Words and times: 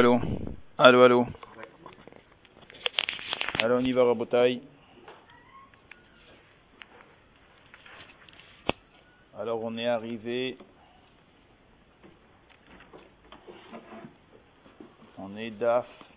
allô 0.00 0.18
Allô, 0.78 1.02
allô 1.04 1.26
Allô, 3.62 3.76
on 3.76 3.84
y 3.84 3.92
va, 3.92 4.04
Rabotaï. 4.04 4.62
Alors, 9.38 9.62
on 9.62 9.76
est 9.76 9.86
arrivé. 9.86 10.56
On 15.18 15.36
est 15.36 15.50
DAF. 15.50 16.09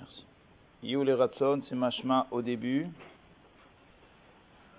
merci. 0.00 0.24
C'est 1.68 1.74
Mashma 1.74 2.26
au 2.30 2.42
début. 2.42 2.86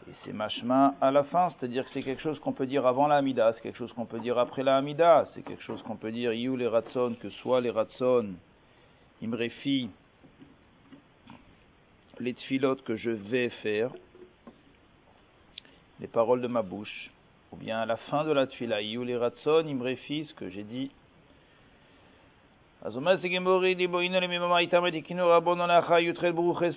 Et 0.08 0.12
c'est 0.24 0.34
mashma 0.34 0.94
à 1.02 1.10
la 1.10 1.24
fin, 1.24 1.50
c'est-à-dire 1.50 1.84
que 1.86 1.90
c'est 1.94 2.04
quelque 2.04 2.22
chose 2.22 2.38
qu'on 2.40 2.54
peut 2.54 2.68
dire 2.68 2.86
avant 2.86 3.08
la 3.08 3.16
Hamida, 3.16 3.54
c'est 3.54 3.62
quelque 3.62 3.80
chose 3.80 3.92
qu'on 3.94 4.06
peut 4.06 4.20
dire 4.20 4.38
après 4.38 4.62
la 4.62 4.78
Hamida, 4.78 5.28
c'est 5.34 5.42
quelque 5.42 5.64
chose 5.64 5.82
qu'on 5.82 5.96
peut 5.96 6.12
dire 6.12 6.32
you 6.32 6.56
les 6.56 6.68
ratson, 6.68 7.16
que 7.20 7.32
soit 7.32 7.60
les 7.60 7.72
ratson, 7.72 8.36
imrefi, 9.24 9.90
les 12.20 12.36
tfilotes 12.36 12.84
que 12.84 12.96
je 12.96 13.10
vais 13.10 13.50
faire, 13.64 13.90
les 16.00 16.08
paroles 16.08 16.42
de 16.42 16.48
ma 16.48 16.62
bouche, 16.62 17.10
ou 17.56 17.64
bien 17.64 17.80
à 17.80 17.86
la 17.86 17.98
fin 17.98 18.26
de 18.26 18.32
la 18.32 18.48
tfila, 18.48 18.82
you 18.82 19.04
les 19.04 19.18
ratson, 19.18 19.66
imrefi, 19.66 20.26
ce 20.26 20.34
que 20.34 20.50
j'ai 20.50 20.64
dit 20.64 20.92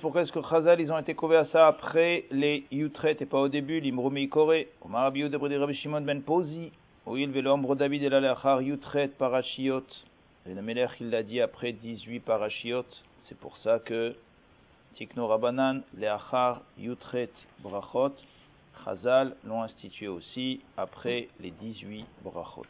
pourquoi 0.01 0.23
est-ce 0.23 0.33
que 0.33 0.41
Chazal 0.41 0.81
ils 0.81 0.91
ont 0.91 0.99
été 0.99 1.15
couverts 1.15 1.41
à 1.41 1.45
ça 1.47 1.67
après 1.67 2.25
les 2.31 2.65
Yutret 2.71 3.19
et 3.21 3.27
pas 3.27 3.41
au 3.41 3.49
début, 3.49 3.79
l'Imrumi 3.81 4.31
Kore 4.31 4.55
Omar 4.81 5.03
Rabbi 5.03 5.21
Yehuda 5.21 5.39
Rabbi 5.39 5.75
Shimon 5.75 6.01
ben 6.01 6.23
Pozi, 6.23 6.73
Oil 7.05 7.29
Velombre 7.29 7.77
David 7.77 8.05
el 8.05 8.15
Alachar 8.15 8.63
Yutret 8.63 9.09
Parashiot. 9.19 9.85
Et 10.47 10.55
le 10.55 10.63
Melech 10.63 10.93
il 11.01 11.11
l'a 11.11 11.23
dit 11.23 11.43
après 11.43 11.73
18 11.73 12.21
Parashiot. 12.21 12.87
C'est 13.25 13.37
pour 13.39 13.59
ça 13.59 13.79
que 13.79 14.17
Tikno 14.95 15.27
Rabanan, 15.27 15.83
Leachar 15.99 16.63
Yutret 16.79 17.29
Brachot, 17.61 18.15
Chazal 18.89 19.37
l'ont 19.45 19.63
institué 19.63 20.09
aussi 20.09 20.61
après 20.79 21.29
les 21.41 21.51
18 21.51 22.07
Brachot. 22.25 22.65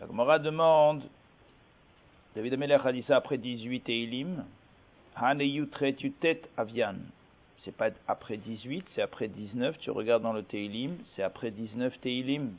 La 0.00 0.06
Gemara 0.06 0.38
demande, 0.38 1.02
David 2.34 2.54
Amelech 2.54 2.80
a 2.82 2.92
dit 2.92 3.02
ça 3.02 3.16
après 3.16 3.36
18 3.36 3.80
Teilim, 3.80 4.42
Han 5.20 5.38
Yutret 5.38 5.96
Yutet 6.00 6.40
Avian. 6.56 6.94
C'est 7.62 7.76
pas 7.76 7.90
après 8.08 8.38
18, 8.38 8.86
c'est 8.94 9.02
après 9.02 9.28
19. 9.28 9.76
Tu 9.80 9.90
regardes 9.90 10.22
dans 10.22 10.32
le 10.32 10.42
Teilim, 10.42 10.96
c'est 11.14 11.22
après 11.22 11.50
19 11.50 12.00
Teilim. 12.00 12.54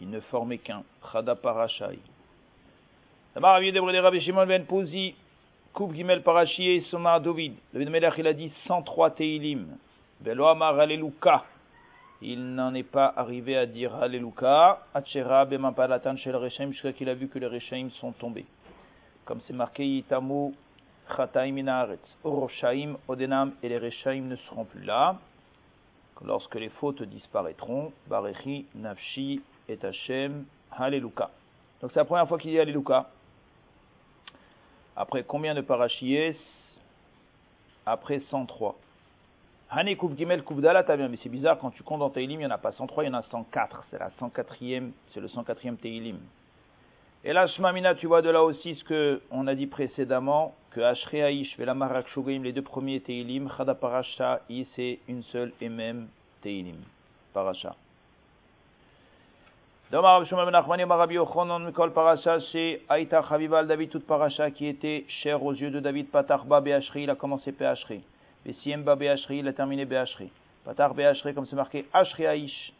il 0.00 0.10
ne 0.10 0.20
formait 0.20 0.58
qu'un, 0.58 0.82
Chada 1.12 1.34
Parashai. 1.34 1.98
Ben 3.34 4.64
Pouzi, 4.66 5.14
Koub 5.72 5.92
Gimel 5.94 6.22
Parashie, 6.22 6.80
Soma 6.90 7.20
David. 7.20 7.54
David 7.72 7.90
Melech, 7.90 8.14
il 8.18 8.26
a 8.26 8.32
dit 8.32 8.52
103 8.66 9.10
Teilim. 9.12 9.76
Belo 10.20 10.46
Amar 10.46 10.78
Alléluka. 10.78 11.44
Il 12.20 12.54
n'en 12.54 12.74
est 12.74 12.82
pas 12.82 13.12
arrivé 13.16 13.56
à 13.56 13.66
dire 13.66 13.94
Alléluka. 13.94 14.80
Atchera 14.94 15.44
Bemapalatan 15.44 16.16
Shel 16.16 16.34
Rechaim, 16.34 16.72
jusqu'à 16.72 16.92
qu'il 16.92 17.08
a 17.08 17.14
vu 17.14 17.28
que 17.28 17.38
les 17.38 17.46
Rechaim 17.46 17.90
sont 18.00 18.12
tombés. 18.12 18.46
Comme 19.24 19.40
c'est 19.42 19.52
marqué 19.52 19.84
Yitamu 19.84 20.52
Chataim 21.16 21.56
Inaretz. 21.56 22.16
Oroshaim 22.24 22.96
Odenam 23.06 23.52
et 23.62 23.68
les 23.68 23.78
Rechaim 23.78 24.22
ne 24.22 24.36
seront 24.36 24.64
plus 24.64 24.82
là. 24.84 25.16
Lorsque 26.24 26.56
les 26.56 26.68
fautes 26.68 27.02
disparaîtront, 27.02 27.92
Barechi 28.08 28.66
Nafshi 28.74 29.40
et 29.68 29.78
Hashem 29.82 30.44
Alléluka. 30.72 31.30
Donc 31.80 31.92
c'est 31.92 32.00
la 32.00 32.04
première 32.04 32.26
fois 32.26 32.38
qu'il 32.38 32.50
dit 32.50 32.58
Alléluka. 32.58 33.08
Après 34.96 35.22
combien 35.22 35.54
de 35.54 35.60
parachies 35.60 36.36
Après 37.86 38.18
103. 38.18 38.76
Hani 39.70 39.96
Kouf 39.96 40.16
Gimel 40.16 40.42
Koufdala, 40.42 40.82
t'as 40.82 40.96
bien, 40.96 41.08
mais 41.08 41.18
c'est 41.22 41.28
bizarre, 41.28 41.58
quand 41.58 41.70
tu 41.70 41.82
comptes 41.82 42.00
dans 42.00 42.08
Teilim, 42.08 42.40
il 42.40 42.46
n'y 42.46 42.46
en 42.46 42.50
a 42.50 42.58
pas 42.58 42.72
103, 42.72 43.04
il 43.04 43.08
y 43.08 43.10
en 43.10 43.14
a 43.14 43.22
104. 43.22 43.84
C'est 43.90 43.98
la 43.98 44.08
104e, 44.18 44.90
c'est 45.12 45.20
le 45.20 45.28
104e 45.28 45.76
Teilim. 45.76 46.18
Et 47.22 47.32
là, 47.32 47.46
Shmamina, 47.46 47.94
tu 47.94 48.06
vois 48.06 48.22
de 48.22 48.30
là 48.30 48.42
aussi 48.42 48.74
ce 48.74 48.84
que 48.84 49.20
on 49.30 49.46
a 49.46 49.54
dit 49.54 49.66
précédemment, 49.66 50.54
que 50.78 50.82
Ashreaïsh, 50.84 51.56
Velamarak 51.58 52.06
Shugoim, 52.14 52.44
les 52.44 52.52
deux 52.52 52.62
premiers 52.62 53.00
Teilim, 53.00 53.50
Chada 53.56 53.74
Parasha, 53.74 54.42
c'est 54.76 55.00
une 55.08 55.24
seule 55.24 55.52
et 55.60 55.68
même 55.68 56.06
Teilim. 56.40 56.76
Parasha. 57.34 57.74
Domar 59.90 60.24
Shmuel 60.24 60.46
ben 60.46 60.54
Achmani 60.54 60.84
Marabi 60.84 61.18
Ochonon 61.18 61.58
Mikol 61.58 61.92
Parasha 61.92 62.38
chez 62.52 62.82
Aïta 62.88 63.24
Chavival 63.28 63.66
David 63.66 63.90
toute 63.90 64.06
Parasha 64.06 64.52
qui 64.52 64.66
était 64.66 65.04
cher 65.08 65.42
aux 65.42 65.52
yeux 65.52 65.72
de 65.72 65.80
David 65.80 66.10
Patar 66.10 66.44
Ba 66.44 66.60
Beashri, 66.60 67.02
il 67.02 67.10
a 67.10 67.16
commencé 67.16 67.50
Beashri. 67.50 68.00
Besiem 68.46 68.84
Ba 68.84 68.94
Beashri, 68.94 69.38
il 69.38 69.48
a 69.48 69.52
terminé 69.52 69.84
Beashri. 69.84 70.30
Patar 70.64 70.94
Beashri 70.94 71.34
comme 71.34 71.46
c'est 71.46 71.56
marqué 71.56 71.86
Ashri 71.92 72.24
Aïsh. 72.24 72.72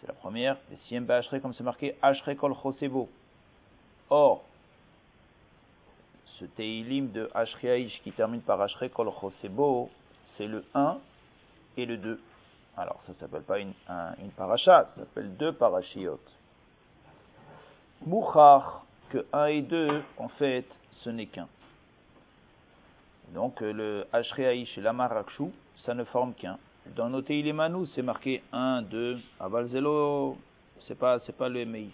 C'est 0.00 0.08
la 0.08 0.12
première. 0.12 0.58
Besiem 0.70 1.06
Beashri 1.06 1.40
comme 1.40 1.54
c'est 1.54 1.64
marqué 1.64 1.96
Ashri 2.02 2.36
Kol 2.36 2.54
Chosebo. 2.62 3.08
Or, 4.10 4.42
ce 6.38 6.44
Teilim 6.44 7.10
de 7.10 7.28
Ashri 7.34 7.68
Aïsh 7.68 8.00
qui 8.02 8.12
termine 8.12 8.40
par 8.40 8.60
Ashri 8.60 8.90
Kol 8.90 9.10
Chosebo, 9.20 9.90
c'est 10.36 10.46
le 10.46 10.64
1 10.74 10.98
et 11.76 11.86
le 11.86 11.96
2. 11.96 12.20
Alors, 12.76 13.00
ça 13.06 13.12
ne 13.12 13.18
s'appelle 13.18 13.42
pas 13.42 13.58
une, 13.58 13.72
un, 13.88 14.14
une 14.22 14.30
paracha, 14.30 14.88
ça 14.94 15.00
s'appelle 15.00 15.36
deux 15.36 15.52
parachiotes. 15.52 16.20
Mouchar, 18.06 18.84
que 19.10 19.26
1 19.32 19.46
et 19.46 19.62
2, 19.62 20.02
en 20.18 20.28
fait, 20.28 20.66
ce 21.02 21.10
n'est 21.10 21.26
qu'un. 21.26 21.48
Donc, 23.34 23.60
le 23.60 24.06
Ashreaïch 24.12 24.78
et 24.78 24.80
l'Amarakshu, 24.80 25.46
ça 25.78 25.94
ne 25.94 26.04
forme 26.04 26.34
qu'un. 26.34 26.58
Dans 26.94 27.10
nos 27.10 27.20
Teilimanu, 27.20 27.86
c'est 27.94 28.02
marqué 28.02 28.42
1, 28.52 28.82
2. 28.82 29.18
À 29.40 29.48
Valzelo, 29.48 30.38
c'est 30.86 30.98
pas, 30.98 31.18
c'est 31.26 31.36
pas 31.36 31.48
le 31.48 31.64
Meis. 31.64 31.90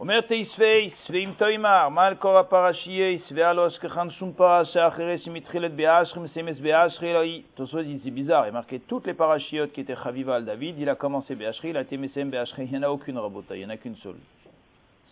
אומר 0.00 0.20
תייספייס, 0.20 1.10
ואם 1.10 1.30
תוימר, 1.36 1.88
מה 1.88 2.06
על 2.06 2.14
כל 2.14 2.36
הפרשייס, 2.36 3.32
והלא 3.34 3.66
אשכחן 3.66 4.10
שום 4.10 4.32
פרשה 4.32 4.88
אחרת 4.88 5.20
שמתחילת 5.20 5.72
באשרי, 5.72 6.22
מסיימת 6.22 6.60
באשרי, 6.60 7.10
אלא 7.10 7.18
היא, 7.18 7.42
Tosfot 7.56 7.82
dit 7.82 8.00
c'est 8.04 8.10
bizarre, 8.10 8.44
il 8.46 8.48
a 8.48 8.52
marqué 8.52 8.78
toutes 8.80 9.06
les 9.06 9.14
parachiotes 9.14 9.72
qui 9.72 9.80
étaient 9.80 9.96
chaviva 9.96 10.34
al 10.34 10.44
David, 10.44 10.78
il 10.78 10.88
a 10.88 10.94
commencé 10.94 11.34
Beashri, 11.34 11.70
il 11.70 11.76
a 11.76 11.80
été 11.80 11.96
Mesem 11.96 12.28
Beashri, 12.28 12.64
il 12.64 12.70
n'y 12.72 12.78
en 12.78 12.82
a 12.82 12.90
aucune 12.90 13.18
rabota, 13.18 13.56
il 13.56 13.60
n'y 13.60 13.66
en 13.66 13.70
a 13.70 13.78
qu'une 13.78 13.96
seule. 13.96 14.20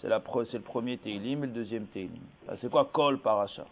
C'est 0.00 0.08
la 0.08 0.20
c'est 0.44 0.58
le 0.58 0.62
premier 0.62 0.98
Teilim 0.98 1.44
et 1.44 1.46
le 1.46 1.52
deuxième 1.52 1.86
Teilim. 1.86 2.24
C'est 2.60 2.70
quoi 2.70 2.90
Kol 2.92 3.18
Parasha 3.18 3.64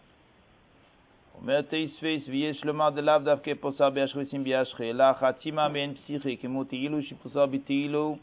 אומר 1.41 1.61
תייספייס, 1.61 2.29
ויש 2.29 2.65
לומר 2.65 2.89
דלאו 2.89 3.19
דווקא 3.19 3.51
פוסר 3.59 3.89
באשרי 3.89 4.23
ושים 4.23 4.43
באשרי, 4.43 4.89
אלא 4.89 5.13
חתימה 5.13 5.67
מעין 5.67 5.93
פסיכי, 5.93 6.37
כמו 6.37 6.63
תהילו 6.63 7.01
שפוסר 7.01 7.45
בתהילו, 7.45 8.17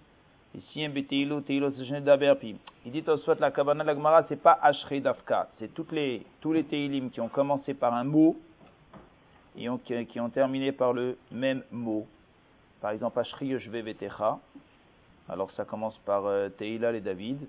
Ici, 0.57 0.85
un 0.85 0.89
Beteilu, 0.89 1.41
Teilu, 1.41 1.67
Il 2.85 2.91
dit 2.91 3.03
au 3.07 3.17
soit 3.17 3.39
la 3.39 3.51
Kabana 3.51 3.83
la 3.83 3.93
Gemara, 3.93 4.23
c'est 4.29 4.41
pas 4.41 4.57
Ashri 4.61 5.01
Dafka. 5.01 5.49
C'est 5.59 5.73
tous 5.73 5.91
les 5.91 6.63
Teilim 6.63 7.09
qui 7.09 7.19
ont 7.19 7.27
commencé 7.27 7.73
par 7.73 7.93
un 7.93 8.05
mot 8.05 8.37
et 9.57 9.67
qui 10.05 10.19
ont 10.19 10.29
terminé 10.29 10.71
par 10.71 10.93
le 10.93 11.17
même 11.31 11.63
mot. 11.71 12.07
Par 12.79 12.91
exemple, 12.91 13.19
Ashri 13.19 13.47
Yoshve 13.47 13.77
Vetecha. 13.79 14.39
Alors 15.27 15.51
ça 15.51 15.65
commence 15.65 15.97
par 16.05 16.25
euh, 16.25 16.49
Teila 16.49 16.93
et 16.93 17.01
David, 17.01 17.39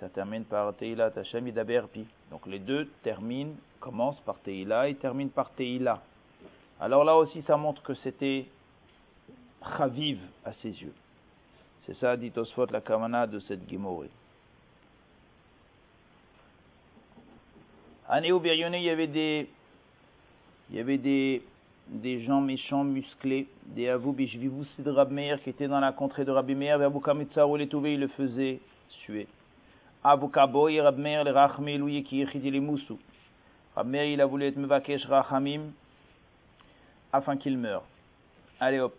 ça 0.00 0.08
termine 0.08 0.44
par 0.44 0.74
Teila 0.74 1.10
Hashem 1.14 1.46
et 1.46 1.52
Daberpi. 1.52 2.06
Donc 2.30 2.46
les 2.46 2.58
deux 2.58 2.88
terminent, 3.02 3.52
commencent 3.78 4.20
par 4.20 4.38
Teila 4.38 4.88
et 4.88 4.94
terminent 4.94 5.30
par 5.30 5.50
Teila. 5.50 6.00
Alors 6.80 7.04
là 7.04 7.14
aussi 7.14 7.42
ça 7.42 7.58
montre 7.58 7.82
que 7.82 7.94
c'était 7.94 8.46
chaviv 9.76 10.18
à 10.46 10.54
ses 10.54 10.70
yeux. 10.70 10.94
C'est 11.86 11.96
ça, 11.96 12.16
dit 12.16 12.32
Osfot, 12.34 12.66
la 12.66 12.80
kamana 12.80 13.26
de 13.26 13.38
cette 13.40 13.70
Gemoré. 13.70 14.08
À 18.08 18.20
Néo 18.20 18.40
il 18.42 18.82
y 18.82 18.90
avait 18.90 19.06
des, 19.06 19.48
il 20.70 20.76
y 20.76 20.80
avait 20.80 20.98
des, 20.98 21.42
des 21.88 22.22
gens 22.22 22.40
méchants, 22.40 22.84
musclés, 22.84 23.46
des 23.66 23.88
Avou 23.88 24.12
Bishvivou 24.12 24.64
de 24.78 24.90
Rabbi 24.90 25.14
Meir 25.14 25.42
qui 25.42 25.50
étaient 25.50 25.68
dans 25.68 25.80
la 25.80 25.92
contrée 25.92 26.24
de 26.24 26.30
Rabbi 26.30 26.54
Meir, 26.54 26.78
vers 26.78 26.90
Kamitsa 27.02 27.46
où 27.46 27.56
les 27.56 27.68
Touvé, 27.68 27.94
il 27.94 28.00
le 28.00 28.08
faisait 28.08 28.60
suer. 28.88 29.26
Abu 30.02 30.30
Kaboy, 30.30 30.80
Rabbi 30.80 31.02
Meir, 31.02 31.24
le 31.24 31.32
Rachme, 31.32 31.76
Louye, 31.76 32.02
qui 32.02 32.22
écrivait 32.22 32.50
les 32.50 32.60
Moussou. 32.60 32.98
Rabbi 33.76 33.90
Meir, 33.90 34.04
il 34.04 34.20
a 34.20 34.26
voulu 34.26 34.46
être 34.46 34.56
Mevakesh 34.56 35.04
Rachamim 35.06 35.72
afin 37.12 37.36
qu'il 37.36 37.58
meure. 37.58 37.84
Allez 38.58 38.80
hop, 38.80 38.98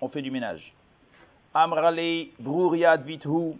on 0.00 0.08
fait 0.08 0.22
du 0.22 0.30
ménage. 0.30 0.72
Amrale 1.54 2.28
Brouriad 2.38 3.04
Vithu. 3.04 3.54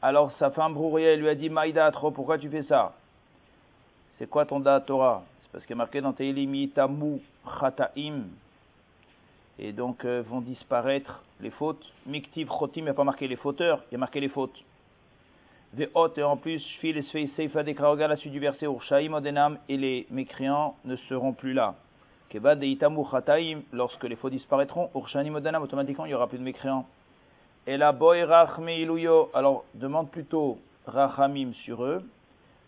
Alors 0.00 0.30
sa 0.32 0.50
femme 0.50 0.74
Brouria 0.74 1.16
lui 1.16 1.28
a 1.28 1.34
dit 1.34 1.50
Maïda, 1.50 1.90
pourquoi 1.90 2.38
tu 2.38 2.48
fais 2.48 2.62
ça? 2.62 2.92
C'est 4.18 4.28
quoi 4.28 4.46
ton 4.46 4.60
da 4.60 4.80
Torah? 4.80 5.24
C'est 5.42 5.52
parce 5.52 5.66
qu'il 5.66 5.74
est 5.74 5.76
marqué 5.76 6.00
dans 6.00 6.12
Teilim 6.12 6.68
Tamu 6.68 7.20
Chataim. 7.58 8.24
Et 9.58 9.72
donc 9.72 10.04
euh, 10.04 10.22
vont 10.28 10.40
disparaître 10.40 11.22
les 11.40 11.50
fautes. 11.50 11.84
Miktiv 12.06 12.48
Chotim, 12.48 12.82
il 12.82 12.84
n'y 12.84 12.90
a 12.90 12.94
pas 12.94 13.04
marqué 13.04 13.26
les 13.26 13.36
fauteurs, 13.36 13.82
il 13.90 13.94
y 13.94 13.96
a 13.96 13.98
marqué 13.98 14.20
les 14.20 14.28
fautes. 14.28 14.62
Ve'ot, 15.72 16.12
et 16.16 16.22
en 16.22 16.36
plus, 16.36 16.60
Shfil 16.60 16.98
Esfei 16.98 17.26
Seifa 17.28 17.64
Dekraoga, 17.64 18.06
la 18.06 18.16
suite 18.16 18.32
du 18.32 18.38
verset 18.38 18.66
Urshaim 18.66 19.12
Odenam, 19.12 19.58
et 19.68 19.76
les 19.76 20.06
mécréants 20.10 20.76
ne 20.84 20.94
seront 20.96 21.32
plus 21.32 21.52
là 21.52 21.74
lorsque 23.72 24.04
les 24.04 24.16
faux 24.16 24.30
disparaîtront, 24.30 24.90
Urshanim 24.94 25.36
Odanam, 25.36 25.62
automatiquement 25.62 26.04
il 26.04 26.08
n'y 26.08 26.14
aura 26.14 26.28
plus 26.28 26.38
de 26.38 26.42
mécréants. 26.42 26.86
Et 27.66 27.76
la 27.76 27.92
boy 27.92 28.26
iluyo, 28.66 29.30
alors 29.34 29.64
demande 29.74 30.10
plutôt 30.10 30.58
rachamim 30.86 31.52
sur 31.64 31.84
eux. 31.84 32.02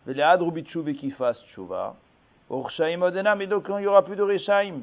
Veleadru 0.07 0.53
bitchouve 0.53 0.95
qui 0.95 1.11
fasse 1.11 1.43
tchouva. 1.49 1.95
Urshaim 2.51 3.03
Odanam, 3.03 3.43
et 3.43 3.47
donc 3.47 3.67
il 3.69 3.77
n'y 3.77 3.87
aura 3.87 4.05
plus 4.05 4.17
de 4.17 4.23
reshaim. 4.23 4.83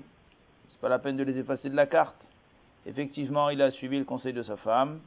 C'est 0.72 0.82
pas 0.82 0.90
la 0.90 1.00
peine 1.00 1.18
de 1.18 1.24
les 1.24 1.38
effacer 1.38 1.70
de 1.70 1.76
la 1.76 1.86
carte. 1.86 2.16
Effectivement, 2.86 3.50
il 3.50 3.62
a 3.62 3.72
suivi 3.72 3.98
le 3.98 4.04
conseil 4.04 4.34
de 4.34 4.44
sa 4.44 4.58
femme. 4.58 5.00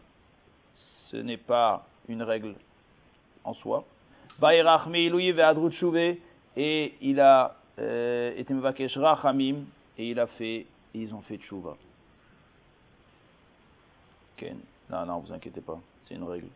Ce 1.11 1.17
n'est 1.17 1.37
pas 1.37 1.84
une 2.08 2.22
règle 2.22 2.55
en 3.44 3.52
soi. 3.55 3.84
Et 6.56 6.94
il 7.00 7.20
a 7.20 7.55
euh, 7.78 8.32
et 8.37 8.44
et 9.99 10.11
il 10.11 10.20
a 10.20 10.26
fait, 10.26 10.67
ils 10.94 11.14
ont 11.14 11.20
fait 11.23 11.38
tchouva. 11.38 11.76
Ken. 14.37 14.58
Non, 14.90 15.06
non, 15.06 15.19
vous 15.19 15.32
inquiétez 15.32 15.61
pas, 15.61 15.78
c'est 16.06 16.14
une 16.14 16.25
règle. 16.25 16.49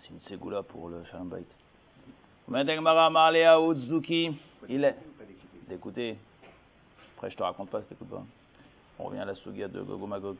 C'est 0.00 0.10
une 0.10 0.20
ségoula 0.20 0.62
pour 0.62 0.88
le 0.88 1.02
faire 1.04 1.20
un 1.20 1.24
bait. 1.24 1.44
Il 4.68 4.84
est. 4.84 4.96
D'écouter. 5.68 6.16
Après, 7.16 7.30
je 7.30 7.36
te 7.36 7.42
raconte 7.42 7.70
pas, 7.70 7.80
t'écoutes. 7.80 8.08
On 8.98 9.04
revient 9.04 9.20
à 9.20 9.24
la 9.24 9.34
sugia 9.36 9.68
de 9.68 9.80
Gogo 9.80 10.06
Magog. 10.06 10.36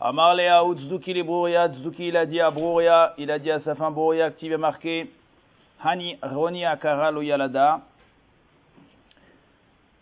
Amar 0.00 0.34
Lea 0.34 0.62
Utzduki, 0.68 1.14
les 1.14 1.22
Brouria, 1.22 1.68
Tzduki, 1.68 2.08
il 2.08 2.16
a 2.16 2.26
dit 2.26 2.40
à 2.40 2.50
Brouria, 2.50 3.14
il 3.18 3.30
a 3.30 3.38
dit 3.38 3.50
à 3.50 3.60
sa 3.60 3.74
femme 3.76 3.94
Brouria, 3.94 4.32
qui 4.32 4.48
va 4.48 4.58
marquer 4.58 5.10
Hani 5.82 6.16
Roni 6.22 6.64
Akara 6.64 7.10
Loyalada, 7.10 7.80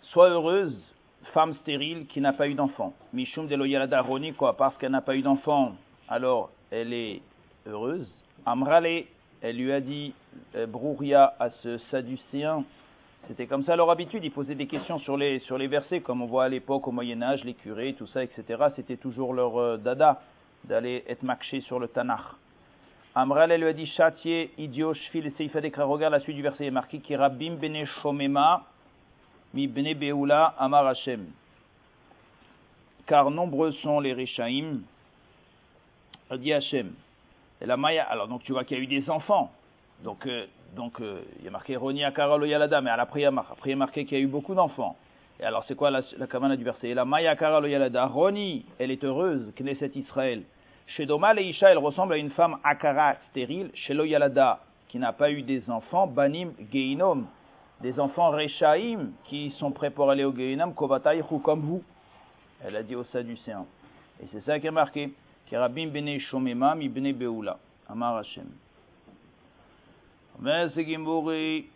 sois 0.03 0.31
heureuse, 0.31 0.77
femme 1.33 1.55
stérile 1.55 2.07
qui 2.07 2.21
n'a 2.21 2.33
pas 2.33 2.49
eu 2.49 2.55
d'enfant. 2.55 2.95
Mishum 3.13 3.47
de 3.49 3.57
Loyalada 3.57 4.01
Roni, 4.01 4.33
quoi, 4.35 4.57
parce 4.57 4.77
qu'elle 4.77 4.93
n'a 4.93 5.01
pas 5.01 5.17
eu 5.17 5.23
d'enfant, 5.23 5.73
alors 6.09 6.51
elle 6.71 6.93
est 6.93 7.21
heureuse. 7.67 8.13
Amrale, 8.47 9.05
elle 9.41 9.57
lui 9.57 9.73
a 9.73 9.81
dit, 9.81 10.15
euh, 10.57 10.67
Brouria 10.67 11.35
à 11.39 11.51
ce 11.51 11.79
sadducéen, 11.79 12.65
c'était 13.29 13.47
comme 13.47 13.63
ça 13.63 13.77
leur 13.77 13.89
habitude, 13.91 14.25
ils 14.25 14.33
posaient 14.33 14.57
des 14.57 14.67
questions 14.67 14.99
sur 14.99 15.17
les, 15.17 15.39
sur 15.41 15.57
les 15.57 15.69
versets, 15.69 16.01
comme 16.01 16.23
on 16.23 16.27
voit 16.27 16.45
à 16.45 16.49
l'époque 16.49 16.89
au 16.89 16.93
Moyen-Âge, 16.93 17.45
les 17.45 17.55
curés, 17.55 17.95
tout 17.95 18.09
ça, 18.09 18.25
etc. 18.25 18.65
C'était 18.75 18.97
toujours 18.97 19.33
leur 19.33 19.57
euh, 19.59 19.77
dada 19.77 20.21
d'aller 20.65 21.05
être 21.09 21.23
makché 21.23 21.61
sur 21.61 21.79
le 21.79 21.89
Tanakh. 21.89 22.21
Amral, 23.15 23.53
elle 23.53 23.61
lui 23.61 23.69
a 23.69 23.73
dit, 23.75 23.87
châtier, 23.87 24.53
idiot, 24.57 24.95
shfil, 24.95 25.31
seifa 25.33 25.61
dekra. 25.61 25.85
Regarde 25.85 26.13
la 26.13 26.21
suite 26.21 26.37
du 26.37 26.43
verset, 26.43 26.71
marqué, 26.71 26.99
qui 26.99 27.15
rabim 27.15 27.57
bene 27.57 27.85
mi 29.55 29.67
bene 29.67 29.95
beula, 29.95 30.55
amar 30.59 30.87
Hashem. 30.87 31.27
Car 33.07 33.31
nombreux 33.31 33.73
sont 33.73 34.01
les 34.01 34.15
Rechaim, 34.15 34.81
a 36.31 36.37
dit 36.37 36.53
Hashem. 36.53 36.93
Et 37.61 37.67
la 37.67 37.77
Maya, 37.77 38.05
alors 38.05 38.29
donc 38.29 38.43
tu 38.45 38.53
vois 38.53 38.65
qu'il 38.65 38.79
y 38.79 38.81
a 38.81 38.83
eu 38.83 38.87
des 38.87 39.11
enfants. 39.11 39.53
Donc, 40.03 40.27
euh, 40.27 40.47
donc 40.75 41.01
euh, 41.01 41.21
il 41.39 41.45
y 41.45 41.49
a 41.49 41.51
marqué 41.51 41.77
Roni 41.77 42.05
Akaralo 42.05 42.47
Yalada, 42.47 42.81
mais 42.81 42.91
après 42.91 43.21
il 43.21 43.23
y 43.25 43.73
a 43.73 43.77
marqué 43.77 44.05
qu'il 44.05 44.19
y 44.19 44.21
a 44.21 44.25
eu 44.25 44.29
beaucoup 44.29 44.55
d'enfants. 44.55 44.97
Et 45.39 45.45
alors 45.45 45.65
c'est 45.65 45.75
quoi 45.75 45.91
la, 45.91 46.01
la 46.17 46.57
du 46.57 46.65
verset? 46.65 46.89
Et 46.89 46.95
la 46.95 47.05
Maya 47.05 47.33
Akaralo 47.33 47.67
Yalada, 47.67 48.07
Roni, 48.07 48.65
elle 48.79 48.91
est 48.91 49.05
heureuse, 49.05 49.53
Knesset 49.57 49.93
Israël. 49.97 50.45
Chez 50.87 51.07
Doma, 51.07 51.35
et 51.35 51.45
Isha, 51.45 51.71
elle 51.71 51.79
ressemble 51.79 52.15
à 52.15 52.17
une 52.17 52.31
femme 52.31 52.59
akara, 52.65 53.15
stérile. 53.31 53.71
Chez 53.75 53.95
Loyalada, 53.95 54.61
qui 54.89 54.99
n'a 54.99 55.13
pas 55.13 55.31
eu 55.31 55.43
des 55.43 55.71
enfants, 55.71 56.07
Banim 56.07 56.53
Geinom, 56.71 57.25
des 57.81 57.99
enfants 57.99 58.31
Rechaim, 58.31 59.11
qui 59.25 59.51
sont 59.53 59.71
prêts 59.71 59.91
pour 59.91 60.11
aller 60.11 60.25
au 60.25 60.33
Geinom, 60.33 60.73
Kovataïchou, 60.73 61.39
comme 61.39 61.61
vous. 61.61 61.83
Elle 62.65 62.77
a 62.77 62.83
dit 62.83 62.95
au 62.95 63.05
Sadducéen. 63.05 63.65
Et 64.23 64.27
c'est 64.31 64.41
ça 64.41 64.61
qui 64.61 64.67
est 64.67 64.71
marqué. 64.71 65.13
Kerabim 65.47 65.89
bene 65.89 66.19
Shomema, 66.19 66.75
mi 66.75 66.89
bene 66.89 67.13
Beula. 67.13 67.59
Amar 67.89 68.19
Hashem. 68.19 68.47
Merci 70.39 70.85
Gimburi. 70.85 71.67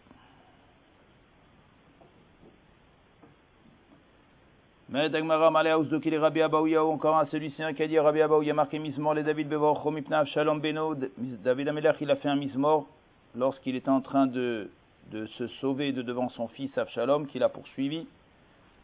Mais 4.89 5.11
Dagmara 5.11 5.51
Malea 5.51 5.81
Uzdoki 5.81 6.11
les 6.11 6.19
Rabbi 6.19 6.41
Abaouya, 6.43 6.85
encore 6.85 7.19
un 7.19 7.27
celui-ci 7.27 7.61
qui 7.75 7.83
a 7.83 7.89
dit 7.89 7.99
Rabbi 7.99 8.23
Abaouya 8.23 8.55
marqué 8.55 8.79
mismor 8.79 9.15
les 9.15 9.25
David 9.25 9.49
Bevorcho 9.49 9.91
Mipna 9.91 10.25
Shalom 10.27 10.61
Beno. 10.61 10.95
David 11.19 11.69
Amelach 11.69 11.97
il 12.01 12.09
a 12.09 12.15
fait 12.15 12.29
un 12.29 12.37
mismor 12.37 12.87
lorsqu'il 13.35 13.75
était 13.75 13.89
en 13.89 14.01
train 14.01 14.29
de, 14.29 14.71
de 15.11 15.27
se 15.27 15.49
sauver 15.49 15.91
de 15.91 16.03
devant 16.03 16.29
son 16.29 16.47
fils 16.47 16.79
Avshalom 16.79 17.27
qu'il 17.27 17.43
a 17.43 17.49
poursuivi. 17.49 18.07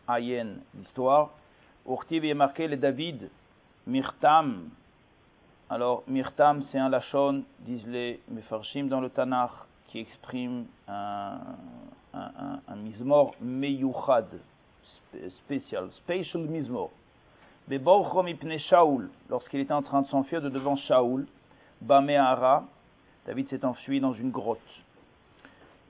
Ayen, 0.08 0.56
l'histoire. 0.76 1.30
Urtiv 1.88 2.24
est 2.24 2.34
marqué 2.34 2.66
les 2.66 2.76
David 2.76 3.30
Mirtam. 3.86 4.70
Alors, 5.70 6.02
Mirtam, 6.08 6.62
c'est 6.72 6.78
un 6.78 6.88
lachon, 6.88 7.44
disent 7.60 7.86
les 7.86 8.20
Mefarshim 8.28 8.88
dans 8.88 9.00
le 9.00 9.08
Tanakh, 9.08 9.52
qui 9.86 10.00
exprime 10.00 10.64
un, 10.88 11.38
un, 12.12 12.18
un, 12.18 12.60
un 12.66 12.76
mismor 12.76 13.36
meyuchad, 13.40 14.26
spécial, 15.30 15.88
special 15.92 16.42
mismor. 16.42 16.90
Shaul, 18.58 19.08
lorsqu'il 19.30 19.60
était 19.60 19.72
en 19.72 19.82
train 19.82 20.02
de 20.02 20.08
s'enfuir 20.08 20.42
de 20.42 20.48
devant 20.48 20.76
Shaul, 20.76 21.26
Bameara, 21.80 22.64
David 23.26 23.48
s'est 23.48 23.64
enfui 23.64 24.00
dans 24.00 24.12
une 24.14 24.30
grotte. 24.30 24.58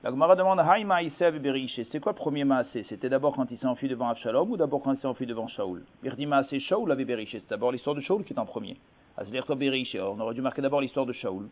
La 0.03 0.09
Gemara 0.09 0.35
demande 0.35 0.59
Haïma 0.59 0.99
c'est 1.17 1.99
quoi 2.01 2.13
premier 2.13 2.43
Maasé? 2.43 2.83
C'était 2.83 3.07
d'abord 3.07 3.35
quand 3.35 3.49
il 3.49 3.57
s'est 3.57 3.65
enfui 3.65 3.87
devant 3.87 4.09
Absalom 4.09 4.51
ou 4.51 4.57
d'abord 4.57 4.81
quand 4.81 4.91
il 4.93 4.99
s'est 4.99 5.07
enfui 5.07 5.25
devant 5.25 5.47
Shaul? 5.47 5.81
Il 6.03 6.13
dit 6.15 6.25
Maasé 6.25 6.59
Shaul 6.59 6.91
avait 6.91 7.05
Beriché, 7.05 7.39
c'est 7.39 7.49
d'abord 7.49 7.71
l'histoire 7.71 7.95
de 7.95 8.01
Shaul 8.01 8.23
qui 8.25 8.33
est 8.33 8.39
en 8.39 8.45
premier. 8.45 8.77
On 9.17 10.19
aurait 10.19 10.33
dû 10.33 10.41
marquer 10.41 10.61
d'abord 10.61 10.81
l'histoire 10.81 11.05
de 11.05 11.13
Shaul 11.13 11.47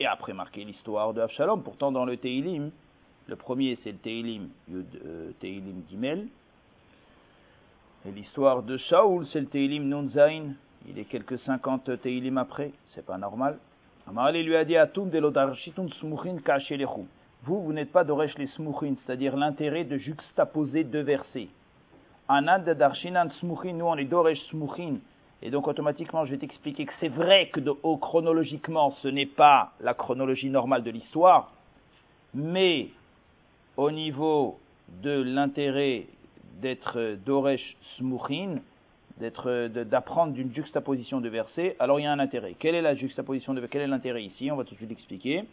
et 0.00 0.06
après 0.06 0.32
marquer 0.32 0.64
l'histoire 0.64 1.14
de 1.14 1.20
Absalom. 1.20 1.62
Pourtant, 1.62 1.92
dans 1.92 2.04
le 2.04 2.16
Teilim, 2.16 2.70
le 3.28 3.36
premier 3.36 3.78
c'est 3.84 3.92
le 3.92 3.98
Teilim, 3.98 4.48
euh, 4.72 5.30
Teilim 5.40 5.82
et 8.04 8.10
l'histoire 8.10 8.64
de 8.64 8.76
Shaul, 8.78 9.26
c'est 9.26 9.40
le 9.40 9.46
Teilim 9.46 9.84
Nunzain. 9.88 10.54
Il 10.88 10.98
est 10.98 11.04
quelques 11.04 11.38
50 11.38 12.00
Teilim 12.02 12.36
après. 12.36 12.72
C'est 12.88 13.06
pas 13.06 13.16
normal. 13.16 13.58
Amarali 14.08 14.42
lui 14.42 14.56
a 14.56 14.64
dit 14.64 14.76
Atum 14.76 15.08
smuchin 16.00 16.38
Vous, 17.44 17.62
vous 17.62 17.72
n'êtes 17.72 17.92
pas 17.92 18.02
d'oresh 18.02 18.36
les 18.38 18.48
smuchin, 18.48 18.94
c'est-à-dire 19.04 19.36
l'intérêt 19.36 19.84
de 19.84 19.98
juxtaposer 19.98 20.82
deux 20.82 21.02
versets. 21.02 21.48
Anad 22.28 22.68
darshinan 22.76 23.28
smuchin, 23.38 23.74
nous 23.74 23.86
on 23.86 23.96
est 23.96 24.04
d'oresh 24.04 24.40
smuchin. 24.50 24.96
Et 25.40 25.50
donc 25.50 25.68
automatiquement, 25.68 26.24
je 26.24 26.32
vais 26.32 26.38
t'expliquer 26.38 26.86
que 26.86 26.92
c'est 26.98 27.08
vrai 27.08 27.50
que 27.52 27.60
de 27.60 27.72
haut 27.84 27.98
chronologiquement, 27.98 28.90
ce 29.02 29.08
n'est 29.08 29.26
pas 29.26 29.72
la 29.80 29.94
chronologie 29.94 30.50
normale 30.50 30.82
de 30.82 30.90
l'histoire, 30.90 31.52
mais 32.34 32.88
au 33.76 33.92
niveau 33.92 34.58
de 35.02 35.22
l'intérêt 35.22 36.06
d'être 36.60 37.16
Doresh 37.24 37.76
Smuchin, 37.96 38.60
d'apprendre 39.18 40.32
d'une 40.32 40.54
juxtaposition 40.54 41.20
de 41.20 41.28
versets, 41.28 41.76
alors 41.78 42.00
il 42.00 42.04
y 42.04 42.06
a 42.06 42.12
un 42.12 42.18
intérêt. 42.18 42.54
Quelle 42.58 42.74
est 42.74 42.82
la 42.82 42.94
juxtaposition 42.94 43.54
de 43.54 43.64
quel 43.66 43.82
est 43.82 43.86
l'intérêt 43.86 44.24
ici? 44.24 44.50
On 44.50 44.56
va 44.56 44.64
tout 44.64 44.72
de 44.72 44.76
suite 44.76 44.90
l'expliquer. 44.90 45.44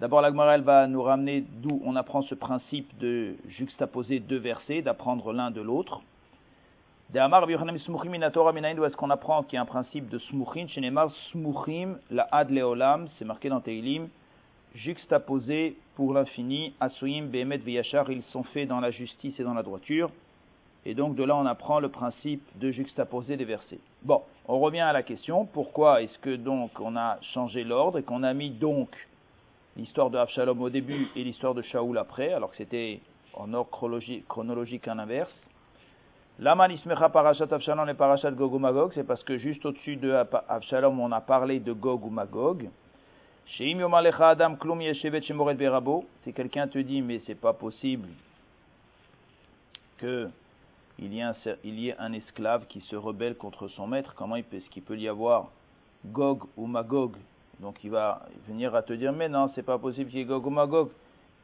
D'abord, 0.00 0.20
la 0.20 0.30
Gemara, 0.30 0.58
va 0.58 0.86
nous 0.86 1.02
ramener 1.02 1.44
d'où 1.62 1.80
on 1.84 1.94
apprend 1.96 2.22
ce 2.22 2.34
principe 2.34 2.98
de 2.98 3.34
juxtaposer 3.48 4.18
deux 4.18 4.38
versets, 4.38 4.82
d'apprendre 4.82 5.32
l'un 5.32 5.50
de 5.50 5.60
l'autre. 5.60 6.02
De 7.10 7.18
Amar 7.18 7.46
d'où 7.46 7.52
est-ce 7.52 8.96
qu'on 8.96 9.10
apprend 9.10 9.42
qu'il 9.42 9.54
y 9.54 9.58
a 9.58 9.62
un 9.62 9.66
principe 9.66 10.08
de 10.08 10.18
smuchim, 10.18 10.66
Shenemar 10.66 11.10
smuchim, 11.30 11.98
la 12.10 12.26
ad 12.32 12.50
leolam, 12.50 13.06
c'est 13.18 13.24
marqué 13.24 13.48
dans 13.48 13.60
Teilim, 13.60 14.08
juxtaposés 14.74 15.76
pour 15.96 16.14
l'infini, 16.14 16.74
asuim, 16.80 17.26
behemet, 17.26 17.58
veyachar, 17.58 18.10
ils 18.10 18.22
sont 18.24 18.42
faits 18.42 18.68
dans 18.68 18.80
la 18.80 18.90
justice 18.90 19.38
et 19.38 19.44
dans 19.44 19.54
la 19.54 19.62
droiture. 19.62 20.10
Et 20.84 20.94
donc 20.94 21.14
de 21.14 21.22
là, 21.22 21.36
on 21.36 21.46
apprend 21.46 21.78
le 21.78 21.88
principe 21.88 22.42
de 22.58 22.70
juxtaposer 22.70 23.36
des 23.36 23.44
versets. 23.44 23.78
Bon, 24.02 24.22
on 24.48 24.58
revient 24.58 24.80
à 24.80 24.92
la 24.92 25.02
question, 25.02 25.44
pourquoi 25.44 26.02
est-ce 26.02 26.18
que 26.18 26.34
donc 26.34 26.72
on 26.80 26.96
a 26.96 27.18
changé 27.34 27.62
l'ordre 27.62 27.98
et 27.98 28.02
qu'on 28.02 28.24
a 28.24 28.34
mis 28.34 28.50
donc 28.50 28.88
l'histoire 29.76 30.10
de 30.10 30.18
Absalom 30.18 30.60
au 30.60 30.70
début 30.70 31.08
et 31.14 31.22
l'histoire 31.22 31.54
de 31.54 31.62
Shaoul 31.62 31.98
après, 31.98 32.32
alors 32.32 32.50
que 32.50 32.56
c'était 32.56 33.00
en 33.34 33.54
ordre 33.54 33.70
chronologique, 33.70 34.88
en 34.88 34.98
inverse? 34.98 35.32
Laman 36.38 36.72
ismecha 36.72 37.10
parashat 37.10 37.46
Absalom 37.50 37.88
et 37.88 37.94
parashat 37.94 38.32
Gog 38.32 38.54
ou 38.54 38.58
Magog, 38.58 38.90
c'est 38.94 39.06
parce 39.06 39.22
que 39.22 39.38
juste 39.38 39.64
au-dessus 39.64 39.96
de 39.96 40.12
Absalom, 40.48 40.98
on 40.98 41.12
a 41.12 41.20
parlé 41.20 41.60
de 41.60 41.72
Gog 41.72 42.04
ou 42.04 42.10
Magog. 42.10 42.68
Si 43.46 43.74
quelqu'un 46.32 46.68
te 46.68 46.78
dit, 46.78 47.02
mais 47.02 47.20
c'est 47.26 47.34
pas 47.34 47.52
possible 47.52 48.08
un, 51.22 51.34
il 51.64 51.80
y 51.80 51.88
ait 51.88 51.96
un 51.98 52.12
esclave 52.12 52.66
qui 52.66 52.80
se 52.80 52.96
rebelle 52.96 53.36
contre 53.36 53.68
son 53.68 53.86
maître, 53.86 54.14
comment 54.14 54.36
est-ce 54.36 54.68
qu'il 54.70 54.82
peut 54.82 54.96
y 54.98 55.08
avoir 55.08 55.50
Gog 56.06 56.42
ou 56.56 56.66
Magog? 56.66 57.16
Donc 57.60 57.84
il 57.84 57.90
va 57.90 58.26
venir 58.48 58.74
à 58.74 58.82
te 58.82 58.92
dire, 58.92 59.12
mais 59.12 59.28
non, 59.28 59.48
c'est 59.54 59.62
pas 59.62 59.78
possible 59.78 60.10
qu'il 60.10 60.18
y 60.18 60.22
ait 60.22 60.26
Gog 60.26 60.46
ou 60.46 60.50
Magog. 60.50 60.90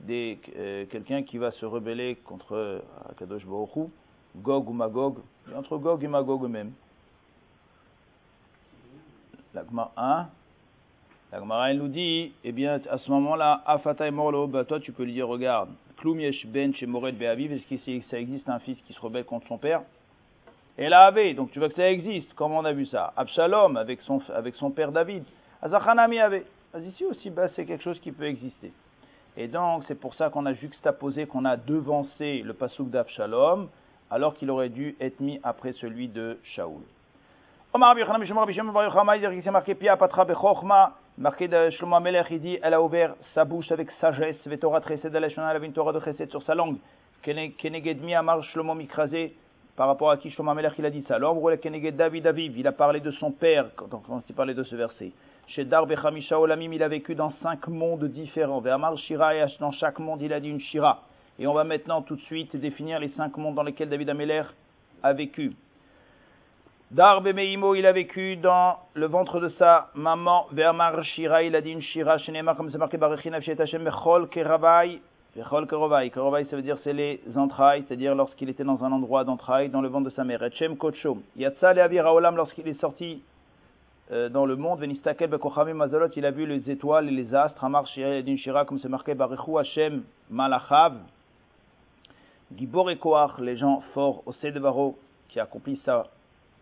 Euh, 0.09 0.87
quelqu'un 0.87 1.23
qui 1.23 1.38
va 1.38 1.50
se 1.50 1.67
rebeller 1.67 2.17
contre 2.17 2.83
Akadosh 3.11 3.45
Baruch 3.45 3.90
Gog 4.37 4.69
ou 4.69 4.73
Magog, 4.73 5.19
entre 5.55 5.76
Gog 5.78 6.05
et 6.05 6.09
Magog 6.09 6.45
eux-mêmes. 6.45 6.73
La 11.30 11.40
Gemara 11.40 11.70
elle 11.70 11.78
nous 11.78 11.88
dit, 11.88 12.32
eh 12.42 12.52
bien, 12.52 12.80
à 12.90 12.97
ce 12.97 13.11
moment-là, 13.11 13.61
Afata 13.66 14.06
et 14.06 14.11
Morlo, 14.11 14.47
bah, 14.47 14.64
toi, 14.64 14.80
tu 14.80 14.92
peux 14.92 15.02
lui 15.02 15.12
dire, 15.12 15.28
regarde, 15.28 15.68
Kloum 15.99 16.20
Yesh 16.20 16.47
Ben 16.47 16.75
chez 16.75 16.87
Mored 16.87 17.18
Be'aviv, 17.18 17.52
est-ce 17.52 17.66
que 17.66 18.00
ça 18.08 18.18
existe 18.18 18.49
un 18.49 18.58
fils 18.61 18.80
qui 18.87 18.94
se 18.94 19.00
rebelle 19.00 19.25
contre 19.25 19.47
son 19.47 19.58
père? 19.58 19.82
Et 20.78 20.88
là, 20.88 21.04
avait, 21.04 21.35
donc 21.35 21.50
tu 21.50 21.58
vois 21.58 21.68
que 21.68 21.75
ça 21.75 21.90
existe, 21.90 22.32
comment 22.35 22.58
on 22.58 22.64
a 22.64 22.73
vu 22.73 22.87
ça? 22.87 23.12
Absalom, 23.14 23.76
avec 23.76 24.00
son, 24.00 24.23
avec 24.35 24.54
son 24.54 24.70
père 24.70 24.90
David. 24.90 25.25
Azachanami 25.61 26.18
avait. 26.18 26.47
Ici 26.80 27.04
aussi, 27.04 27.28
bah, 27.28 27.49
c'est 27.49 27.66
quelque 27.66 27.82
chose 27.82 28.00
qui 28.00 28.12
peut 28.12 28.26
exister. 28.26 28.73
Et 29.37 29.49
donc, 29.49 29.85
c'est 29.87 30.00
pour 30.00 30.14
ça 30.14 30.30
qu'on 30.30 30.47
a 30.47 30.54
juxtaposé, 30.54 31.26
qu'on 31.26 31.44
a 31.44 31.56
devancé 31.56 32.42
le 32.42 32.54
pasouk 32.54 32.88
d'Abshalom, 32.88 33.68
alors 34.11 34.35
qu'il 34.35 34.50
aurait 34.50 34.68
dû 34.70 34.97
être 35.00 35.20
mis 35.20 35.40
après 35.42 35.73
celui 35.73 36.08
de 36.08 36.38
Shaoul. 36.42 36.82
Omar 37.75 37.94
c'est 39.44 39.50
marqué 39.50 39.75
Pia 39.75 39.97
Patra 39.97 40.25
Bechokma, 40.25 40.94
marqué 41.18 41.48
de 41.48 41.70
Shlomo 41.70 41.96
Amelech, 41.96 42.26
il 42.30 42.40
dit 42.40 42.58
Elle 42.62 42.75
a 42.75 42.82
ouvert 42.82 43.14
sa 43.34 43.44
bouche 43.44 43.70
avec 43.72 43.90
sagesse, 43.92 44.46
Vetora 44.46 44.80
Tresed 44.80 45.14
Aleshana, 45.14 45.50
elle 45.50 45.56
avait 45.56 45.66
une 45.66 45.72
Torah 45.72 45.92
de 45.92 46.00
Chesed 46.00 46.30
sur 46.30 46.42
sa 46.42 46.54
langue. 46.54 46.76
Kenegedmi 47.22 48.14
Amar 48.14 48.42
Shlomo 48.44 48.75
Mikrasé, 48.75 49.34
par 49.76 49.88
rapport 49.88 50.10
à 50.10 50.16
qui 50.16 50.30
Shlomo 50.30 50.52
Amelech 50.52 50.75
il 50.78 50.87
a 50.87 50.90
dit 50.90 51.02
ça. 51.02 51.18
L'ombre 51.18 51.56
Keneged 51.56 51.96
David 51.96 52.26
Aviv, 52.26 52.56
il 52.56 52.66
a 52.66 52.72
parlé 52.72 53.00
de 53.00 53.10
son 53.10 53.32
père 53.32 53.70
quand, 53.76 53.88
quand 53.88 54.22
il 54.28 54.34
parlait 54.34 54.54
de 54.54 54.62
ce 54.62 54.76
verset. 54.76 55.12
Chez 55.48 55.64
Darbe 55.64 55.94
Chamisha 56.00 56.38
Olamim, 56.38 56.72
il 56.72 56.82
a 56.82 56.88
vécu 56.88 57.14
dans 57.14 57.30
cinq 57.42 57.66
mondes 57.68 58.04
différents. 58.04 58.60
Ve'amar 58.60 58.96
Shira, 58.98 59.34
et 59.34 59.44
dans 59.58 59.72
chaque 59.72 59.98
monde, 59.98 60.22
il 60.22 60.32
a 60.32 60.40
dit 60.40 60.50
une 60.50 60.60
Shira. 60.60 61.02
Et 61.38 61.46
on 61.46 61.54
va 61.54 61.64
maintenant 61.64 62.02
tout 62.02 62.16
de 62.16 62.20
suite 62.22 62.54
définir 62.56 63.00
les 63.00 63.08
cinq 63.08 63.37
mondes 63.37 63.54
dans 63.54 63.62
lesquels 63.62 63.88
David 63.88 64.10
Ameller 64.10 64.42
a 65.02 65.12
vécu. 65.12 65.52
Darbe 66.90 67.35
Meimo, 67.35 67.75
il 67.75 67.85
a 67.85 67.92
vécu 67.92 68.37
dans 68.37 68.78
le 68.95 69.04
ventre 69.04 69.40
de 69.40 69.50
sa 69.50 69.90
maman. 69.95 70.47
Ve'amar 70.52 71.04
Shira, 71.04 71.42
il 71.42 71.54
a 71.54 71.61
dit 71.61 71.73
une 71.73 71.83
Shira. 71.83 72.16
Comme 72.57 72.71
c'est 72.71 72.78
marqué, 72.78 72.97
Barechin 72.97 73.35
Avshet 73.35 73.61
Hashem, 73.61 73.83
Mechol 73.83 74.26
Kerabai. 74.30 74.99
Vechol 75.37 75.66
Kerobai. 75.66 76.09
Kerobai, 76.09 76.47
ça 76.47 76.57
veut 76.57 76.62
dire 76.62 76.78
c'est 76.83 76.95
les 76.95 77.21
entrailles, 77.37 77.85
c'est-à-dire 77.87 78.14
lorsqu'il 78.14 78.49
était 78.49 78.64
dans 78.64 78.83
un 78.83 78.90
endroit 78.90 79.25
d'entrailles, 79.25 79.68
dans 79.68 79.83
le 79.83 79.88
ventre 79.88 80.07
de 80.07 80.11
sa 80.11 80.25
mère. 80.25 80.42
Etchem 80.42 80.78
Kocho. 80.78 81.18
Yatsa 81.37 81.75
Leavira 81.75 82.14
Olam, 82.14 82.37
lorsqu'il 82.37 82.66
est 82.66 82.80
sorti 82.80 83.23
euh, 84.11 84.30
dans 84.30 84.47
le 84.47 84.57
monde, 84.57 84.80
Venistakel 84.80 85.28
Bekochamim 85.28 85.75
Mazalot, 85.75 86.09
il 86.16 86.25
a 86.25 86.30
vu 86.30 86.47
les 86.47 86.71
étoiles 86.71 87.09
et 87.09 87.12
les 87.12 87.35
astres, 87.35 87.62
Amar 87.62 87.87
Shira 87.87 88.23
Shira, 88.38 88.64
comme 88.64 88.78
c'est 88.78 88.88
marqué, 88.88 89.12
Barechu 89.12 89.59
Hashem 89.59 90.04
Malachav, 90.30 90.95
Gibor 92.57 92.88
les 92.88 93.57
gens 93.59 93.83
forts, 93.92 94.23
Osé 94.25 94.52
de 94.52 94.59
Baro, 94.59 94.99
qui 95.28 95.38
accomplissent 95.38 95.83
sa 95.83 96.07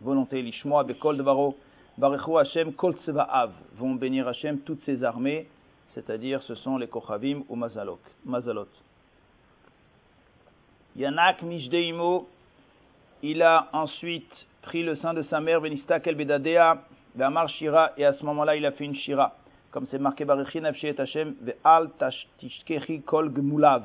volonté, 0.01 0.43
Lishmoa 0.43 0.85
Bekol 0.85 1.17
de 1.17 1.23
Baro, 1.23 1.57
Barechu 1.99 2.39
Hashem 2.39 2.73
Kol 2.75 2.95
Tsevaav, 2.97 3.53
vont 3.77 3.95
bénir 3.95 4.29
Hashem 4.29 4.61
toutes 4.61 4.83
ses 4.83 5.03
armées, 5.03 5.49
c'est-à-dire 5.95 6.43
ce 6.43 6.55
sont 6.55 6.77
les 6.77 6.89
Kochavim 6.89 7.43
ou 7.49 7.57
Mazalot. 7.57 7.99
Yanak 10.97 11.43
Mishdeimo, 11.43 12.29
il 13.23 13.43
a 13.43 13.69
ensuite 13.73 14.47
pris 14.63 14.83
le 14.83 14.97
sein 14.97 15.15
de 15.15 15.23
sa 15.23 15.41
mère, 15.41 15.61
Venistakel 15.61 16.15
Bedadea, 16.15 16.83
Ve'amar 17.15 17.49
Shira, 17.49 17.93
et 17.97 18.05
à 18.05 18.13
ce 18.13 18.25
moment-là, 18.25 18.57
il 18.57 18.67
a 18.67 18.73
fait 18.73 18.85
une 18.85 18.95
Shira. 18.95 19.35
Comme 19.71 19.87
c'est 19.87 19.99
marqué 19.99 20.25
Baruchin 20.25 20.65
Avshet 20.65 21.01
Hashem, 21.01 21.35
Ve'al 21.41 21.91
Tishkechi 22.39 23.03
Kol 23.03 23.31
Gmulav. 23.31 23.85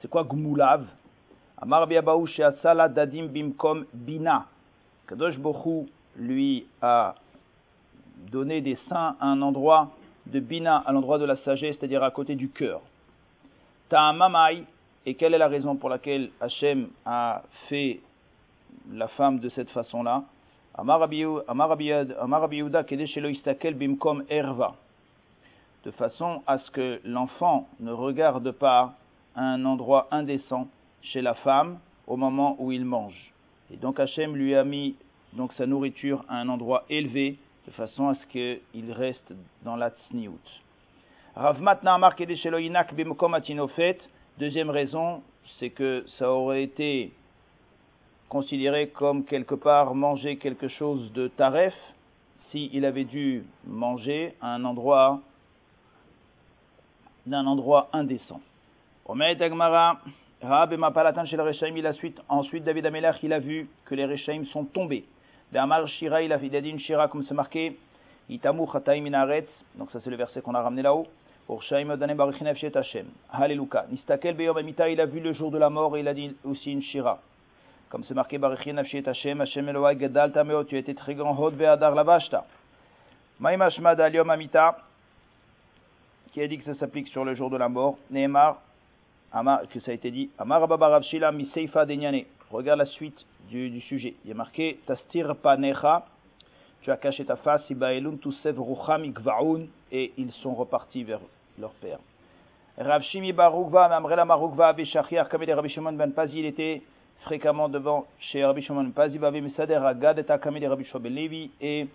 C'est 0.00 0.08
quoi 0.08 0.24
Gmulav? 0.24 0.84
Amar 1.56 1.86
Biabaou 1.86 2.26
Sheasala 2.26 2.88
Dadim 2.88 3.26
Bimkom 3.26 3.84
Bina. 3.92 4.46
Kadosh 5.08 5.38
Bohu 5.38 5.86
lui 6.16 6.66
a 6.82 7.14
donné 8.30 8.60
des 8.60 8.76
seins 8.90 9.16
à 9.18 9.26
un 9.26 9.40
endroit 9.40 9.90
de 10.26 10.38
Bina, 10.38 10.82
à 10.84 10.92
l'endroit 10.92 11.16
de 11.18 11.24
la 11.24 11.36
sagesse, 11.36 11.78
c'est-à-dire 11.78 12.02
à 12.02 12.10
côté 12.10 12.34
du 12.34 12.50
cœur. 12.50 12.82
Ta'amamai, 13.88 14.64
et 15.06 15.14
quelle 15.14 15.32
est 15.32 15.38
la 15.38 15.48
raison 15.48 15.76
pour 15.76 15.88
laquelle 15.88 16.28
Hachem 16.42 16.88
a 17.06 17.40
fait 17.68 18.00
la 18.92 19.08
femme 19.08 19.38
de 19.38 19.48
cette 19.48 19.70
façon-là? 19.70 20.24
Bimkom 23.74 24.24
erva. 24.28 24.74
De 25.84 25.90
façon 25.92 26.42
à 26.46 26.58
ce 26.58 26.70
que 26.70 27.00
l'enfant 27.04 27.66
ne 27.80 27.92
regarde 27.92 28.50
pas 28.50 28.92
un 29.36 29.64
endroit 29.64 30.06
indécent 30.10 30.68
chez 31.00 31.22
la 31.22 31.32
femme 31.32 31.78
au 32.06 32.18
moment 32.18 32.56
où 32.58 32.72
il 32.72 32.84
mange. 32.84 33.32
Et 33.72 33.76
donc 33.76 34.00
Hachem 34.00 34.34
lui 34.34 34.54
a 34.54 34.64
mis 34.64 34.96
donc 35.34 35.52
sa 35.54 35.66
nourriture 35.66 36.24
à 36.28 36.40
un 36.40 36.48
endroit 36.48 36.84
élevé 36.88 37.36
de 37.66 37.72
façon 37.72 38.08
à 38.08 38.14
ce 38.14 38.26
qu'il 38.26 38.92
reste 38.92 39.32
dans 39.62 39.76
la 39.76 39.90
tsniout. 39.90 40.38
Deuxième 44.38 44.70
raison, 44.70 45.22
c'est 45.58 45.70
que 45.70 46.04
ça 46.06 46.30
aurait 46.30 46.62
été 46.62 47.12
considéré 48.28 48.88
comme 48.88 49.24
quelque 49.24 49.54
part 49.54 49.94
manger 49.94 50.36
quelque 50.36 50.68
chose 50.68 51.12
de 51.12 51.28
taref 51.28 51.74
s'il 52.50 52.84
avait 52.84 53.04
dû 53.04 53.44
manger 53.66 54.34
à 54.40 54.54
un 54.54 54.64
endroit 54.64 55.20
d'un 57.26 57.46
endroit 57.46 57.88
indécent. 57.92 58.40
Il 60.42 61.86
a 61.86 61.92
suite, 61.94 62.20
ensuite 62.28 62.64
David 62.64 62.86
Amelach 62.86 63.22
il 63.22 63.32
a 63.32 63.38
vu 63.38 63.68
que 63.84 63.94
les 63.94 64.06
Rechaim 64.06 64.44
sont 64.52 64.64
tombés. 64.64 65.04
Shira, 65.86 66.22
il 66.22 66.32
a 66.32 66.38
dit 66.38 66.70
une 66.70 66.78
Shira 66.78 67.08
comme 67.08 67.22
c'est 67.22 67.34
marqué, 67.34 67.76
Itamu 68.28 68.66
donc 69.74 69.90
ça 69.90 70.00
c'est 70.00 70.10
le 70.10 70.16
verset 70.16 70.40
qu'on 70.42 70.54
a 70.54 70.62
ramené 70.62 70.82
là-haut. 70.82 71.06
Alléluia. 73.32 73.86
Nistakel 73.90 74.36
Beyom 74.36 74.58
il 74.68 75.00
a 75.00 75.06
vu 75.06 75.20
le 75.20 75.32
jour 75.32 75.50
de 75.50 75.58
la 75.58 75.70
mort 75.70 75.96
et 75.96 76.00
il 76.00 76.08
a 76.08 76.14
dit 76.14 76.36
aussi 76.44 76.72
une 76.72 76.82
Shira. 76.82 77.18
Comme 77.88 78.04
c'est 78.04 78.14
marqué, 78.14 78.36
Barichin 78.36 78.74
Nafshet 78.74 79.08
Hashem, 79.08 79.40
Hashem 79.40 79.66
Elohai 79.70 79.98
Gedal 79.98 80.30
Tameo, 80.30 80.62
tu 80.64 80.76
été 80.76 80.94
très 80.94 81.14
grand, 81.14 81.34
Hod 81.38 81.54
Ve'adar 81.54 81.94
Lavashta. 81.94 82.44
Maïmashmad 83.40 83.98
Aliom 83.98 84.28
Amita, 84.28 84.76
qui 86.32 86.42
a 86.42 86.48
dit 86.48 86.58
que 86.58 86.64
ça 86.64 86.74
s'applique 86.74 87.08
sur 87.08 87.24
le 87.24 87.34
jour 87.34 87.48
de 87.48 87.56
la 87.56 87.70
mort, 87.70 87.96
Nehemar, 88.10 88.60
que 89.70 89.80
ça 89.80 89.90
a 89.90 89.94
été 89.94 90.10
dit, 90.10 90.30
Amar 90.38 90.62
Ababarav 90.62 91.02
Shila 91.02 91.32
Miseifa 91.32 91.84
Denyane. 91.86 92.22
Regarde 92.50 92.78
la 92.78 92.86
suite 92.86 93.26
du, 93.50 93.68
du 93.68 93.80
sujet. 93.82 94.14
Il 94.24 94.30
a 94.30 94.34
marqué, 94.34 94.78
Tastir 94.86 95.36
Panecha, 95.36 96.06
tu 96.80 96.90
as 96.90 96.96
caché 96.96 97.24
ta 97.24 97.36
face, 97.36 97.68
Ibaelun 97.68 98.16
Tusev 98.16 98.58
Rucham 98.58 99.04
Ikvaun, 99.04 99.66
et 99.92 100.12
ils 100.16 100.32
sont 100.32 100.54
repartis 100.54 101.04
vers 101.04 101.20
leur 101.58 101.72
père. 101.72 101.98
Rav 102.78 103.02
Shimi 103.02 103.32
Barukva, 103.32 103.88
Mamrela 103.88 104.24
Marukva, 104.24 104.74
comme 105.28 105.42
il 105.42 105.52
Rabbi 105.52 105.68
Shimon 105.68 105.92
Ben 105.92 106.12
Pazi, 106.12 106.38
il 106.38 106.46
était 106.46 106.82
fréquemment 107.22 107.68
devant 107.68 108.06
chez 108.20 108.44
Rabbi 108.44 108.62
Shimon 108.62 108.90
Pazi 108.92 109.18
Bavé 109.18 109.40
Mesader 109.40 109.74
Agad 109.74 110.18
et 110.18 110.30
Akame 110.30 110.60
de 110.60 110.66
Rabbi 110.66 110.84
Shobel 110.84 111.12
Levi 111.12 111.50
et 111.60 111.88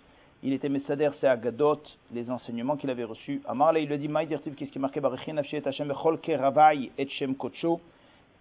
il 0.44 0.52
était 0.52 0.68
Mesader 0.68 1.10
c'est 1.20 1.26
Agadot, 1.26 1.80
les 2.12 2.30
enseignements 2.30 2.76
qu'il 2.76 2.90
avait 2.90 3.04
reçus. 3.04 3.40
Amar 3.48 3.76
il 3.78 3.88
le 3.88 3.96
dit 3.96 4.08
Maï 4.08 4.26
Dirtiv, 4.26 4.54
qu'est-ce 4.54 4.70
qui 4.70 4.78
est 4.78 4.80
marqué? 4.80 5.00
Barichin 5.00 5.32
Nafshi 5.32 5.56
et 5.56 5.66
Hashem 5.66 5.88
Bechol 5.88 6.20
Keravai 6.20 6.90
et 6.98 7.08
Shem 7.08 7.34
Kocho 7.34 7.80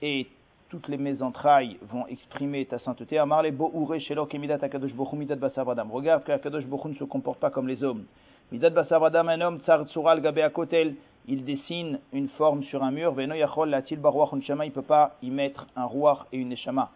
et 0.01 0.27
toutes 0.69 0.89
les 0.89 0.97
mes 0.97 1.21
entrailles 1.21 1.77
vont 1.81 2.05
exprimer 2.07 2.65
ta 2.65 2.77
sainteté. 2.77 3.17
Amar 3.17 3.41
le 3.41 3.51
Boure 3.51 3.99
Shelo 3.99 4.25
Kemidat 4.25 4.59
Akadosh 4.61 4.93
Bochum 4.93 5.19
Midat 5.19 5.35
Basavadam. 5.35 5.91
Regarde 5.91 6.23
que 6.25 6.31
Akadosh 6.33 6.65
Bochum 6.65 6.91
ne 6.91 6.97
se 6.97 7.03
comporte 7.05 7.39
pas 7.39 7.49
comme 7.49 7.67
les 7.67 7.83
hommes. 7.83 8.03
Midat 8.51 8.71
Basavadam, 8.71 9.29
un 9.29 9.41
homme 9.41 9.59
Tsar 9.59 9.85
Tsural 9.87 10.21
Gabe 10.21 10.39
Akotel 10.39 10.95
il 11.27 11.45
dessine 11.45 11.99
une 12.11 12.27
forme 12.29 12.63
sur 12.63 12.83
un 12.83 12.91
mur, 12.91 13.13
Veno 13.13 13.33
Yachol 13.33 13.69
Latil 13.69 13.99
Baruach 13.99 14.33
Neshama, 14.33 14.65
il 14.65 14.69
ne 14.69 14.73
peut 14.73 14.81
pas 14.81 15.15
y 15.21 15.29
mettre 15.29 15.67
un 15.75 15.85
roi 15.85 16.27
et 16.33 16.37
une 16.37 16.49
Neshama. 16.49 16.91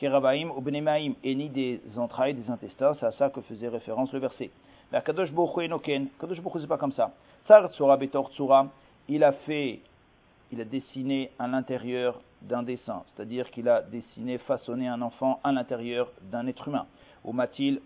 Kerabaim 0.00 0.48
ou 0.56 0.62
Benemaim, 0.62 1.12
et 1.22 1.34
ni 1.34 1.50
des 1.50 1.78
entrailles, 1.98 2.32
des 2.32 2.50
intestins, 2.50 2.94
c'est 2.94 3.04
à 3.04 3.12
ça 3.12 3.28
que 3.28 3.42
faisait 3.42 3.68
référence 3.68 4.10
le 4.14 4.18
verset. 4.18 4.48
La 4.90 5.02
Kadosh 5.02 5.30
Bochou 5.30 5.60
Enoken, 5.60 6.08
Kadosh 6.18 6.40
Bochou 6.40 6.58
c'est 6.58 6.66
pas 6.66 6.78
comme 6.78 6.92
ça. 6.92 7.12
Tsar 7.46 7.70
Tsura 7.70 7.98
Betor 7.98 8.30
Tsura, 8.30 8.68
il 9.08 9.22
a 9.22 9.32
fait, 9.32 9.80
il 10.50 10.58
a 10.58 10.64
dessiné 10.64 11.30
à 11.38 11.46
l'intérieur 11.46 12.18
d'un 12.40 12.62
dessin, 12.62 13.02
c'est-à-dire 13.08 13.50
qu'il 13.50 13.68
a 13.68 13.82
dessiné, 13.82 14.38
façonné 14.38 14.88
un 14.88 15.02
enfant 15.02 15.38
à 15.44 15.52
l'intérieur 15.52 16.08
d'un 16.32 16.46
être 16.46 16.66
humain. 16.66 16.86
Ou 17.22 17.34
matil 17.34 17.82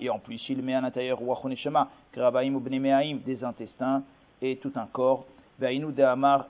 et 0.00 0.10
en 0.10 0.18
plus 0.18 0.46
il 0.50 0.60
met 0.60 0.74
à 0.74 0.82
l'intérieur 0.82 1.20
ruach 1.20 1.42
neshama, 1.44 1.88
kerabaim 2.12 2.54
ou 2.54 2.60
bnemeaim, 2.60 3.20
des 3.24 3.42
intestins, 3.42 4.02
et 4.42 4.56
tout 4.56 4.72
un 4.74 4.84
corps. 4.84 5.24
de 5.58 6.02
Amar 6.02 6.48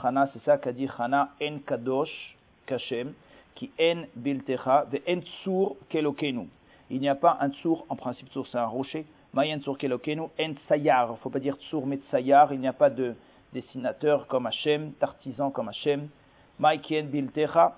Chana, 0.00 0.28
c'est 0.32 0.42
ça 0.44 0.56
qu'a 0.56 0.72
dit 0.72 0.88
Chana, 0.88 1.28
En 1.42 1.58
Kadosh, 1.58 2.38
Kashem, 2.64 3.12
qui 3.56 3.72
En 3.80 4.04
Biltecha, 4.14 4.84
ve 4.84 5.00
En 5.08 5.20
Tsur 5.20 5.74
Kelokenu. 5.88 6.48
Il 6.90 7.00
n'y 7.00 7.08
a 7.08 7.16
pas 7.16 7.38
un 7.40 7.50
Tsur, 7.50 7.84
en 7.88 7.96
principe 7.96 8.28
Tsur 8.28 8.46
c'est 8.46 8.58
un 8.58 8.66
rocher, 8.66 9.04
Mayen 9.34 9.58
Tsur 9.58 9.76
Kelokenu, 9.76 10.22
En 10.38 10.54
Tsayar, 10.66 11.08
il 11.08 11.12
ne 11.12 11.16
faut 11.16 11.30
pas 11.30 11.40
dire 11.40 11.56
Tsur 11.56 11.84
mais 11.84 11.96
Tsayar, 12.08 12.52
il 12.52 12.60
n'y 12.60 12.68
a 12.68 12.72
pas 12.72 12.90
de 12.90 13.16
dessinateur 13.52 14.28
comme 14.28 14.46
Hashem, 14.46 14.92
d'artisan 15.00 15.50
comme 15.50 15.68
Hashem. 15.68 16.08
Mai 16.60 16.80
En 16.92 17.04
Biltecha, 17.04 17.74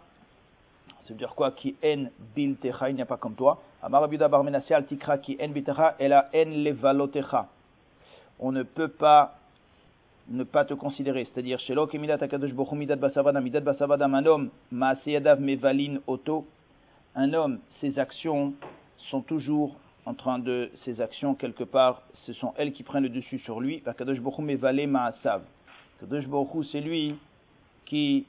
ça 1.05 1.09
veut 1.09 1.15
dire 1.15 1.35
quoi 1.35 1.53
Qui 1.53 1.75
En 1.83 2.09
Biltecha, 2.37 2.91
il 2.91 2.97
n'y 2.97 3.03
a 3.03 3.07
pas 3.07 3.17
comme 3.17 3.35
toi. 3.35 3.63
Amar 3.83 4.03
Abiuda 4.03 4.29
Barmenasya, 4.29 4.77
Altikra, 4.77 5.17
qui 5.17 5.39
En 5.41 5.49
Biltecha, 5.49 5.95
elle 5.99 6.13
a 6.13 6.29
En 6.35 6.45
Levalotecha 6.45 7.49
on 8.39 8.53
ne 8.53 8.63
peut 8.63 8.89
pas 8.89 9.38
ne 10.31 10.45
pas 10.45 10.65
te 10.65 10.75
considérer. 10.75 11.25
C'est-à-dire, 11.25 11.59
chez 11.61 11.75
Midat 11.95 12.19
Akadosh 12.21 12.53
Midat 12.73 12.97
Basavada, 12.97 13.41
Midat 13.41 13.61
Basavada, 13.61 14.07
un 14.07 14.27
homme, 14.27 14.51
Maaseyadav 14.71 15.41
Mevalin 15.41 15.99
Oto, 16.07 16.47
un 17.15 17.33
homme, 17.33 17.59
ses 17.81 17.99
actions 17.99 18.55
sont 19.11 19.23
toujours 19.23 19.77
en 20.07 20.15
train 20.15 20.39
de, 20.39 20.71
ses 20.85 21.01
actions 21.01 21.35
quelque 21.35 21.65
part, 21.65 22.03
ce 22.15 22.33
sont 22.33 22.55
elles 22.57 22.73
qui 22.73 22.83
prennent 22.83 23.03
le 23.03 23.09
dessus 23.09 23.39
sur 23.41 23.61
lui. 23.61 23.83
Akadosh 23.87 24.21
Bochum 24.21 24.45
Mevale 24.45 24.87
Maasav. 24.87 25.43
Akadosh 25.99 26.27
Bochum, 26.27 26.65
c'est 26.65 26.81
lui 26.81 27.17
qui 27.85 28.27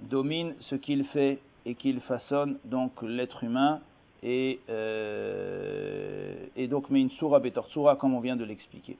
domine 0.00 0.54
ce 0.60 0.74
qu'il 0.74 1.04
fait 1.04 1.38
et 1.64 1.74
qu'il 1.74 2.00
façonne 2.00 2.58
donc 2.64 2.90
l'être 3.02 3.44
humain 3.44 3.80
et, 4.22 4.60
euh, 4.68 6.34
et 6.56 6.66
donc 6.66 6.90
met 6.90 7.00
une 7.00 7.10
soura 7.10 7.40
betor 7.40 7.68
comme 7.98 8.14
on 8.14 8.20
vient 8.20 8.36
de 8.36 8.44
l'expliquer. 8.44 8.96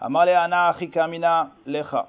Ana 0.00 1.50
Lecha. 1.66 2.08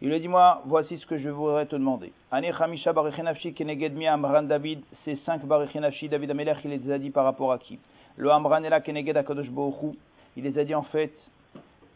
Il 0.00 0.10
lui 0.10 0.20
dit, 0.20 0.28
moi, 0.28 0.62
voici 0.64 0.96
ce 0.96 1.06
que 1.06 1.18
je 1.18 1.28
voudrais 1.28 1.66
te 1.66 1.74
demander. 1.74 2.12
Chamisha 2.30 2.92
Barichinafshi 2.92 3.52
Keneged 3.52 4.00
Amran 4.06 4.44
David, 4.44 4.82
ces 5.04 5.16
cinq 5.16 5.44
Barichinafshi, 5.44 6.08
David 6.08 6.30
Amelech, 6.30 6.58
il 6.64 6.70
les 6.70 6.92
a 6.92 6.98
dit 6.98 7.10
par 7.10 7.24
rapport 7.24 7.52
à 7.52 7.58
qui? 7.58 7.78
Le 8.16 8.30
Amran 8.30 8.62
Ela 8.62 8.80
Keneged 8.80 9.16
Akadosh 9.16 9.48
Bohu, 9.48 9.96
il 10.36 10.44
les 10.44 10.56
a 10.58 10.64
dit 10.64 10.74
en 10.74 10.82
fait, 10.82 11.12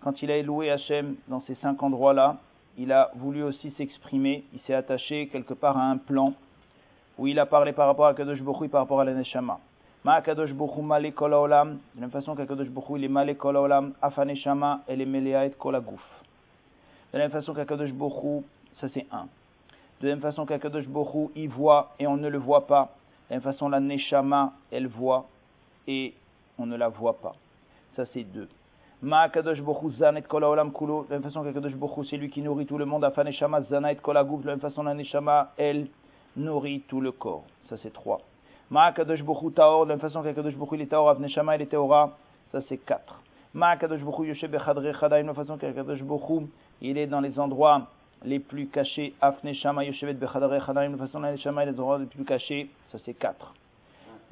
quand 0.03 0.21
il 0.21 0.31
a 0.33 0.43
loué 0.43 0.71
Hachem 0.71 1.15
dans 1.29 1.41
ces 1.43 1.55
cinq 1.57 1.81
endroits-là, 1.83 2.39
il 2.77 2.91
a 2.91 3.11
voulu 3.15 3.45
aussi 3.45 3.71
s'exprimer, 3.73 4.45
il 4.53 4.61
s'est 4.61 4.75
attaché 4.75 5.29
quelque 5.29 5.55
part 5.55 5.77
à 5.77 5.85
un 5.85 5.99
plan 5.99 6.33
où 7.19 7.27
il 7.27 7.39
a 7.39 7.47
parlé 7.47 7.73
par 7.73 7.87
rapport 7.87 8.07
à 8.07 8.15
Kadosh 8.15 8.41
Bohu 8.41 8.65
et 8.65 8.69
par 8.69 8.81
rapport 8.81 9.01
à 9.01 9.05
la 9.05 9.13
Neshama. 9.13 9.61
Ma 10.05 10.21
kadosh 10.21 10.53
bochu 10.53 10.83
male 10.83 11.13
kol 11.13 11.33
haolam. 11.33 11.79
De 11.95 12.01
la 12.01 12.01
même 12.01 12.11
façon 12.11 12.35
qu'Akadosh 12.35 12.69
bochu 12.69 12.97
il 12.97 13.05
est 13.05 13.09
male 13.09 13.37
kol 13.37 13.57
haolam. 13.57 13.93
Afaneshama 14.03 14.81
elle 14.89 15.01
est 15.01 15.07
meleaet 15.07 15.51
kol 15.57 15.77
agouf. 15.77 16.03
De 17.13 17.19
la 17.19 17.25
même 17.25 17.31
façon 17.31 17.55
qu'Akadosh 17.55 17.93
bochu, 17.93 18.45
ça 18.81 18.89
c'est 18.89 19.07
un. 19.13 19.29
De 20.01 20.09
la 20.09 20.15
même 20.15 20.23
façon 20.23 20.45
qu'Akadosh 20.45 20.89
bochu 20.89 21.31
il 21.37 21.49
voit 21.49 21.93
et 22.01 22.09
on 22.09 22.17
ne 22.17 22.29
le 22.29 22.39
voit 22.39 22.67
pas. 22.67 22.97
De 23.29 23.35
la 23.35 23.37
même 23.37 23.43
façon 23.43 23.69
la 23.69 23.79
neshama 23.79 24.55
elle 24.73 24.89
voit 24.89 25.27
et 25.87 26.15
on 26.59 26.67
ne 26.67 26.77
la 26.77 26.89
voit 26.89 27.19
pas. 27.21 27.37
Ça 27.95 28.05
c'est 28.07 28.25
deux. 28.25 28.49
Ma 29.03 29.29
kadosh 29.29 29.61
bochu 29.61 29.89
zanet 29.91 30.23
kol 30.23 30.43
haolam 30.43 30.73
kulo. 30.73 31.05
De 31.05 31.11
la 31.11 31.17
même 31.21 31.23
façon 31.23 31.45
qu'Akadosh 31.45 31.77
bochu 31.77 32.05
c'est 32.07 32.17
lui 32.17 32.29
qui 32.29 32.43
nourrit 32.43 32.67
tout 32.67 32.77
le 32.77 32.87
monde. 32.87 33.05
Afaneshama 33.05 33.61
zanet 33.63 33.97
kol 34.03 34.17
agouf. 34.17 34.41
De 34.41 34.47
la 34.49 34.55
même 34.55 34.61
façon 34.61 34.83
la 34.83 34.95
neshama 34.95 35.53
elle 35.57 35.87
nourrit 36.37 36.81
tout 36.89 37.01
le 37.01 37.13
corps. 37.13 37.45
Ça 37.69 37.77
c'est 37.77 37.93
trois. 37.93 38.21
Ma 38.73 38.91
Kadosh 38.91 39.23
Bokhu 39.23 39.53
Taor, 39.53 39.85
de 39.85 39.91
la 39.91 39.97
même 39.97 40.01
façon 40.01 40.23
qu'Akadosh 40.23 40.55
Bokhu 40.55 40.77
il 40.77 40.81
est 40.81 40.87
Taor, 40.87 41.11
Avneshama 41.11 41.57
il 41.57 41.61
est 41.61 41.67
Taora, 41.67 42.17
ça 42.51 42.63
c'est 42.63 42.79
4. 42.79 43.21
Ma 43.53 43.77
Kadosh 43.77 44.01
Bokhu 44.01 44.27
Yoshe 44.27 44.47
Bechadre 44.47 44.99
Chadaim, 44.99 45.25
de 45.25 45.27
la 45.27 45.35
façon 45.35 45.59
qu'Akadosh 45.59 46.01
Bokhu 46.01 46.47
il 46.81 46.97
est 46.97 47.07
dans 47.07 47.21
les 47.21 47.39
endroits 47.39 47.89
les 48.25 48.39
plus 48.39 48.69
cachés, 48.69 49.13
Afneshama 49.21 49.85
Yoshevet 49.85 50.15
Bechadre 50.15 50.59
Chadaim, 50.65 50.89
de 50.89 50.93
la 50.97 51.07
façon 51.07 51.21
qu'Avneshama 51.21 51.65
il 51.65 51.69
est 51.69 51.73
dans 51.73 51.77
les 51.77 51.81
endroits 51.81 51.99
les 51.99 52.07
plus 52.07 52.25
cachés, 52.25 52.71
ça 52.91 52.97
c'est 53.05 53.13
4. 53.13 53.53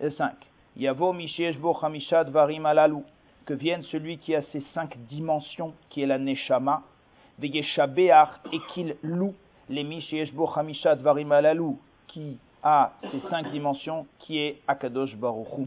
Et 0.00 0.09
5. 0.09 0.33
Yavo 0.74 1.12
Mishesh 1.12 1.59
Bo 1.59 1.76
Hamishad 1.83 2.31
Varim 2.31 2.64
Alalu, 2.64 3.03
que 3.44 3.53
vienne 3.53 3.83
celui 3.83 4.16
qui 4.16 4.35
a 4.35 4.40
ces 4.40 4.61
cinq 4.72 4.96
dimensions, 5.07 5.74
qui 5.90 6.00
est 6.00 6.07
la 6.07 6.16
Neshama, 6.16 6.81
Vegeshabeach, 7.38 8.31
et 8.55 8.61
qu'il 8.72 8.96
loue 9.03 9.35
les 9.68 9.85
Mishesh 9.85 10.33
Bo 10.33 10.48
Hamishad 10.57 11.03
Varim 11.03 11.31
Alalu, 11.31 11.76
qui 12.07 12.38
à 12.62 12.92
ces 13.11 13.20
cinq 13.29 13.51
dimensions 13.51 14.07
qui 14.18 14.38
est 14.38 14.61
Akadosh 14.68 15.16
Baruchou. 15.16 15.66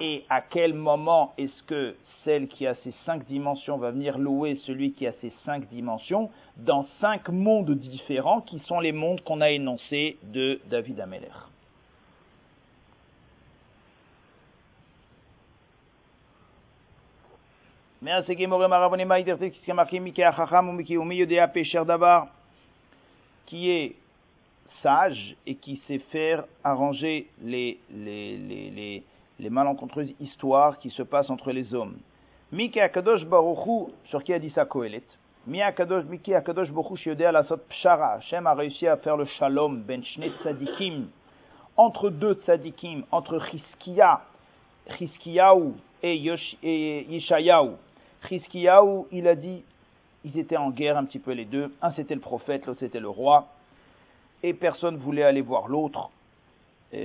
Et 0.00 0.24
à 0.28 0.40
quel 0.40 0.74
moment 0.74 1.32
est-ce 1.38 1.62
que 1.62 1.96
celle 2.24 2.48
qui 2.48 2.66
a 2.66 2.74
ces 2.74 2.92
cinq 3.04 3.24
dimensions 3.26 3.78
va 3.78 3.90
venir 3.90 4.18
louer 4.18 4.56
celui 4.56 4.92
qui 4.92 5.06
a 5.06 5.12
ces 5.12 5.30
cinq 5.44 5.68
dimensions 5.68 6.30
dans 6.56 6.82
cinq 7.00 7.28
mondes 7.28 7.70
différents 7.70 8.40
qui 8.40 8.58
sont 8.60 8.80
les 8.80 8.92
mondes 8.92 9.22
qu'on 9.22 9.40
a 9.40 9.50
énoncés 9.50 10.18
de 10.22 10.60
David 10.66 11.00
Ameller. 11.00 11.28
qui 23.46 23.70
est 23.70 23.96
sage 24.82 25.36
et 25.46 25.54
qui 25.54 25.76
sait 25.86 25.98
faire 25.98 26.44
arranger 26.64 27.28
les, 27.42 27.78
les, 27.90 28.36
les, 28.36 29.02
les, 29.38 29.50
malencontreuses 29.50 30.12
histoires 30.20 30.78
qui 30.78 30.90
se 30.90 31.02
passent 31.02 31.30
entre 31.30 31.52
les 31.52 31.74
hommes. 31.74 31.96
Miki 32.52 32.80
Akadosh 32.80 33.24
Baruchu, 33.24 33.92
sur 34.06 34.22
qui 34.22 34.32
a 34.32 34.38
dit 34.38 34.50
ça 34.50 34.64
Kohelet? 34.64 35.02
Miki 35.46 35.62
Akadosh 36.34 36.70
Baruchu 36.70 36.96
Shiodea 36.96 37.32
Lasot 37.32 37.58
Pshara. 37.68 38.14
Hashem 38.14 38.46
a 38.46 38.54
réussi 38.54 38.86
à 38.86 38.96
faire 38.96 39.16
le 39.16 39.24
shalom 39.24 39.82
ben 39.82 40.02
shne 40.04 40.30
tzadikim, 40.40 41.08
entre 41.76 42.10
deux 42.10 42.34
tzadikim, 42.34 43.04
entre 43.10 43.40
Chizkiya, 43.50 44.22
Chizkiyahu 44.96 45.72
et, 46.02 46.14
et 46.62 47.06
Yishayahu. 47.08 47.72
Chizkiyahu, 48.28 49.06
il 49.12 49.26
a 49.28 49.34
dit, 49.34 49.62
ils 50.24 50.38
étaient 50.38 50.56
en 50.56 50.70
guerre 50.70 50.96
un 50.96 51.04
petit 51.04 51.18
peu 51.18 51.32
les 51.32 51.44
deux. 51.44 51.72
Un 51.82 51.90
c'était 51.90 52.14
le 52.14 52.20
prophète, 52.20 52.66
l'autre 52.66 52.80
c'était 52.80 53.00
le 53.00 53.08
roi 53.08 53.48
et 54.46 54.54
personne 54.54 54.96
voulait 54.96 55.24
aller 55.24 55.40
voir 55.40 55.66
l'autre. 55.66 56.10
Où 56.92 56.96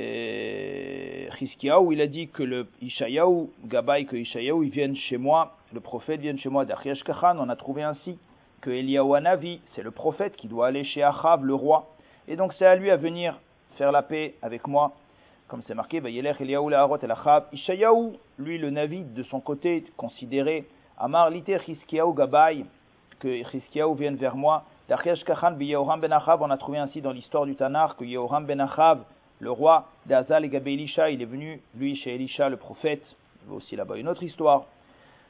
il 1.91 2.01
a 2.01 2.08
dit 2.08 2.27
que 2.27 2.43
le 2.43 2.67
Ishayahu, 2.82 3.47
Gabaï, 3.65 4.06
que 4.06 4.15
Ishayahu, 4.15 4.63
ils 4.63 4.69
viennent 4.69 4.95
chez 4.95 5.17
moi, 5.17 5.58
le 5.73 5.80
prophète 5.80 6.21
vient 6.21 6.38
chez 6.38 6.49
moi 6.49 6.65
d'Achiash 6.65 7.04
Kachan, 7.04 7.38
on 7.39 7.49
a 7.49 7.56
trouvé 7.56 7.82
ainsi 7.82 8.19
que 8.62 8.69
Eliyahu 8.69 9.15
Anavi, 9.15 9.60
c'est 9.73 9.82
le 9.82 9.89
prophète 9.89 10.36
qui 10.36 10.47
doit 10.47 10.67
aller 10.67 10.84
chez 10.84 11.01
Achav, 11.01 11.43
le 11.43 11.56
roi. 11.56 11.88
Et 12.27 12.36
donc 12.36 12.54
c'est 12.54 12.65
à 12.67 12.75
lui 12.75 12.91
à 12.91 12.95
venir 12.95 13.39
faire 13.75 13.91
la 13.91 14.04
paix 14.04 14.36
avec 14.43 14.67
moi. 14.67 14.91
Comme 15.47 15.63
c'est 15.63 15.73
marqué, 15.73 15.97
Eliyahu 15.97 16.69
Laharot 16.69 16.99
El 17.01 17.10
Achav. 17.12 17.45
Ishayahu, 17.51 18.12
lui 18.38 18.60
le 18.60 18.69
Navi, 18.69 19.04
de 19.04 19.23
son 19.23 19.39
côté, 19.39 19.84
considéré, 19.97 20.67
Amar 20.95 21.32
Liter 21.32 21.58
Hiskiyahu 21.67 22.13
Gabaï, 22.13 22.65
que 23.19 23.27
Hiskiyahu 23.56 23.95
vienne 23.95 24.15
vers 24.15 24.36
moi. 24.36 24.63
Ben 24.89 24.98
on 26.39 26.50
a 26.50 26.58
trouvé 26.58 26.78
ainsi 26.78 27.02
dans 27.02 27.12
l'histoire 27.12 27.46
du 27.46 27.56
Tanar 27.56 27.96
que 27.96 28.04
Yehoram 28.04 28.46
ben 28.46 28.60
Achav, 28.60 29.00
le 29.39 29.52
roi 29.52 29.88
d'Azal 30.06 30.46
et 30.46 30.50
Gabé 30.50 30.74
Elisha, 30.74 31.10
il 31.10 31.22
est 31.22 31.26
venu, 31.26 31.62
lui, 31.76 31.96
chez 31.96 32.13
Elisha, 32.15 32.50
le 32.50 32.58
prophète. 32.58 33.04
Il 33.44 33.52
y 33.52 33.54
a 33.54 33.58
aussi 33.58 33.76
là-bas 33.76 33.98
une 33.98 34.08
autre 34.08 34.24
histoire. 34.24 34.65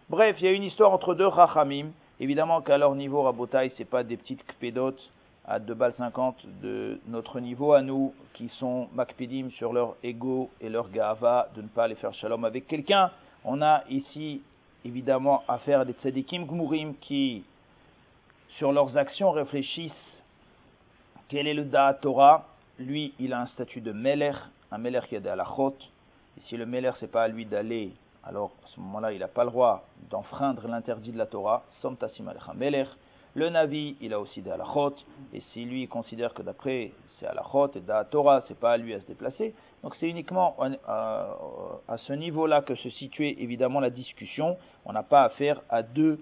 Bref, 0.09 0.35
il 0.39 0.45
y 0.45 0.47
a 0.49 0.51
une 0.51 0.63
histoire 0.63 0.91
entre 0.91 1.15
deux 1.15 1.27
Rachamim. 1.27 1.91
Évidemment 2.19 2.61
qu'à 2.61 2.77
leur 2.77 2.93
niveau, 2.95 3.21
Rabotai, 3.23 3.71
c'est 3.77 3.85
pas 3.85 4.03
des 4.03 4.17
petites 4.17 4.45
kpédotes 4.45 5.09
à 5.45 5.59
2 5.59 5.73
balles 5.73 5.93
50 5.97 6.35
de 6.61 6.99
notre 7.07 7.39
niveau 7.39 7.73
à 7.73 7.81
nous, 7.81 8.13
qui 8.33 8.49
sont 8.49 8.87
makpidim 8.93 9.49
sur 9.51 9.73
leur 9.73 9.95
ego 10.03 10.49
et 10.59 10.69
leur 10.69 10.89
gava, 10.91 11.47
de 11.55 11.61
ne 11.61 11.67
pas 11.67 11.85
aller 11.85 11.95
faire 11.95 12.13
shalom 12.13 12.45
avec 12.45 12.67
quelqu'un. 12.67 13.09
On 13.43 13.61
a 13.61 13.83
ici 13.89 14.41
évidemment 14.85 15.43
affaire 15.47 15.79
à 15.79 15.85
des 15.85 15.93
tzadikim 15.93 16.45
gmurim 16.45 16.93
qui, 17.01 17.43
sur 18.57 18.71
leurs 18.71 18.97
actions, 18.97 19.31
réfléchissent 19.31 19.91
quel 21.29 21.47
est 21.47 21.53
le 21.53 21.63
da 21.63 21.93
Torah? 21.93 22.45
Lui, 22.77 23.13
il 23.19 23.31
a 23.31 23.41
un 23.41 23.45
statut 23.45 23.79
de 23.79 23.91
meler, 23.93 24.33
un 24.71 24.77
meler 24.77 24.99
qui 25.07 25.15
a 25.15 25.19
des 25.19 25.29
halachot. 25.29 25.75
Et 26.37 26.41
si 26.41 26.57
le 26.57 26.65
meler, 26.65 26.91
c'est 26.99 27.11
pas 27.11 27.23
à 27.23 27.27
lui 27.27 27.45
d'aller, 27.45 27.93
alors 28.23 28.51
à 28.63 28.67
ce 28.67 28.79
moment-là, 28.81 29.13
il 29.13 29.19
n'a 29.19 29.27
pas 29.27 29.45
le 29.45 29.51
droit 29.51 29.85
d'enfreindre 30.09 30.67
l'interdit 30.67 31.11
de 31.11 31.17
la 31.17 31.25
Torah. 31.25 31.63
Som 31.81 31.95
tasim 31.95 32.29
meler. 32.55 32.85
Le 33.33 33.49
Navi, 33.49 33.95
il 34.01 34.13
a 34.13 34.19
aussi 34.19 34.41
des 34.41 34.51
halachot, 34.51 34.95
et 35.33 35.39
si 35.39 35.63
lui 35.63 35.87
considère 35.87 36.33
que 36.33 36.41
d'après 36.41 36.91
c'est 37.17 37.27
halachot 37.27 37.71
et 37.75 37.79
da 37.79 38.03
Torah, 38.03 38.41
c'est 38.47 38.59
pas 38.59 38.73
à 38.73 38.77
lui 38.77 38.93
à 38.93 38.99
se 38.99 39.05
déplacer. 39.05 39.53
Donc 39.83 39.95
c'est 39.95 40.09
uniquement 40.09 40.57
à, 40.85 41.97
ce 41.97 42.11
niveau-là 42.11 42.61
que 42.61 42.75
se 42.75 42.89
situait 42.89 43.37
évidemment 43.39 43.79
la 43.79 43.89
discussion. 43.89 44.57
On 44.85 44.91
n'a 44.91 45.03
pas 45.03 45.23
affaire 45.23 45.61
à 45.69 45.81
deux 45.81 46.19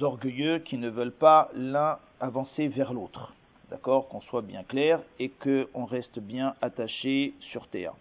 orgueilleux 0.00 0.60
qui 0.60 0.78
ne 0.78 0.88
veulent 0.88 1.12
pas 1.12 1.50
l'un 1.54 1.98
avancer 2.20 2.68
vers 2.68 2.92
l'autre. 2.92 3.32
D'accord? 3.70 4.08
Qu'on 4.08 4.20
soit 4.22 4.42
bien 4.42 4.62
clair 4.62 5.00
et 5.18 5.30
qu'on 5.30 5.84
reste 5.84 6.18
bien 6.18 6.54
attaché 6.62 7.34
sur 7.40 7.66
terre. 7.68 7.92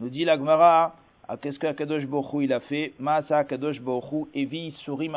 Nous 0.00 0.08
dit 0.08 0.24
l'Agmara, 0.24 0.94
qu'est-ce 1.42 1.58
qu'Akadosh 1.58 2.06
Borou 2.06 2.40
il 2.40 2.52
a 2.52 2.60
fait? 2.60 2.94
Akadosh 3.30 3.80
Evi 4.34 4.70
Surim 4.72 5.16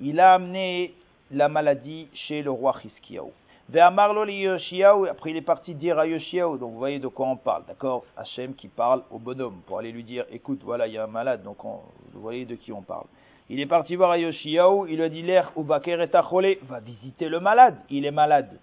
Il 0.00 0.20
a 0.20 0.34
amené 0.34 0.94
la 1.30 1.48
maladie 1.48 2.08
chez 2.14 2.42
le 2.42 2.50
roi 2.50 2.76
Hiskiaou. 2.84 3.32
Après, 3.74 5.30
il 5.30 5.36
est 5.36 5.40
parti 5.40 5.74
dire 5.74 5.98
à 5.98 6.06
Yoshiaou, 6.06 6.58
donc 6.58 6.72
vous 6.72 6.78
voyez 6.78 6.98
de 6.98 7.08
quoi 7.08 7.28
on 7.28 7.36
parle, 7.36 7.64
d'accord? 7.66 8.04
Hachem 8.16 8.54
qui 8.54 8.68
parle 8.68 9.02
au 9.10 9.18
bonhomme 9.18 9.62
pour 9.66 9.78
aller 9.78 9.92
lui 9.92 10.04
dire 10.04 10.26
écoute, 10.30 10.60
voilà, 10.62 10.86
il 10.86 10.92
y 10.92 10.98
a 10.98 11.04
un 11.04 11.06
malade, 11.06 11.42
donc 11.42 11.58
vous 11.62 12.20
voyez 12.20 12.44
de 12.44 12.54
qui 12.54 12.72
on 12.72 12.82
parle. 12.82 13.06
Il 13.52 13.60
est 13.60 13.66
parti 13.66 13.96
voir 13.96 14.12
à 14.12 14.16
Yoshiaou, 14.16 14.86
il 14.86 14.96
lui 14.96 15.02
a 15.02 15.10
dit 15.10 15.20
l'air 15.20 15.52
ou 15.56 15.62
Baker 15.62 16.02
et 16.02 16.58
va 16.62 16.80
visiter 16.80 17.28
le 17.28 17.38
malade, 17.38 17.76
il 17.90 18.06
est 18.06 18.10
malade. 18.10 18.58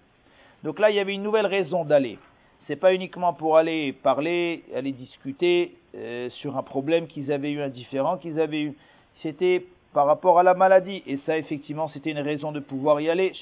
Donc 0.64 0.80
là, 0.80 0.90
il 0.90 0.96
y 0.96 0.98
avait 0.98 1.14
une 1.14 1.22
nouvelle 1.22 1.46
raison 1.46 1.84
d'aller. 1.84 2.18
C'est 2.66 2.74
pas 2.74 2.92
uniquement 2.92 3.32
pour 3.32 3.56
aller 3.56 3.92
parler, 3.92 4.64
aller 4.74 4.90
discuter 4.90 5.76
euh, 5.94 6.28
sur 6.30 6.56
un 6.56 6.64
problème 6.64 7.06
qu'ils 7.06 7.30
avaient 7.30 7.52
eu, 7.52 7.60
un 7.62 7.68
différent 7.68 8.16
qu'ils 8.16 8.40
avaient 8.40 8.62
eu. 8.62 8.76
C'était 9.22 9.64
par 9.92 10.06
rapport 10.06 10.40
à 10.40 10.42
la 10.42 10.54
maladie. 10.54 11.04
Et 11.06 11.18
ça, 11.18 11.38
effectivement, 11.38 11.86
c'était 11.86 12.10
une 12.10 12.18
raison 12.18 12.50
de 12.50 12.58
pouvoir 12.58 13.00
y 13.00 13.08
aller. 13.08 13.32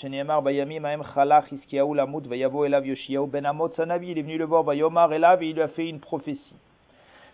Bayami 0.44 0.80
Maem 0.80 1.02
Chalach 1.14 1.46
Lamut 1.72 2.26
Vayavo 2.26 2.66
Elav 2.66 2.86
Yoshiaou 2.86 3.26
Ben 3.26 3.46
Amot 3.46 3.70
Sanavi. 3.70 4.10
Il 4.10 4.18
est 4.18 4.22
venu 4.22 4.36
le 4.36 4.44
voir 4.44 4.70
Elav 4.70 5.42
et 5.42 5.48
il 5.48 5.54
lui 5.54 5.62
a 5.62 5.68
fait 5.68 5.88
une 5.88 5.98
prophétie. 5.98 6.56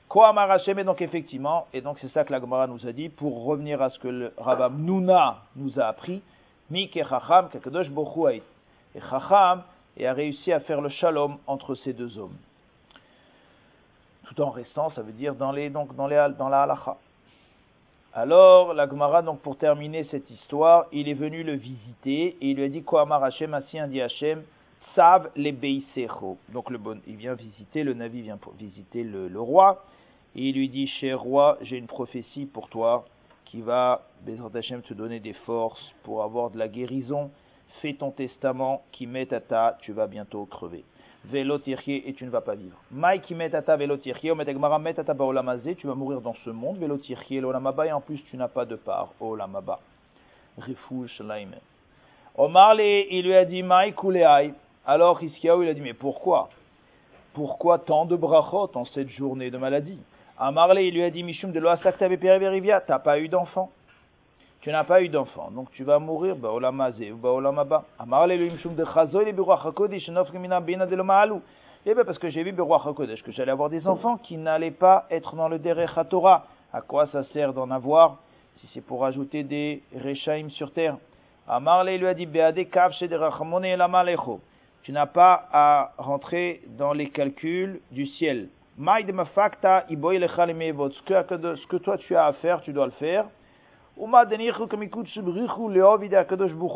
Koamar 0.09 0.51
Hashem, 0.51 0.79
et 0.79 0.85
donc 0.85 1.01
effectivement, 1.01 1.67
et 1.73 1.81
donc 1.81 1.99
c'est 1.99 2.09
ça 2.09 2.25
que 2.25 2.33
la 2.33 2.40
Gemara 2.40 2.67
nous 2.67 2.87
a 2.87 2.93
dit, 2.93 3.09
pour 3.09 3.45
revenir 3.45 3.83
à 3.83 3.90
ce 3.90 3.99
que 3.99 4.09
le 4.09 4.33
Rabam 4.37 4.83
Nuna 4.83 5.38
nous 5.57 5.81
a 5.81 5.85
appris, 5.85 6.23
Mik 6.71 6.97
et 6.97 7.03
Kakadosh 7.03 7.88
Et 8.95 9.01
Chacham, 9.01 9.62
et 9.97 10.07
a 10.07 10.12
réussi 10.12 10.53
à 10.53 10.61
faire 10.61 10.81
le 10.81 10.88
shalom 10.88 11.38
entre 11.47 11.75
ces 11.75 11.93
deux 11.93 12.19
hommes. 12.19 12.37
Tout 14.25 14.40
en 14.40 14.51
restant, 14.51 14.88
ça 14.90 15.03
veut 15.03 15.12
dire 15.12 15.35
dans, 15.35 15.53
les, 15.53 15.71
donc 15.71 15.95
dans, 15.95 16.07
les, 16.07 16.29
dans 16.38 16.49
la 16.49 16.62
halacha. 16.62 16.97
Alors, 18.14 18.75
la 18.75 18.88
Gemara, 18.88 19.23
donc 19.23 19.40
pour 19.40 19.57
terminer 19.59 20.05
cette 20.05 20.31
histoire, 20.31 20.87
il 20.93 21.09
est 21.09 21.14
venu 21.14 21.43
le 21.43 21.55
visiter 21.55 22.37
et 22.40 22.51
il 22.51 22.57
lui 22.57 22.64
a 22.64 22.69
dit 22.69 22.83
Kohamar 22.83 23.23
Hashem, 23.25 23.53
ainsi 23.55 23.79
Hashem, 24.01 24.43
Sav 24.94 25.30
le 25.37 25.50
Beisecho. 25.50 26.38
Donc 26.50 26.70
le 26.70 26.78
bon, 26.78 27.00
il 27.07 27.16
vient 27.16 27.35
visiter, 27.35 27.83
le 27.83 27.94
Navi 27.94 28.22
vient 28.22 28.38
visiter 28.59 29.02
le, 29.02 29.28
roi 29.40 29.85
il 30.37 30.57
lui 30.57 30.68
dit 30.68 30.87
Cher 30.87 31.20
roi, 31.20 31.59
j'ai 31.62 31.78
une 31.78 31.87
prophétie 31.87 32.46
pour 32.46 32.68
toi 32.68 33.04
qui 33.44 33.61
va, 33.61 34.02
Bezrat 34.22 34.50
Hashem, 34.54 34.83
te 34.83 34.94
donner 34.94 35.20
des 35.20 35.33
forces 35.33 35.92
pour 36.02 36.22
avoir 36.24 36.50
de 36.50 36.59
la 36.59 36.66
guérison. 36.66 37.30
Fais 37.80 37.94
ton 37.94 38.11
testament 38.11 38.83
qui 38.90 39.07
met 39.07 39.33
à 39.33 39.40
ta, 39.40 39.78
tu 39.80 39.92
vas 39.92 40.07
bientôt 40.07 40.44
crever 40.46 40.85
et 41.33 42.14
tu 42.14 42.24
ne 42.24 42.30
vas 42.30 42.40
pas 42.40 42.54
vivre. 42.54 42.76
Maïki 42.90 43.35
metata 43.35 43.76
velotirchie, 43.76 44.30
ometegmara 44.30 44.78
metata 44.78 45.14
baolamazé, 45.14 45.74
tu 45.74 45.87
vas 45.87 45.94
mourir 45.94 46.20
dans 46.20 46.35
ce 46.44 46.50
monde, 46.50 46.78
velotirchie 46.78 47.40
l'olamaba, 47.40 47.87
et 47.87 47.92
en 47.92 48.00
plus 48.00 48.22
tu 48.30 48.37
n'as 48.37 48.48
pas 48.48 48.64
de 48.64 48.76
part, 48.76 49.09
olamaba. 49.20 49.80
Rifouj 50.59 51.11
shalaime. 51.11 51.57
Omar 52.37 52.78
il 52.80 53.22
lui 53.22 53.35
a 53.35 53.44
dit, 53.44 53.62
Maïkuleai. 53.62 54.52
Alors 54.87 55.23
Hiskiaou, 55.23 55.62
il 55.62 55.68
a 55.68 55.75
dit, 55.75 55.81
mais 55.81 55.94
pourquoi? 55.94 56.49
Pourquoi 57.33 57.79
tant 57.79 58.05
de 58.05 58.16
brachot 58.16 58.70
en 58.75 58.85
cette 58.85 59.09
journée 59.09 59.51
de 59.51 59.59
maladie? 59.59 59.99
Amarle, 60.38 60.81
il 60.81 60.94
lui 60.94 61.03
a 61.03 61.11
dit, 61.11 61.23
Mishum 61.23 61.53
de 61.53 61.61
loasakta 61.61 62.09
tu 62.09 62.18
t'as 62.87 62.99
pas 62.99 63.18
eu 63.18 63.29
d'enfant 63.29 63.70
tu 64.64 64.70
n'as 64.70 64.85
pas 64.85 65.03
eu 65.03 65.11
d'enfant, 65.11 65.51
donc 65.51 65.70
tu 65.73 65.85
vas 65.85 65.99
mourir, 65.99 66.37
baolamazé 66.37 67.12
ou 67.12 67.16
baolamaba. 67.16 67.85
Amarle 67.99 68.33
le 68.33 68.47
imshum 68.51 68.75
de 68.75 68.83
chazoy 68.87 69.27
le 69.27 69.33
biroach 69.33 69.61
hakodesh, 69.62 70.09
nofri 70.09 70.38
mina 70.38 70.59
bina 70.59 70.87
de 70.87 70.97
l'omaalou. 70.97 71.42
Eh 71.85 71.92
bien, 71.92 72.03
parce 72.03 72.16
que 72.16 72.31
j'ai 72.31 72.42
vu 72.42 72.51
biroach 72.51 72.87
hakodesh, 72.87 73.23
que 73.23 73.31
j'allais 73.31 73.53
avoir 73.53 73.68
des 73.68 73.87
enfants 73.87 74.16
qui 74.16 74.38
n'allaient 74.38 74.70
pas 74.70 75.05
être 75.11 75.37
dans 75.37 75.49
le 75.49 75.59
derech 75.59 75.90
Torah. 76.09 76.47
À 76.73 76.81
quoi 76.81 77.05
ça 77.09 77.25
sert 77.25 77.53
d'en 77.53 77.70
avoir 77.70 78.16
si 78.57 78.66
c'est 78.68 78.81
pour 78.81 79.05
ajouter 79.05 79.42
des 79.42 79.83
rechaim 80.03 80.49
sur 80.49 80.73
terre? 80.73 80.97
Amarle 81.47 81.90
lui 81.90 82.07
a 82.07 82.14
dit, 82.14 82.25
beade 82.25 82.70
kav 82.70 82.92
de 82.99 83.16
rachamone 83.16 83.66
elamalecho. 83.66 84.40
Tu 84.85 84.92
n'as 84.92 85.07
pas 85.07 85.49
à 85.51 85.92
rentrer 85.97 86.62
dans 86.77 86.92
les 86.92 87.09
calculs 87.09 87.81
du 87.90 88.07
ciel. 88.07 88.49
Ce 88.79 88.87
que 91.66 91.77
toi 91.79 91.97
tu 91.97 92.14
as 92.14 92.27
à 92.27 92.33
faire, 92.35 92.61
tu 92.61 92.75
dois 92.75 92.85
le 92.85 92.92
faire. 92.92 93.25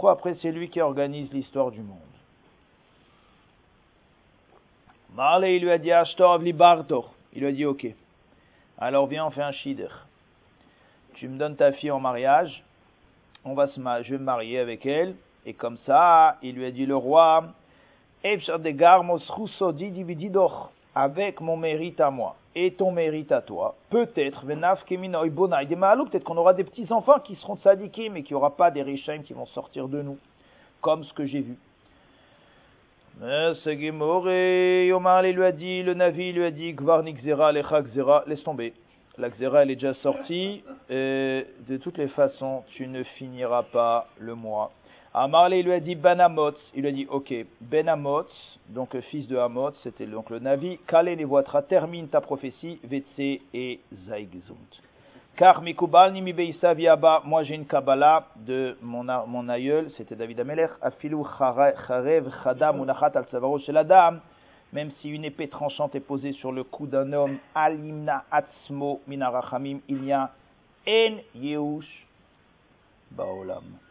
Après, 0.08 0.34
c'est 0.34 0.52
lui 0.52 0.70
qui 0.70 0.80
organise 0.80 1.32
l'histoire 1.34 1.70
du 1.70 1.82
monde. 1.82 1.98
Il 5.42 5.60
lui 5.60 5.70
a 5.70 5.78
dit, 5.78 5.90
Il 7.34 7.40
lui 7.40 7.46
a 7.46 7.52
dit, 7.52 7.66
ok. 7.66 7.86
Alors 8.78 9.06
viens, 9.06 9.26
on 9.26 9.30
fait 9.30 9.42
un 9.42 9.52
shider. 9.52 9.88
Tu 11.14 11.28
me 11.28 11.36
donnes 11.36 11.56
ta 11.56 11.72
fille 11.72 11.90
en 11.90 12.00
mariage. 12.00 12.64
On 13.44 13.52
va 13.54 13.66
se 13.66 13.80
je 13.80 14.12
vais 14.12 14.18
me 14.18 14.24
marier 14.24 14.60
avec 14.60 14.86
elle. 14.86 15.14
Et 15.44 15.52
comme 15.52 15.76
ça, 15.78 16.36
il 16.42 16.54
lui 16.54 16.64
a 16.64 16.70
dit, 16.70 16.86
le 16.86 16.96
roi, 16.96 17.44
avec 20.94 21.40
mon 21.40 21.56
mérite 21.56 22.00
à 22.00 22.10
moi 22.10 22.36
et 22.54 22.72
ton 22.72 22.90
mérite 22.90 23.30
à 23.30 23.40
toi. 23.40 23.76
Peut-être, 23.90 24.44
peut-être 24.44 26.24
qu'on 26.24 26.36
aura 26.36 26.54
des 26.54 26.64
petits 26.64 26.92
enfants 26.92 27.20
qui 27.20 27.36
seront 27.36 27.56
sadikim 27.56 28.14
mais 28.14 28.22
qu'il 28.22 28.34
n'y 28.34 28.38
aura 28.38 28.56
pas 28.56 28.70
des 28.70 28.82
richaim 28.82 29.22
qui 29.22 29.32
vont 29.32 29.46
sortir 29.46 29.88
de 29.88 30.02
nous, 30.02 30.18
comme 30.80 31.04
ce 31.04 31.12
que 31.12 31.24
j'ai 31.24 31.40
vu. 31.40 31.56
Yomar 33.20 35.22
lui 35.22 35.44
a 35.44 35.52
dit, 35.52 35.82
le 35.82 35.94
Navi 35.94 36.32
lui 36.32 36.44
a 36.44 36.50
dit, 36.50 36.74
laisse 38.26 38.42
tomber. 38.42 38.72
La 39.18 39.30
Xera, 39.30 39.62
elle 39.62 39.72
est 39.72 39.74
déjà 39.74 39.94
sortie. 39.94 40.62
De 40.88 41.76
toutes 41.82 41.98
les 41.98 42.08
façons, 42.08 42.62
tu 42.68 42.86
ne 42.86 43.02
finiras 43.02 43.64
pas 43.64 44.06
le 44.18 44.36
mois. 44.36 44.70
Amarle 45.14 45.54
lui 45.54 45.72
a 45.72 45.80
dit 45.80 45.94
Ben 45.94 46.18
il 46.74 46.82
lui 46.82 46.88
a 46.88 46.92
dit 46.92 47.06
ok, 47.10 47.34
Ben 47.60 47.86
donc 48.68 48.98
fils 49.00 49.26
de 49.26 49.36
Amot, 49.36 49.72
c'était 49.82 50.06
donc 50.06 50.28
le 50.28 50.38
Navi, 50.38 50.78
Kale 50.86 51.16
Nevoatra, 51.16 51.62
termine 51.62 52.08
ta 52.08 52.20
prophétie, 52.20 52.78
Vetse 52.84 53.40
et 53.54 53.80
Zaigzunt. 54.06 54.82
Car 55.36 55.62
Mikubal 55.62 56.12
Nimi 56.12 56.32
Viaba, 56.32 57.22
moi 57.24 57.42
j'ai 57.44 57.54
une 57.54 57.64
Kabbalah 57.64 58.26
de 58.36 58.76
mon, 58.82 59.04
mon 59.26 59.48
aïeul, 59.48 59.90
c'était 59.96 60.16
David 60.16 60.40
Amelech, 60.40 60.70
Afilu 60.82 61.24
Charev 61.38 62.30
Chadam 62.42 62.82
Unachat 62.82 63.12
al 63.14 63.24
Savaro 63.30 63.58
Adam, 63.74 64.18
même 64.72 64.90
si 65.00 65.08
une 65.08 65.24
épée 65.24 65.48
tranchante 65.48 65.94
est 65.94 66.00
posée 66.00 66.32
sur 66.32 66.52
le 66.52 66.64
cou 66.64 66.86
d'un 66.86 67.12
homme, 67.12 67.38
Alimna 67.54 68.24
Atzmo 68.30 69.00
Minarachamim, 69.06 69.78
il 69.88 70.04
y 70.04 70.12
a 70.12 70.30
En 70.86 71.16
Yehush 71.34 72.06
Baolam. 73.12 73.87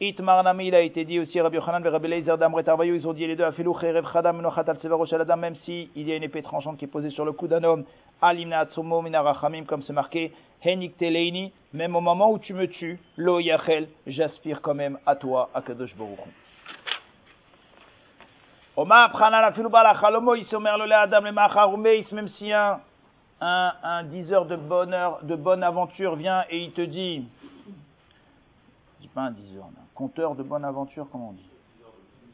Itmarnami, 0.00 0.66
il 0.66 0.74
a 0.74 0.80
été 0.80 1.04
dit 1.04 1.20
aussi, 1.20 1.40
Rabbi 1.40 1.56
Yochanan 1.56 1.84
et 1.84 1.88
Rabbi 1.88 2.08
Leizer 2.08 2.36
d'Amret 2.36 2.64
ils 2.84 3.06
ont 3.06 3.12
dit 3.12 3.26
les 3.28 3.36
deux, 3.36 3.44
Afilou 3.44 3.78
Cherev 3.78 4.04
Chadam 4.12 4.36
Menochat 4.38 4.64
al 4.66 4.76
Tsevaro 4.78 5.06
Shaladam, 5.06 5.38
même 5.38 5.54
si 5.54 5.88
il 5.94 6.08
y 6.08 6.12
a 6.12 6.16
une 6.16 6.24
épée 6.24 6.42
tranchante 6.42 6.78
qui 6.78 6.86
est 6.86 6.88
posée 6.88 7.10
sur 7.10 7.24
le 7.24 7.30
cou 7.30 7.46
d'un 7.46 7.62
homme, 7.62 7.84
Alimna 8.20 8.60
Atsumo 8.60 9.02
Minarachamim, 9.02 9.64
comme 9.66 9.82
c'est 9.82 9.92
marqué, 9.92 10.32
Henik 10.64 10.96
Teleini, 10.96 11.52
même 11.72 11.94
au 11.94 12.00
moment 12.00 12.32
où 12.32 12.40
tu 12.40 12.54
me 12.54 12.66
tues, 12.66 12.98
Lo 13.16 13.38
Yachel, 13.38 13.88
j'aspire 14.06 14.60
quand 14.62 14.74
même 14.74 14.98
à 15.06 15.14
toi, 15.14 15.50
à 15.54 15.62
Kadosh 15.62 15.94
Baruch. 15.94 16.18
Oma 18.76 19.08
Pranan 19.10 19.44
Afilou 19.44 19.68
Balachalomo, 19.68 20.34
il 20.34 20.44
s'omer 20.46 20.72
le 20.76 20.92
Adam 20.92 21.20
le 21.20 21.30
Macharumeis, 21.30 22.06
même 22.10 22.26
si 22.28 22.52
un, 22.52 22.80
un, 23.40 23.72
un 23.84 24.02
diseur 24.02 24.46
de 24.46 24.56
bonheur, 24.56 25.20
de 25.22 25.36
bonne 25.36 25.62
aventure 25.62 26.16
vient 26.16 26.44
et 26.50 26.58
il 26.58 26.72
te 26.72 26.80
dit, 26.80 27.28
dis 29.00 29.08
pas 29.08 29.22
un 29.22 29.30
diseur, 29.30 29.66
compteur 29.94 30.34
de 30.34 30.42
bonne 30.42 30.64
aventure, 30.64 31.06
comment 31.10 31.30
on 31.30 31.32
dit 31.32 31.48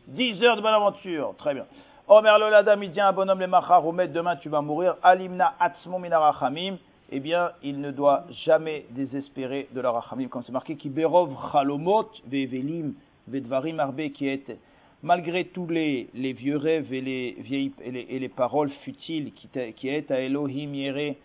10 0.08 0.42
heures 0.42 0.56
de 0.56 0.62
bonne 0.62 0.74
aventure. 0.74 1.34
Très 1.36 1.54
bien. 1.54 1.66
Omer 2.08 2.38
Loladam, 2.38 2.82
il 2.82 2.90
dit 2.90 3.00
un 3.00 3.12
bonhomme, 3.12 3.38
les 3.38 3.46
machar, 3.46 3.82
demain 3.82 4.36
tu 4.36 4.48
vas 4.48 4.60
mourir. 4.60 4.96
Alimna 5.02 5.54
atzmo 5.60 5.98
minarachamim. 5.98 6.76
Eh 7.12 7.20
bien, 7.20 7.50
il 7.62 7.80
ne 7.80 7.90
doit 7.90 8.24
jamais 8.44 8.86
désespérer 8.90 9.68
de 9.72 9.80
la 9.80 9.90
rachamim, 9.90 10.28
comme 10.28 10.42
c'est 10.44 10.52
marqué, 10.52 10.76
qui 10.76 10.88
berov 10.88 11.36
chalomot 11.50 12.08
vevelim 12.26 12.94
vedvarim 13.26 13.80
arbe 13.80 14.10
qui 14.12 14.28
est 14.28 14.56
malgré 15.02 15.46
tous 15.46 15.66
les, 15.66 16.08
les, 16.14 16.32
vieux 16.32 16.56
rêves 16.56 16.92
et 16.92 17.00
les, 17.00 17.36
vieilles, 17.38 17.72
et 17.82 17.90
les, 17.90 18.06
et 18.10 18.18
les 18.18 18.28
paroles 18.28 18.70
futiles 18.84 19.32
qui, 19.32 19.48
qui 19.74 19.88
est 19.88 20.10
à 20.10 20.20
Elohim 20.20 20.74
Yere, 20.74 21.16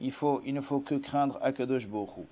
il, 0.00 0.12
faut, 0.12 0.40
il 0.46 0.54
ne 0.54 0.60
faut 0.60 0.80
que 0.80 0.94
craindre 0.94 1.38
Akadosh 1.42 1.86
Borou. 1.86 2.26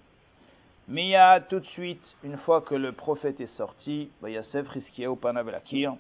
Mais 0.92 1.05
il 1.07 1.09
y 1.09 1.16
a 1.16 1.40
tout 1.40 1.59
de 1.59 1.66
suite, 1.68 2.02
une 2.22 2.37
fois 2.37 2.61
que 2.61 2.74
le 2.74 2.92
prophète 2.92 3.40
est 3.40 3.57
sorti, 3.57 4.11
Yasef 4.22 4.68
Riskiaou 4.68 5.16
Panavelakir, 5.16 5.94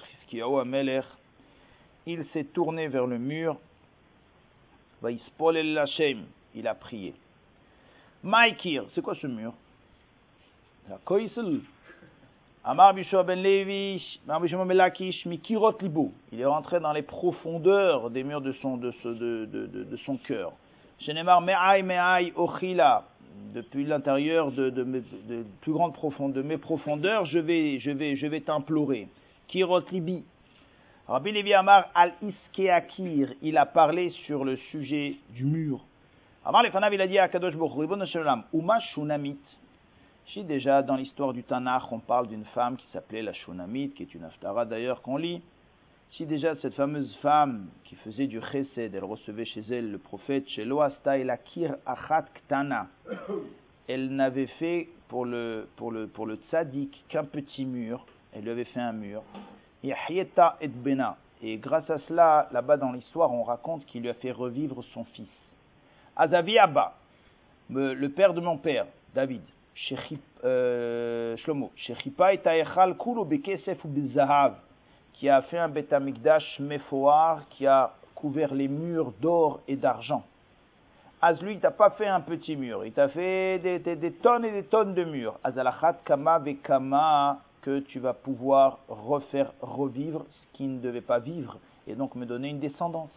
Riskiaou 0.00 0.58
Ameler, 0.58 1.02
il 2.06 2.24
s'est 2.28 2.44
tourné 2.44 2.88
vers 2.88 3.06
le 3.06 3.18
mur, 3.18 3.58
il 5.02 6.66
a 6.66 6.74
prié. 6.74 7.14
Maïkir, 8.22 8.84
c'est 8.94 9.02
quoi 9.02 9.14
ce 9.14 9.26
mur? 9.26 9.52
La 10.88 10.98
Amar 12.64 12.94
ben 12.94 13.42
Levi, 13.42 14.18
Mikirot 15.26 15.76
Libo. 15.82 16.12
Il 16.32 16.40
est 16.40 16.46
rentré 16.46 16.80
dans 16.80 16.92
les 16.92 17.02
profondeurs 17.02 18.08
des 18.08 18.24
murs 18.24 18.40
de 18.40 18.52
son, 18.52 18.78
de, 18.78 18.94
de, 19.04 19.44
de, 19.44 19.84
de 19.84 19.96
son 20.06 20.16
cœur. 20.16 20.52
Shenemar 21.00 21.42
Me'ai 21.42 21.82
Me'ai 21.82 22.32
Ochila. 22.34 23.04
Depuis 23.54 23.84
l'intérieur 23.84 24.52
de, 24.52 24.70
plus 25.62 25.72
grande 25.72 25.94
mes 26.42 26.58
profondeurs, 26.58 27.24
je 27.24 27.38
vais, 27.38 28.40
t'implorer. 28.40 29.08
Kirot 29.48 29.82
Libi. 29.90 30.24
Rabbi 31.08 31.32
Levi 31.32 31.54
Amar 31.54 31.90
al 31.94 32.12
Iskeakir, 32.20 33.32
il 33.40 33.56
a 33.56 33.64
parlé 33.64 34.10
sur 34.26 34.44
le 34.44 34.56
sujet 34.70 35.16
du 35.30 35.44
mur. 35.44 35.80
Amar 36.44 36.62
Lefanav, 36.62 36.92
il 36.92 37.00
a 37.00 37.06
dit 37.06 37.18
à 37.18 37.28
Kadosh 37.28 37.54
Uma 38.52 38.80
Shunamit. 38.80 39.38
Si 40.26 40.44
déjà 40.44 40.82
dans 40.82 40.96
l'histoire 40.96 41.32
du 41.32 41.42
Tanakh, 41.42 41.90
on 41.90 42.00
parle 42.00 42.28
d'une 42.28 42.44
femme 42.44 42.76
qui 42.76 42.86
s'appelait 42.88 43.22
la 43.22 43.32
Shunamite, 43.32 43.94
qui 43.94 44.02
est 44.02 44.14
une 44.14 44.24
Aftara 44.24 44.66
d'ailleurs 44.66 45.00
qu'on 45.00 45.16
lit, 45.16 45.42
si 46.12 46.26
déjà 46.26 46.54
cette 46.56 46.74
fameuse 46.74 47.14
femme 47.16 47.66
qui 47.84 47.94
faisait 47.96 48.26
du 48.26 48.40
chesed, 48.40 48.94
elle 48.94 49.04
recevait 49.04 49.44
chez 49.44 49.60
elle 49.70 49.90
le 49.90 49.98
prophète, 49.98 50.48
chez 50.48 50.64
Loasta 50.64 51.18
et 51.18 51.24
la 51.24 51.36
Kir 51.36 51.76
Achat 51.86 52.26
Ktana, 52.34 52.86
elle 53.88 54.10
n'avait 54.14 54.46
fait 54.46 54.88
pour 55.08 55.24
le, 55.24 55.68
pour 55.76 55.90
le, 55.90 56.06
pour 56.06 56.26
le 56.26 56.36
tzaddik 56.50 57.04
qu'un 57.08 57.24
petit 57.24 57.64
mur, 57.64 58.06
elle 58.32 58.44
lui 58.44 58.50
avait 58.50 58.64
fait 58.64 58.80
un 58.80 58.92
mur, 58.92 59.22
et 59.82 59.92
et 61.40 61.56
grâce 61.58 61.88
à 61.88 61.98
cela, 61.98 62.48
là-bas 62.52 62.76
dans 62.78 62.90
l'histoire, 62.90 63.32
on 63.32 63.44
raconte 63.44 63.86
qu'il 63.86 64.02
lui 64.02 64.08
a 64.08 64.14
fait 64.14 64.32
revivre 64.32 64.82
son 64.92 65.04
fils. 65.04 65.30
Azavi 66.16 66.58
Abba, 66.58 66.94
le 67.70 68.08
père 68.08 68.34
de 68.34 68.40
mon 68.40 68.56
père, 68.56 68.86
David, 69.14 69.42
euh, 70.44 71.36
Shlomo, 71.36 71.70
qui 75.18 75.28
a 75.28 75.42
fait 75.42 75.58
un 75.58 75.68
Betamikdash 75.68 76.60
Mefoar, 76.60 77.42
qui 77.50 77.66
a 77.66 77.92
couvert 78.14 78.54
les 78.54 78.68
murs 78.68 79.12
d'or 79.20 79.60
et 79.66 79.74
d'argent. 79.74 80.22
Az 81.20 81.42
lui, 81.42 81.54
il 81.54 81.60
t'a 81.60 81.72
pas 81.72 81.90
fait 81.90 82.06
un 82.06 82.20
petit 82.20 82.54
mur, 82.54 82.84
il 82.84 82.92
t'a 82.92 83.08
fait 83.08 83.58
des, 83.58 84.12
tonnes 84.22 84.44
et 84.44 84.52
des 84.52 84.62
tonnes 84.64 84.94
de 84.94 85.02
murs. 85.02 85.36
Azalachat 85.42 85.94
kama 86.04 86.40
kama 86.62 87.40
que 87.62 87.80
tu 87.80 87.98
vas 87.98 88.12
pouvoir 88.12 88.78
refaire 88.88 89.52
revivre 89.60 90.24
ce 90.30 90.56
qui 90.56 90.68
ne 90.68 90.78
devait 90.78 91.00
pas 91.00 91.18
vivre 91.18 91.58
et 91.88 91.96
donc 91.96 92.14
me 92.14 92.24
donner 92.24 92.50
une 92.50 92.60
descendance. 92.60 93.10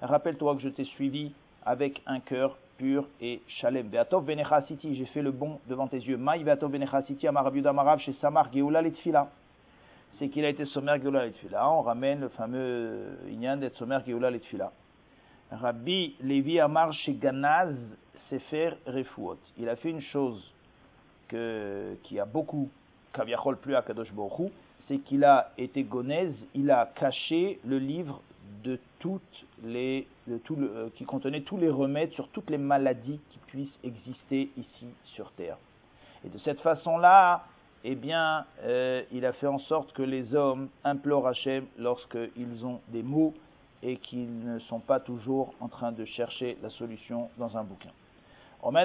Rappelle-toi 0.00 0.54
que 0.56 0.62
je 0.62 0.68
t'ai 0.70 0.84
suivi 0.84 1.32
avec 1.66 2.00
un 2.06 2.20
cœur 2.20 2.56
pur 2.80 3.04
et 3.20 3.42
shalem. 3.46 3.88
Beatov 3.88 4.26
City, 4.66 4.96
j'ai 4.96 5.04
fait 5.06 5.20
le 5.20 5.32
bon 5.32 5.60
devant 5.68 5.86
tes 5.86 5.98
yeux. 5.98 6.16
Maï 6.16 6.42
Beatov 6.44 6.72
City, 7.06 7.28
Amarabiud 7.28 7.66
Amarav, 7.66 7.98
chez 8.00 8.14
Samar 8.14 8.50
Geoula 8.50 8.80
Litfila. 8.80 9.28
C'est 10.18 10.28
qu'il 10.28 10.44
a 10.46 10.48
été 10.48 10.64
sommaire 10.64 11.00
Geoula 11.00 11.26
Litfila. 11.26 11.70
On 11.70 11.82
ramène 11.82 12.20
le 12.20 12.28
fameux 12.30 13.18
Inyan 13.30 13.58
d'être 13.58 13.76
sommaire 13.76 14.02
Geoula 14.06 14.30
Litfila. 14.30 14.72
Rabbi 15.52 16.16
Levi 16.22 16.58
Amar 16.58 16.94
chez 16.94 17.12
Ganaz 17.12 17.74
Sefer 18.30 18.70
Refuot. 18.86 19.38
Il 19.58 19.68
a 19.68 19.76
fait 19.76 19.90
une 19.90 20.00
chose 20.00 20.42
que, 21.28 21.96
qui 22.04 22.18
a 22.18 22.24
beaucoup, 22.24 22.70
Kaviachol 23.12 23.58
plus 23.58 23.74
à 23.74 23.82
Kadosh 23.82 24.12
Borou, 24.12 24.50
c'est 24.88 24.98
qu'il 24.98 25.24
a 25.24 25.52
été 25.58 25.82
gonèse, 25.82 26.34
il 26.54 26.70
a 26.70 26.90
caché 26.94 27.60
le 27.66 27.78
livre 27.78 28.22
de 28.64 28.78
euh, 29.06 30.88
qui 30.94 31.04
contenait 31.04 31.40
tous 31.42 31.56
les 31.56 31.70
remèdes 31.70 32.12
sur 32.12 32.28
toutes 32.28 32.50
les 32.50 32.58
maladies 32.58 33.20
qui 33.30 33.38
puissent 33.46 33.78
exister 33.82 34.50
ici 34.56 34.86
sur 35.04 35.30
terre. 35.32 35.56
Et 36.24 36.28
de 36.28 36.38
cette 36.38 36.60
façon-là, 36.60 37.44
eh 37.84 37.94
bien, 37.94 38.44
euh, 38.62 39.02
il 39.10 39.24
a 39.24 39.32
fait 39.32 39.46
en 39.46 39.58
sorte 39.58 39.92
que 39.92 40.02
les 40.02 40.34
hommes 40.34 40.68
implorent 40.84 41.28
Hachem 41.28 41.64
lorsqu'ils 41.78 42.64
ont 42.64 42.80
des 42.88 43.02
maux 43.02 43.32
et 43.82 43.96
qu'ils 43.96 44.44
ne 44.44 44.58
sont 44.60 44.80
pas 44.80 45.00
toujours 45.00 45.54
en 45.60 45.68
train 45.68 45.92
de 45.92 46.04
chercher 46.04 46.58
la 46.62 46.68
solution 46.68 47.30
dans 47.38 47.56
un 47.56 47.64
bouquin. 47.64 47.88
Il 48.62 48.76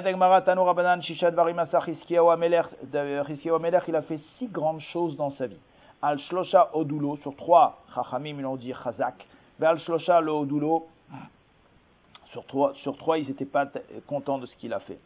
a 3.94 4.02
fait 4.02 4.20
six 4.38 4.48
grandes 4.48 4.80
choses 4.80 5.16
dans 5.16 5.30
sa 5.30 5.46
vie. 5.46 5.58
Al 6.00 6.18
Shlosha 6.18 6.70
Odulo, 6.74 7.18
sur 7.18 7.36
trois, 7.36 7.82
Chachamim, 7.94 8.38
ils 8.38 8.46
ont 8.46 8.56
dit 8.56 8.72
Chazak, 8.72 9.26
Sur 12.30 12.44
trois, 12.46 12.74
sur 12.74 12.96
trois 12.96 13.18
ils 13.18 13.28
n'étaient 13.28 13.44
pas 13.44 13.66
contents 14.06 14.38
de 14.38 14.46
ce 14.46 14.56
qu'il 14.56 14.72
a 14.72 14.80
fait. 14.80 14.98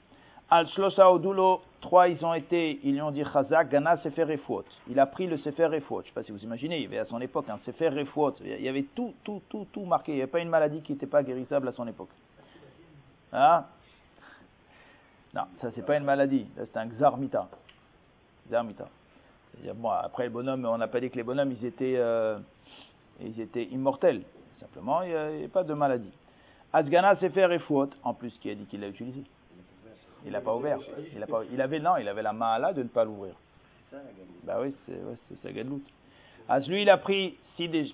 Al 0.53 0.67
Shlosha 0.67 1.13
Odulo, 1.13 1.61
trois, 1.81 2.09
ils 2.09 2.25
ont 2.27 2.35
été, 2.35 2.81
ils 2.83 2.95
lui 2.95 3.03
ont 3.03 3.13
dit 3.13 3.23
Chazak, 3.33 3.69
Gana 3.69 3.97
Sefer. 3.99 4.37
Il 4.89 4.99
a 4.99 5.07
pris 5.07 5.29
le 5.29 5.39
Sefer 5.39 5.67
Refuot. 5.67 6.01
Je 6.01 6.07
ne 6.07 6.09
sais 6.09 6.15
pas 6.15 6.25
si 6.25 6.33
vous 6.33 6.43
imaginez, 6.43 6.79
il 6.79 6.83
y 6.83 6.87
avait 6.87 6.99
à 6.99 7.05
son 7.05 7.21
époque 7.21 7.49
un 7.49 7.59
Sefer 7.59 7.89
Refuot. 7.91 8.35
Il 8.41 8.61
y 8.61 8.69
avait 8.69 8.83
tout, 8.83 9.15
tout, 9.23 9.41
tout, 9.49 9.69
tout 9.73 9.85
marqué. 9.85 10.11
Il 10.11 10.17
n'y 10.17 10.23
avait 10.23 10.31
pas 10.31 10.41
une 10.41 10.49
maladie 10.49 10.83
qui 10.83 10.93
n'était 10.93 11.07
pas 11.07 11.23
guérissable 11.23 11.69
à 11.69 11.73
son 11.73 11.87
époque. 11.87 12.09
Hein? 13.33 13.65
Non, 15.33 15.43
ça 15.61 15.71
c'est 15.71 15.87
pas 15.87 15.97
une 15.97 16.03
maladie, 16.05 16.49
c'est 16.57 16.77
un 16.77 16.87
xarmita. 16.87 17.49
Xarmita. 18.49 18.89
Bon, 19.77 19.91
après 19.91 20.25
le 20.25 20.31
bonhomme, 20.31 20.65
on 20.65 20.79
n'a 20.79 20.89
pas 20.89 20.99
dit 20.99 21.11
que 21.11 21.17
les 21.17 21.23
bonhommes 21.23 21.53
ils 21.53 21.65
étaient, 21.65 21.95
euh, 21.97 22.39
ils 23.21 23.41
étaient 23.41 23.67
immortels. 23.67 24.23
Simplement, 24.61 25.03
il 25.03 25.09
n'y 25.39 25.45
a, 25.45 25.49
pas 25.49 25.65
de 25.65 25.75
maladie. 25.75 26.13
Asgana 26.73 27.17
s'est 27.17 27.31
fait 27.31 27.59
faute, 27.59 27.97
en 28.05 28.15
plus 28.15 28.33
qui 28.41 28.51
a 28.51 28.55
dit 28.55 28.67
qu'il 28.67 28.81
l'a 28.81 28.89
utilisé. 28.89 29.23
Il 30.27 30.33
l'a 30.33 30.41
pas 30.41 30.55
ouvert. 30.55 30.79
Il, 31.53 31.61
avait 31.61 31.81
non, 31.81 31.97
il 31.97 32.07
avait 32.07 32.23
la 32.23 32.35
main 32.35 32.59
là 32.59 32.73
de 32.73 32.83
ne 32.83 32.89
pas 32.89 33.05
l'ouvrir. 33.05 33.33
Bah 34.45 34.59
oui, 34.61 34.75
c'est 34.87 34.93
ouais, 34.93 35.17
sa. 35.43 36.55
As 36.55 36.67
lui, 36.67 36.83
il 36.83 36.91
a 36.91 36.99
pris 36.99 37.37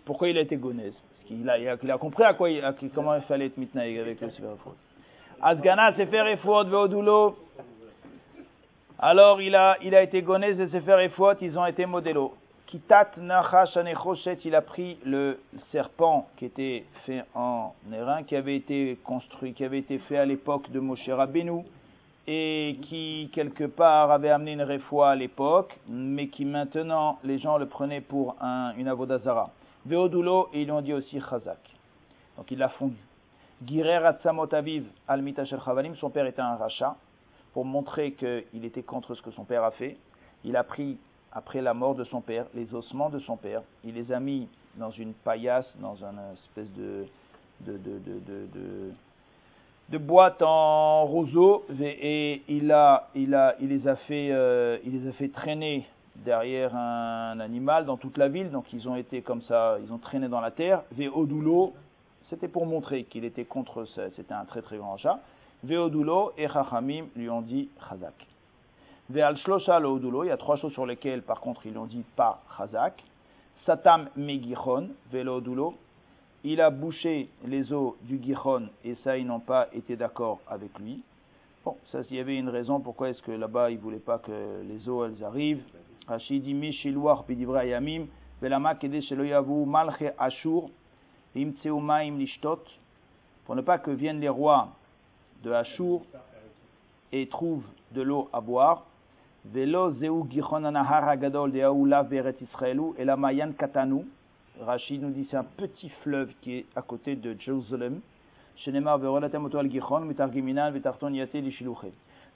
pourquoi 0.04 0.28
il 0.28 0.38
a 0.38 0.40
été 0.40 0.56
gonèse 0.56 0.94
Parce 0.94 1.24
qu'il 1.24 1.48
a, 1.48 1.94
a, 1.94 1.98
compris 1.98 2.24
à 2.24 2.34
quoi, 2.34 2.48
comment 2.94 3.14
il 3.14 3.22
fallait 3.22 3.46
être 3.46 3.56
mitnaïg 3.56 3.98
avec 3.98 4.20
le 4.20 4.30
Sefer 4.30 4.54
faute. 4.62 4.76
Asgana 5.40 5.94
Sefer 5.94 6.30
Efot 6.32 6.64
Veodulo. 6.64 7.36
Alors 8.98 9.42
il 9.42 9.54
a, 9.54 9.76
il 9.82 9.94
a 9.94 10.02
été 10.02 10.22
goné 10.22 10.54
de 10.54 10.66
Sefer 10.66 11.04
Efot, 11.04 11.34
ils 11.40 11.58
ont 11.58 11.66
été 11.66 11.84
modélos. 11.84 12.34
Kitat 12.66 13.12
il 14.44 14.54
a 14.54 14.62
pris 14.62 14.98
le 15.04 15.38
serpent 15.70 16.28
qui 16.36 16.46
était 16.46 16.84
fait 17.04 17.24
en 17.34 17.72
airain, 17.92 18.24
qui 18.24 18.34
avait 18.34 18.56
été 18.56 18.98
construit, 19.04 19.52
qui 19.52 19.64
avait 19.64 19.78
été 19.78 19.98
fait 20.00 20.18
à 20.18 20.24
l'époque 20.24 20.70
de 20.70 20.80
Moshe 20.80 21.08
Rabbeinu, 21.08 21.62
et 22.26 22.78
qui 22.82 23.30
quelque 23.32 23.64
part 23.64 24.10
avait 24.10 24.30
amené 24.30 24.52
une 24.52 24.62
réfoie 24.62 25.10
à 25.10 25.14
l'époque, 25.14 25.78
mais 25.88 26.26
qui 26.28 26.44
maintenant 26.44 27.18
les 27.22 27.38
gens 27.38 27.56
le 27.56 27.66
prenaient 27.66 28.00
pour 28.00 28.34
un, 28.40 28.74
une 28.76 28.88
avodazara. 28.88 29.50
Veodulo, 29.84 30.48
et 30.52 30.62
ils 30.62 30.72
ont 30.72 30.80
dit 30.80 30.92
aussi 30.92 31.20
Chazak. 31.20 31.58
Donc 32.36 32.50
il 32.50 32.58
l'a 32.58 32.68
fondu. 32.68 32.96
Girer 33.64 34.04
Atzamot 34.04 34.52
Aviv 34.52 34.84
al 35.06 35.24
Chavalim, 35.46 35.94
son 35.94 36.10
père 36.10 36.26
était 36.26 36.42
un 36.42 36.56
rachat, 36.56 36.96
pour 37.52 37.64
montrer 37.64 38.12
qu'il 38.12 38.64
était 38.64 38.82
contre 38.82 39.14
ce 39.14 39.22
que 39.22 39.30
son 39.30 39.44
père 39.44 39.62
a 39.62 39.70
fait. 39.70 39.96
Il 40.44 40.56
a 40.56 40.64
pris, 40.64 40.98
après 41.36 41.60
la 41.60 41.74
mort 41.74 41.94
de 41.94 42.04
son 42.04 42.22
père, 42.22 42.46
les 42.54 42.74
ossements 42.74 43.10
de 43.10 43.18
son 43.18 43.36
père, 43.36 43.62
il 43.84 43.94
les 43.94 44.10
a 44.10 44.18
mis 44.18 44.48
dans 44.76 44.90
une 44.90 45.12
paillasse, 45.12 45.70
dans 45.78 45.96
une 45.96 46.18
espèce 46.32 46.72
de, 46.72 47.06
de, 47.60 47.76
de, 47.76 48.90
de, 49.90 49.98
boîte 49.98 50.40
en 50.40 51.04
roseau, 51.04 51.64
et, 51.80 52.42
il, 52.48 52.72
a, 52.72 53.08
il, 53.14 53.34
a, 53.34 53.54
il, 53.60 53.68
les 53.68 53.86
a 53.86 53.96
fait, 53.96 54.30
euh, 54.32 54.78
il 54.84 55.00
les 55.00 55.08
a 55.08 55.12
fait 55.12 55.28
traîner 55.28 55.86
derrière 56.16 56.74
un 56.74 57.38
animal 57.40 57.84
dans 57.84 57.98
toute 57.98 58.16
la 58.16 58.28
ville, 58.28 58.50
donc 58.50 58.72
ils 58.72 58.88
ont 58.88 58.96
été 58.96 59.20
comme 59.20 59.42
ça, 59.42 59.76
ils 59.84 59.92
ont 59.92 59.98
traîné 59.98 60.28
dans 60.28 60.40
la 60.40 60.50
terre, 60.50 60.82
ve 60.92 61.10
odulo, 61.14 61.74
c'était 62.30 62.48
pour 62.48 62.66
montrer 62.66 63.04
qu'il 63.04 63.24
était 63.24 63.44
contre. 63.44 63.84
C'était 64.16 64.34
un 64.34 64.44
très 64.44 64.62
très 64.62 64.78
grand 64.78 64.96
chat. 64.96 65.20
Veodulo 65.62 66.32
et 66.36 66.48
Chachamim 66.48 67.06
lui 67.14 67.30
ont 67.30 67.40
dit 67.40 67.68
Chazak. 67.88 68.14
Il 69.08 69.16
y 69.16 69.22
a 69.22 70.36
trois 70.36 70.56
choses 70.56 70.72
sur 70.72 70.86
lesquelles, 70.86 71.22
par 71.22 71.40
contre, 71.40 71.66
ils 71.66 71.76
ont 71.78 71.86
dit 71.86 72.04
pas 72.16 72.42
chazak. 72.56 73.02
Satam 73.64 74.08
megichon 74.16 74.90
ve'lo 75.12 75.40
il 76.48 76.60
a 76.60 76.70
bouché 76.70 77.28
les 77.44 77.72
eaux 77.72 77.96
du 78.02 78.22
Gichon 78.22 78.68
et 78.84 78.94
ça, 78.96 79.18
ils 79.18 79.26
n'ont 79.26 79.40
pas 79.40 79.66
été 79.72 79.96
d'accord 79.96 80.38
avec 80.48 80.78
lui. 80.78 81.02
Bon, 81.64 81.76
ça, 81.86 82.02
il 82.08 82.16
y 82.16 82.20
avait 82.20 82.36
une 82.36 82.48
raison 82.48 82.78
pourquoi 82.78 83.08
est-ce 83.08 83.20
que 83.20 83.32
là-bas, 83.32 83.72
ils 83.72 83.78
ne 83.78 83.80
voulaient 83.80 83.98
pas 83.98 84.18
que 84.18 84.62
les 84.62 84.88
eaux, 84.88 85.04
elles 85.04 85.24
arrivent. 85.24 85.64
Pour 93.44 93.56
ne 93.56 93.62
pas 93.62 93.78
que 93.78 93.90
viennent 93.90 94.20
les 94.20 94.28
rois 94.28 94.68
de 95.42 95.50
Ashur 95.50 96.02
et 97.10 97.28
trouvent 97.28 97.66
de 97.90 98.02
l'eau 98.02 98.28
à 98.32 98.40
boire. 98.40 98.84
Velo 99.52 99.92
zeu 99.92 100.24
hagadol 100.72 101.52
de 101.52 101.60
aoula 101.60 102.02
veret 102.02 102.36
israelu, 102.40 102.92
et 102.98 103.04
la 103.04 103.16
mayan 103.16 103.52
katanu, 103.52 104.04
Rachid 104.60 105.02
nous 105.02 105.10
dit 105.10 105.26
c'est 105.30 105.36
un 105.36 105.44
petit 105.44 105.88
fleuve 106.02 106.32
qui 106.40 106.56
est 106.56 106.66
à 106.74 106.82
côté 106.82 107.14
de 107.14 107.34
Jérusalem. 107.38 108.00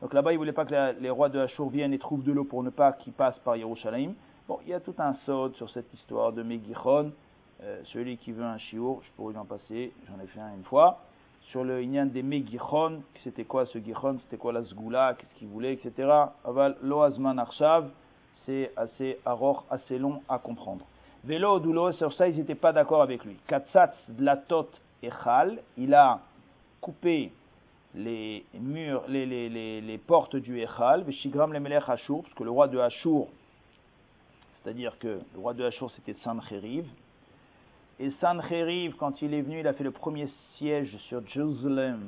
Donc 0.00 0.12
là-bas, 0.12 0.32
il 0.32 0.34
ne 0.34 0.38
voulait 0.38 0.52
pas 0.52 0.64
que 0.66 1.00
les 1.00 1.10
rois 1.10 1.28
de 1.30 1.38
Hachour 1.38 1.70
viennent 1.70 1.94
et 1.94 1.98
trouvent 1.98 2.22
de 2.22 2.32
l'eau 2.32 2.44
pour 2.44 2.62
ne 2.62 2.68
pas 2.68 2.92
qu'ils 2.92 3.14
passent 3.14 3.38
par 3.38 3.56
Yerushalayim. 3.56 4.12
Bon, 4.46 4.58
il 4.64 4.70
y 4.70 4.74
a 4.74 4.80
tout 4.80 4.94
un 4.98 5.14
saut 5.24 5.50
sur 5.54 5.70
cette 5.70 5.92
histoire 5.94 6.32
de 6.32 6.42
Megichon. 6.42 7.12
Euh, 7.62 7.80
celui 7.84 8.18
qui 8.18 8.32
veut 8.32 8.44
un 8.44 8.58
chiour, 8.58 9.02
je 9.02 9.10
pourrais 9.16 9.36
en 9.36 9.44
passer, 9.46 9.92
j'en 10.08 10.22
ai 10.22 10.26
fait 10.26 10.40
un 10.40 10.54
une 10.54 10.64
fois. 10.64 11.00
Sur 11.50 11.64
le 11.64 11.82
Inyan 11.82 12.06
des 12.06 12.22
Megichon, 12.22 13.02
c'était 13.24 13.42
quoi 13.42 13.66
ce 13.66 13.78
Gichon, 13.78 14.18
c'était 14.20 14.36
quoi 14.36 14.52
la 14.52 14.62
Zgoula, 14.62 15.14
qu'est-ce 15.18 15.34
qu'il 15.34 15.48
voulait, 15.48 15.72
etc. 15.72 16.08
Aval 16.44 16.76
Loazman 16.80 17.40
Arshav, 17.40 17.90
c'est 18.46 18.70
assez 18.76 19.18
aror, 19.24 19.64
assez 19.68 19.98
long 19.98 20.22
à 20.28 20.38
comprendre. 20.38 20.84
Vélo 21.24 21.58
doulo, 21.58 21.90
sur 21.90 22.12
ça, 22.12 22.28
ils 22.28 22.36
n'étaient 22.36 22.54
pas 22.54 22.72
d'accord 22.72 23.02
avec 23.02 23.24
lui. 23.24 23.36
Katsatz 23.48 23.96
dlatot 24.08 24.68
echal, 25.02 25.60
il 25.76 25.92
a 25.92 26.20
coupé 26.80 27.32
les 27.96 28.44
murs, 28.54 29.02
les, 29.08 29.26
les, 29.26 29.48
les, 29.48 29.80
les 29.80 29.98
portes 29.98 30.36
du 30.36 30.60
echal, 30.60 31.02
veshigram 31.02 31.52
le 31.52 31.58
melech 31.58 31.88
Ashur, 31.88 32.22
parce 32.22 32.34
que 32.34 32.44
le 32.44 32.50
roi 32.50 32.68
de 32.68 32.78
Ashur, 32.78 33.26
c'est-à-dire 34.62 34.96
que 35.00 35.20
le 35.34 35.40
roi 35.40 35.52
de 35.54 35.64
Ashur 35.64 35.90
c'était 35.90 36.14
Sancheriv, 36.22 36.86
et 38.00 38.10
Sancheriv, 38.12 38.96
quand 38.96 39.20
il 39.20 39.34
est 39.34 39.42
venu, 39.42 39.60
il 39.60 39.68
a 39.68 39.74
fait 39.74 39.84
le 39.84 39.90
premier 39.90 40.26
siège 40.54 40.96
sur 40.96 41.20
Jérusalem, 41.26 42.00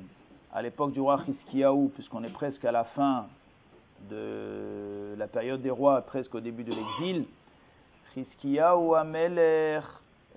à 0.51 0.63
l'époque 0.63 0.93
du 0.93 1.01
roi 1.01 1.21
Hiskiaou, 1.29 1.93
puisqu'on 1.95 2.25
est 2.25 2.33
presque 2.33 2.65
à 2.65 2.73
la 2.73 2.85
fin 2.85 3.27
de 4.09 5.15
la 5.19 5.27
période 5.27 5.61
des 5.61 5.71
rois, 5.71 6.01
presque 6.01 6.35
au 6.35 6.41
début 6.41 6.65
de 6.65 6.73
l'exil, 6.73 7.27
ou 8.17 8.95
Ameler, 8.95 9.81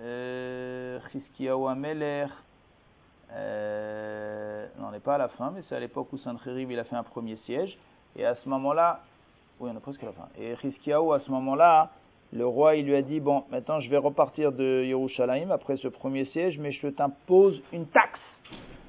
euh, 0.02 0.98
ou 1.40 1.66
Ameler, 1.66 2.26
euh, 3.32 4.66
on 4.78 4.90
n'est 4.90 5.00
pas 5.00 5.14
à 5.14 5.18
la 5.18 5.28
fin, 5.28 5.52
mais 5.52 5.62
c'est 5.62 5.74
à 5.74 5.80
l'époque 5.80 6.12
où 6.12 6.18
Sancheriv 6.18 6.70
il 6.70 6.78
a 6.78 6.84
fait 6.84 6.96
un 6.96 7.02
premier 7.02 7.36
siège, 7.36 7.78
et 8.14 8.26
à 8.26 8.34
ce 8.34 8.46
moment-là, 8.50 9.00
oui, 9.58 9.70
on 9.72 9.76
est 9.76 9.80
presque 9.80 10.02
à 10.02 10.06
la 10.06 10.12
fin, 10.12 10.28
et 10.38 10.54
Chiskiaou, 10.56 11.14
à 11.14 11.20
ce 11.20 11.30
moment-là, 11.30 11.90
le 12.32 12.46
roi, 12.46 12.76
il 12.76 12.86
lui 12.86 12.96
a 12.96 13.02
dit, 13.02 13.20
bon, 13.20 13.44
maintenant 13.50 13.80
je 13.80 13.88
vais 13.88 13.96
repartir 13.96 14.52
de 14.52 14.84
Yerushalayim 14.84 15.50
après 15.50 15.76
ce 15.76 15.88
premier 15.88 16.24
siège, 16.26 16.58
mais 16.58 16.72
je 16.72 16.88
t'impose 16.88 17.62
une 17.72 17.86
taxe. 17.86 18.20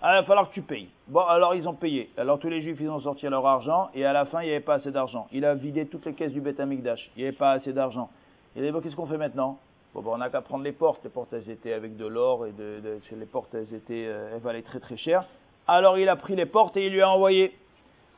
Ah, 0.02 0.16
il 0.16 0.22
va 0.22 0.24
falloir 0.24 0.50
que 0.50 0.54
tu 0.54 0.62
payes. 0.62 0.90
Bon, 1.08 1.22
alors 1.22 1.56
ils 1.56 1.68
ont 1.68 1.74
payé. 1.74 2.10
Alors 2.18 2.40
tous 2.40 2.50
les 2.50 2.62
juifs, 2.62 2.78
ils 2.80 2.90
ont 2.90 3.00
sorti 3.00 3.28
leur 3.28 3.46
argent, 3.46 3.90
et 3.96 4.06
à 4.06 4.14
la 4.14 4.26
fin, 4.26 4.42
il 4.42 4.46
n'y 4.46 4.52
avait 4.52 4.60
pas 4.60 4.76
assez 4.76 4.92
d'argent. 4.92 5.28
Il 5.32 5.44
a 5.46 5.56
vidé 5.56 5.86
toutes 5.88 6.06
les 6.06 6.14
caisses 6.14 6.34
du 6.34 6.42
Beth 6.42 6.60
Amikdash. 6.60 7.10
Il 7.16 7.22
n'y 7.22 7.28
avait 7.28 7.38
pas 7.38 7.52
assez 7.52 7.74
d'argent. 7.74 8.10
Et 8.56 8.62
dit, 8.62 8.72
qu'est-ce 8.82 8.96
qu'on 8.96 9.08
fait 9.08 9.18
maintenant? 9.18 9.58
Bon, 9.94 10.02
ben, 10.02 10.12
on 10.14 10.18
n'a 10.18 10.30
qu'à 10.30 10.42
prendre 10.42 10.64
les 10.64 10.72
portes. 10.72 11.04
Les 11.04 11.10
portes, 11.10 11.34
elles 11.34 11.50
étaient 11.50 11.74
avec 11.74 11.98
de 11.98 12.06
l'or 12.06 12.46
et 12.46 12.52
de, 12.52 13.00
les 13.12 13.26
portes, 13.26 13.54
elles 13.56 13.74
étaient, 13.74 14.06
euh, 14.08 14.36
elles 14.36 14.42
valaient 14.42 14.62
très 14.62 14.80
très 14.80 14.98
cher. 14.98 15.26
Alors 15.68 15.98
il 15.98 16.08
a 16.08 16.16
pris 16.16 16.36
les 16.36 16.46
portes 16.46 16.78
et 16.78 16.86
il 16.86 16.94
lui 16.94 17.02
a 17.02 17.10
envoyé. 17.10 17.58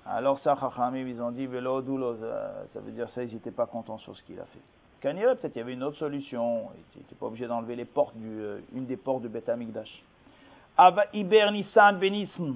Alors 0.05 0.39
ça, 0.39 0.57
Chachamim, 0.59 1.07
ils 1.07 1.21
ont 1.21 1.31
dit, 1.31 1.45
Velo 1.45 1.81
ça 2.73 2.79
veut 2.79 2.91
dire 2.91 3.09
ça, 3.09 3.23
ils 3.23 3.33
n'étaient 3.33 3.51
pas 3.51 3.65
contents 3.65 3.97
sur 3.97 4.15
ce 4.15 4.23
qu'il 4.23 4.39
a 4.39 4.45
fait. 4.45 4.59
Kanira, 5.01 5.35
peut-être 5.35 5.55
il 5.55 5.59
y 5.59 5.61
avait 5.61 5.73
une 5.73 5.83
autre 5.83 5.97
solution. 5.97 6.63
Il 6.95 6.99
n'était 7.01 7.15
pas 7.15 7.27
obligé 7.27 7.47
d'enlever 7.47 7.75
les 7.75 7.85
portes 7.85 8.15
du, 8.15 8.27
euh, 8.27 8.59
une 8.75 8.85
des 8.85 8.97
portes 8.97 9.23
de 9.23 9.27
Beth 9.27 9.49
Amikdash. 9.49 10.03
Iber 11.13 11.51
Nissan 11.51 11.99
Benism, 11.99 12.55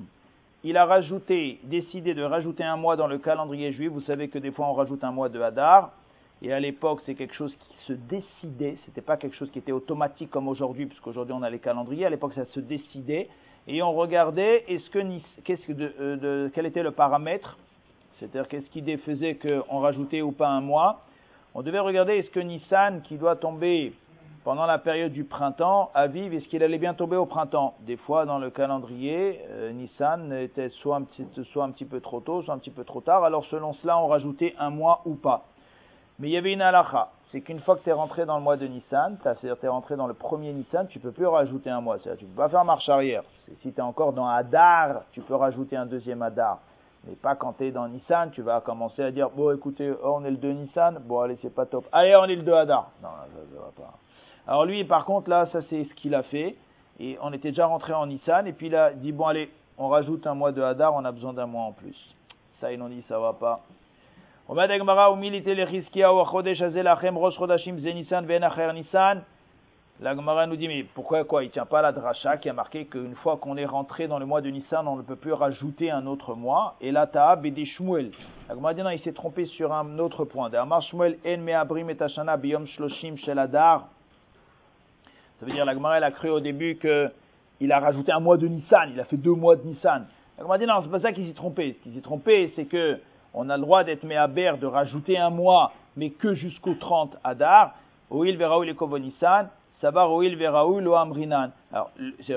il 0.63 0.77
a 0.77 0.85
rajouté, 0.85 1.59
décidé 1.63 2.13
de 2.13 2.23
rajouter 2.23 2.63
un 2.63 2.77
mois 2.77 2.95
dans 2.95 3.07
le 3.07 3.17
calendrier 3.17 3.71
juif. 3.71 3.91
Vous 3.91 4.01
savez 4.01 4.29
que 4.29 4.39
des 4.39 4.51
fois 4.51 4.67
on 4.67 4.73
rajoute 4.73 5.03
un 5.03 5.11
mois 5.11 5.29
de 5.29 5.41
Hadar. 5.41 5.91
Et 6.41 6.51
à 6.51 6.59
l'époque, 6.59 7.01
c'est 7.05 7.15
quelque 7.15 7.33
chose 7.33 7.55
qui 7.55 7.77
se 7.85 7.93
décidait, 7.93 8.75
c'était 8.83 9.01
pas 9.01 9.15
quelque 9.15 9.35
chose 9.35 9.49
qui 9.49 9.59
était 9.59 9.71
automatique 9.71 10.29
comme 10.29 10.49
aujourd'hui, 10.49 10.85
puisqu'aujourd'hui 10.85 11.33
on 11.33 11.41
a 11.41 11.49
les 11.49 11.59
calendriers, 11.59 12.05
à 12.05 12.09
l'époque 12.09 12.33
ça 12.33 12.43
se 12.45 12.59
décidait, 12.59 13.29
et 13.65 13.81
on 13.81 13.93
regardait 13.93 14.65
euh, 14.69 16.49
quel 16.53 16.65
était 16.65 16.83
le 16.83 16.91
paramètre, 16.91 17.57
c'est-à-dire 18.15 18.49
qu'est-ce 18.49 18.69
qui 18.69 18.81
faisait 18.97 19.35
qu'on 19.35 19.79
rajoutait 19.79 20.21
ou 20.21 20.33
pas 20.33 20.49
un 20.49 20.59
mois? 20.59 21.05
On 21.55 21.61
devait 21.61 21.79
regarder 21.79 22.13
est-ce 22.13 22.31
que 22.31 22.39
Nissan, 22.39 23.01
qui 23.03 23.17
doit 23.17 23.35
tomber 23.35 23.93
pendant 24.43 24.65
la 24.65 24.79
période 24.79 25.11
du 25.11 25.23
printemps, 25.23 25.91
à 25.93 26.07
vivre, 26.07 26.33
est-ce 26.35 26.47
qu'il 26.47 26.63
allait 26.63 26.79
bien 26.79 26.95
tomber 26.95 27.15
au 27.15 27.27
printemps? 27.27 27.75
Des 27.81 27.95
fois, 27.95 28.25
dans 28.25 28.39
le 28.39 28.49
calendrier, 28.49 29.39
euh, 29.51 29.71
Nissan 29.71 30.33
était 30.33 30.69
soit 30.69 30.95
un, 30.95 31.03
petit, 31.03 31.85
peu 31.85 32.01
trop 32.01 32.21
tôt, 32.21 32.41
soit 32.41 32.55
un 32.55 32.57
petit 32.57 32.71
peu 32.71 32.83
trop 32.83 33.01
tard, 33.01 33.23
alors 33.23 33.45
selon 33.45 33.73
cela, 33.73 33.99
on 33.99 34.07
rajoutait 34.07 34.55
un 34.57 34.71
mois 34.71 35.01
ou 35.05 35.13
pas. 35.13 35.45
Mais 36.17 36.29
il 36.29 36.31
y 36.31 36.37
avait 36.37 36.53
une 36.53 36.61
halakha. 36.63 37.11
C'est 37.31 37.41
qu'une 37.41 37.59
fois 37.59 37.77
que 37.77 37.83
tu 37.83 37.89
es 37.89 37.93
rentré 37.93 38.25
dans 38.25 38.37
le 38.37 38.43
mois 38.43 38.57
de 38.57 38.65
Nissan, 38.65 39.17
c'est-à-dire 39.21 39.57
tu 39.59 39.65
es 39.67 39.69
rentré 39.69 39.95
dans 39.95 40.07
le 40.07 40.15
premier 40.15 40.51
Nissan, 40.53 40.87
tu 40.87 40.99
peux 40.99 41.11
plus 41.11 41.27
rajouter 41.27 41.69
un 41.69 41.81
mois. 41.81 41.99
C'est-à-dire 41.99 42.19
tu 42.19 42.25
peux 42.25 42.41
pas 42.41 42.49
faire 42.49 42.65
marche 42.65 42.89
arrière. 42.89 43.23
Si 43.61 43.71
tu 43.71 43.77
es 43.77 43.81
encore 43.81 44.13
dans 44.13 44.27
Hadar, 44.27 45.03
tu 45.11 45.21
peux 45.21 45.35
rajouter 45.35 45.77
un 45.77 45.85
deuxième 45.85 46.23
Hadar. 46.23 46.59
Mais 47.05 47.15
pas 47.15 47.35
quand 47.35 47.53
tu 47.53 47.65
es 47.65 47.71
dans 47.71 47.87
Nissan, 47.87 48.31
tu 48.31 48.41
vas 48.41 48.61
commencer 48.61 49.03
à 49.03 49.11
dire, 49.11 49.29
bon 49.29 49.53
écoutez, 49.53 49.91
oh, 49.91 50.15
on 50.17 50.25
est 50.25 50.31
le 50.31 50.37
2 50.37 50.51
Nissan, 50.51 50.99
bon 51.05 51.21
allez, 51.21 51.37
c'est 51.41 51.53
pas 51.53 51.65
top. 51.65 51.85
Allez, 51.91 52.15
on 52.15 52.25
est 52.25 52.35
le 52.35 52.43
2 52.43 52.53
Hadar. 52.53 52.91
Non, 53.01 53.09
ça, 53.09 53.39
ça 53.53 53.59
va 53.59 53.71
pas. 53.75 53.93
Alors 54.47 54.65
lui, 54.65 54.83
par 54.85 55.05
contre, 55.05 55.29
là, 55.29 55.45
ça 55.47 55.61
c'est 55.61 55.83
ce 55.83 55.93
qu'il 55.95 56.15
a 56.15 56.23
fait. 56.23 56.55
Et 56.99 57.17
on 57.21 57.33
était 57.33 57.49
déjà 57.49 57.65
rentré 57.65 57.93
en 57.93 58.05
Nissan, 58.05 58.45
et 58.47 58.53
puis 58.53 58.67
il 58.67 58.75
a 58.75 58.93
dit, 58.93 59.11
bon 59.11 59.25
allez, 59.25 59.49
on 59.77 59.87
rajoute 59.87 60.27
un 60.27 60.35
mois 60.35 60.51
de 60.51 60.61
Hadar, 60.61 60.93
on 60.93 61.03
a 61.03 61.11
besoin 61.11 61.33
d'un 61.33 61.47
mois 61.47 61.63
en 61.63 61.71
plus. 61.71 61.97
Ça, 62.59 62.71
ils 62.71 62.81
ont 62.81 62.87
dit, 62.87 63.01
ça 63.03 63.19
va 63.19 63.33
pas. 63.33 63.61
La 70.03 70.17
Gemara 70.17 70.47
nous 70.47 70.57
dit, 70.57 70.67
mais 70.67 70.83
pourquoi 70.83 71.23
quoi 71.23 71.45
Il 71.45 71.49
tient 71.49 71.65
pas 71.65 71.81
la 71.81 71.93
dracha 71.93 72.35
qui 72.35 72.49
a 72.49 72.53
marqué 72.53 72.87
qu'une 72.87 73.15
fois 73.15 73.37
qu'on 73.37 73.55
est 73.55 73.65
rentré 73.65 74.09
dans 74.09 74.19
le 74.19 74.25
mois 74.25 74.41
de 74.41 74.49
Nissan, 74.49 74.85
on 74.85 74.97
ne 74.97 75.01
peut 75.01 75.15
plus 75.15 75.31
rajouter 75.31 75.91
un 75.91 76.07
autre 76.07 76.35
mois? 76.35 76.75
Et 76.81 76.91
là, 76.91 77.07
Ta'ab 77.07 77.45
et 77.45 77.65
Shmuel. 77.65 78.11
La 78.49 78.55
Gemara 78.55 78.73
dit, 78.73 78.81
non, 78.81 78.89
il 78.89 78.99
s'est 78.99 79.13
trompé 79.13 79.45
sur 79.45 79.71
un 79.71 79.97
autre 79.99 80.25
point. 80.25 80.51
Shmuel 80.81 81.19
en 81.25 81.37
me'abrim 81.37 81.89
et 81.89 81.95
tashana 81.95 82.35
biyom 82.35 82.67
shloshim 82.67 83.15
sheladar. 83.15 83.87
Ça 85.39 85.45
veut 85.45 85.53
dire, 85.53 85.63
la 85.63 85.73
Gemara, 85.73 85.99
elle 85.99 86.03
a 86.03 86.11
cru 86.11 86.29
au 86.29 86.41
début 86.41 86.77
qu'il 86.77 87.71
a 87.71 87.79
rajouté 87.79 88.11
un 88.11 88.19
mois 88.19 88.35
de 88.35 88.49
Nissan. 88.49 88.89
Il 88.91 88.99
a 88.99 89.05
fait 89.05 89.15
deux 89.15 89.31
mois 89.31 89.55
de 89.55 89.63
Nissan. 89.63 90.05
La 90.37 90.43
Gemara 90.43 90.57
dit, 90.57 90.65
non, 90.65 90.81
c'est 90.83 90.91
pas 90.91 90.99
ça 90.99 91.13
qu'il 91.13 91.25
s'est 91.25 91.33
trompé. 91.33 91.77
Ce 91.79 91.83
qu'il 91.83 91.93
s'est 91.93 92.01
trompé, 92.01 92.51
c'est 92.57 92.65
que 92.65 92.99
on 93.33 93.49
a 93.49 93.55
le 93.55 93.63
droit 93.63 93.85
d'être 93.85 94.03
méaber, 94.03 94.57
de 94.59 94.67
rajouter 94.67 95.17
un 95.17 95.29
mois, 95.29 95.71
mais 95.95 96.09
que 96.09 96.33
jusqu'au 96.33 96.73
30 96.73 97.15
Adar. 97.23 97.75
Oil 98.09 98.35
veraoul 98.35 98.69
et 98.69 98.75
kovonissan, 98.75 99.47
sabar 99.83 100.09
oil 100.09 100.37
veraoul 100.37 100.81
lo 100.81 100.95
amrinan. 100.95 101.51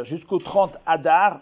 Jusqu'au 0.02 0.40
30 0.40 0.72
Adar, 0.84 1.38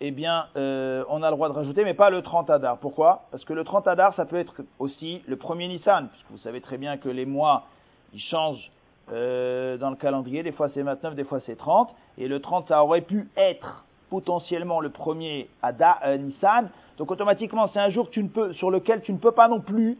eh 0.00 0.12
euh, 0.56 1.04
on 1.08 1.22
a 1.22 1.30
le 1.30 1.36
droit 1.36 1.48
de 1.48 1.54
rajouter, 1.54 1.84
mais 1.84 1.94
pas 1.94 2.10
le 2.10 2.22
30 2.22 2.50
Adar. 2.50 2.78
Pourquoi? 2.78 3.22
Parce 3.30 3.44
que 3.44 3.52
le 3.52 3.62
30 3.62 3.86
Adar, 3.86 4.14
ça 4.16 4.24
peut 4.24 4.36
être 4.36 4.62
aussi 4.80 5.22
le 5.28 5.36
premier 5.36 5.68
Nissan, 5.68 6.08
puisque 6.08 6.30
vous 6.30 6.38
savez 6.38 6.60
très 6.60 6.76
bien 6.76 6.96
que 6.96 7.08
les 7.08 7.24
mois, 7.24 7.66
ils 8.12 8.20
changent 8.20 8.72
euh, 9.12 9.76
dans 9.76 9.90
le 9.90 9.96
calendrier. 9.96 10.42
Des 10.42 10.50
fois 10.50 10.70
c'est 10.74 10.82
29, 10.82 11.14
des 11.14 11.22
fois 11.22 11.38
c'est 11.46 11.56
30. 11.56 11.88
Et 12.18 12.26
le 12.26 12.40
30, 12.40 12.66
ça 12.66 12.82
aurait 12.82 13.02
pu 13.02 13.28
être 13.36 13.84
potentiellement 14.10 14.80
le 14.80 14.90
premier 14.90 15.48
Ada, 15.62 16.00
euh, 16.04 16.16
Nissan. 16.16 16.68
Donc 16.98 17.12
automatiquement, 17.12 17.68
c'est 17.68 17.80
un 17.80 17.90
jour 17.90 18.08
sur 18.54 18.70
lequel 18.72 19.02
tu 19.02 19.12
ne 19.12 19.18
peux 19.18 19.32
pas 19.32 19.46
non 19.46 19.60
plus 19.60 19.98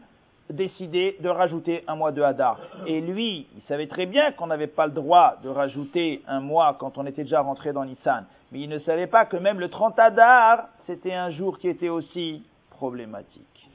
décider 0.49 1.17
de 1.19 1.29
rajouter 1.29 1.83
un 1.87 1.95
mois 1.95 2.11
de 2.11 2.21
Hadar. 2.21 2.59
Et 2.85 3.01
lui, 3.01 3.47
il 3.55 3.61
savait 3.63 3.87
très 3.87 4.05
bien 4.05 4.31
qu'on 4.31 4.47
n'avait 4.47 4.67
pas 4.67 4.85
le 4.85 4.93
droit 4.93 5.37
de 5.43 5.49
rajouter 5.49 6.21
un 6.27 6.39
mois 6.39 6.75
quand 6.79 6.97
on 6.97 7.05
était 7.05 7.23
déjà 7.23 7.41
rentré 7.41 7.73
dans 7.73 7.85
Nissan. 7.85 8.25
Mais 8.51 8.59
il 8.59 8.69
ne 8.69 8.77
savait 8.79 9.07
pas 9.07 9.25
que 9.25 9.37
même 9.37 9.59
le 9.59 9.69
30 9.69 9.97
Hadar, 9.97 10.67
c'était 10.85 11.13
un 11.13 11.31
jour 11.31 11.57
qui 11.57 11.67
était 11.67 11.89
aussi 11.89 12.43
problématique. 12.69 13.69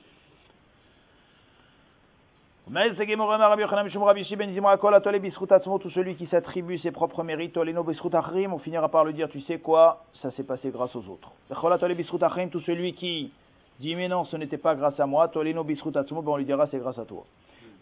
Tout 5.81 5.91
celui 5.91 6.15
qui 6.15 6.27
s'attribue 6.27 6.79
ses 6.79 6.93
propres 6.93 7.25
mérites, 7.25 7.57
on 7.57 8.59
finira 8.59 8.89
par 8.89 9.05
le 9.05 9.13
dire, 9.13 9.29
tu 9.29 9.41
sais 9.41 9.59
quoi, 9.59 10.05
ça 10.15 10.31
s'est 10.31 10.45
passé 10.45 10.71
grâce 10.71 10.95
aux 10.95 11.09
autres. 11.09 11.33
Tout 11.49 12.61
celui 12.61 12.93
qui 12.95 13.33
dit 13.81 13.97
mais 13.97 14.09
non, 14.09 14.25
ce 14.25 14.37
n'était 14.37 14.59
pas 14.59 14.75
grâce 14.75 15.01
à 15.01 15.07
moi, 15.07 15.25
Atzmo, 15.25 15.65
ben 15.65 16.33
on 16.33 16.37
lui 16.37 16.45
dira 16.45 16.67
c'est 16.67 16.79
grâce 16.79 16.99
à 16.99 17.05
toi. 17.05 17.25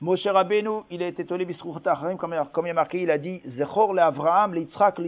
Moshe 0.01 0.27
Rabbeinu, 0.27 0.83
il 0.91 1.03
a 1.03 1.09
été 1.09 1.27
Tolé 1.27 1.45
comme, 2.19 2.67
il 2.67 2.71
a 2.71 2.75
marqué, 2.75 3.03
il 3.03 3.11
a 3.11 3.19
dit 3.19 3.43
Zechor 3.57 3.93
le 3.93 4.01
Avraham, 4.01 4.55
le 4.55 4.61
Yitzhak. 4.61 5.01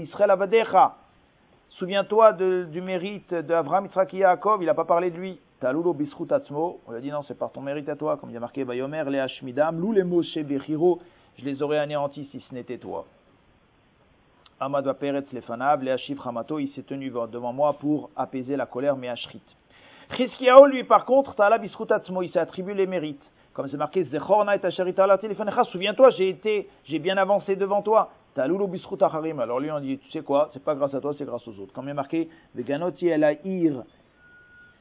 Souviens-toi 1.68 2.32
du 2.32 2.80
mérite 2.80 3.32
d'Avraham, 3.32 3.84
Yitzhak 3.84 4.14
et 4.14 4.18
Yaakov, 4.18 4.62
il 4.62 4.66
n'a 4.66 4.74
pas 4.74 4.84
parlé 4.84 5.10
de 5.10 5.16
lui. 5.16 5.38
Talulo 5.60 5.92
Bisrut 5.92 6.32
Atzmo, 6.32 6.80
on 6.88 6.90
lui 6.90 6.98
a 6.98 7.00
dit 7.00 7.10
non, 7.10 7.22
c'est 7.22 7.38
par 7.38 7.52
ton 7.52 7.60
mérite 7.60 7.88
à 7.88 7.94
toi, 7.94 8.16
comme 8.16 8.30
il 8.30 8.36
a 8.36 8.40
marqué 8.40 8.64
Bayomer, 8.64 9.04
le 9.06 9.20
Hashmidam, 9.20 9.78
Lou 9.78 9.92
le 9.92 10.02
Moshe 10.02 10.38
Bechiro, 10.38 10.98
je 11.38 11.44
les 11.44 11.62
aurais 11.62 11.78
anéantis 11.78 12.24
si 12.32 12.40
ce 12.40 12.52
n'était 12.52 12.78
toi. 12.78 13.04
Amad 14.58 14.92
Peretz 14.94 15.32
Lefanav, 15.32 15.84
le 15.84 15.94
Hamato, 16.26 16.58
il 16.58 16.68
s'est 16.70 16.82
tenu 16.82 17.10
devant 17.10 17.52
moi 17.52 17.74
pour 17.74 18.10
apaiser 18.16 18.56
la 18.56 18.66
colère, 18.66 18.96
mais 18.96 19.08
Ashrit. 19.08 19.40
Chizkiyahu, 20.16 20.66
lui, 20.66 20.84
par 20.84 21.04
contre, 21.04 21.34
il 22.22 22.30
s'est 22.30 22.38
attribué 22.38 22.74
les 22.74 22.86
mérites. 22.86 23.22
Comme 23.52 23.68
c'est 23.68 23.76
marqué, 23.76 24.04
Zechorna 24.04 24.56
et 24.56 24.60
souviens-toi, 25.70 26.10
j'ai 26.10 26.28
été, 26.28 26.68
j'ai 26.84 26.98
bien 26.98 27.16
avancé 27.16 27.56
devant 27.56 27.82
toi. 27.82 28.10
Alors 28.36 29.60
lui, 29.60 29.70
on 29.70 29.80
dit, 29.80 29.98
tu 29.98 30.10
sais 30.10 30.22
quoi, 30.22 30.48
c'est 30.52 30.62
pas 30.62 30.74
grâce 30.74 30.94
à 30.94 31.00
toi, 31.00 31.12
c'est 31.14 31.24
grâce 31.24 31.46
aux 31.48 31.58
autres. 31.58 31.72
Comme 31.72 31.86
il 31.86 31.90
est 31.90 31.94
marqué, 31.94 32.28
Veganoti 32.54 33.06
ir 33.06 33.82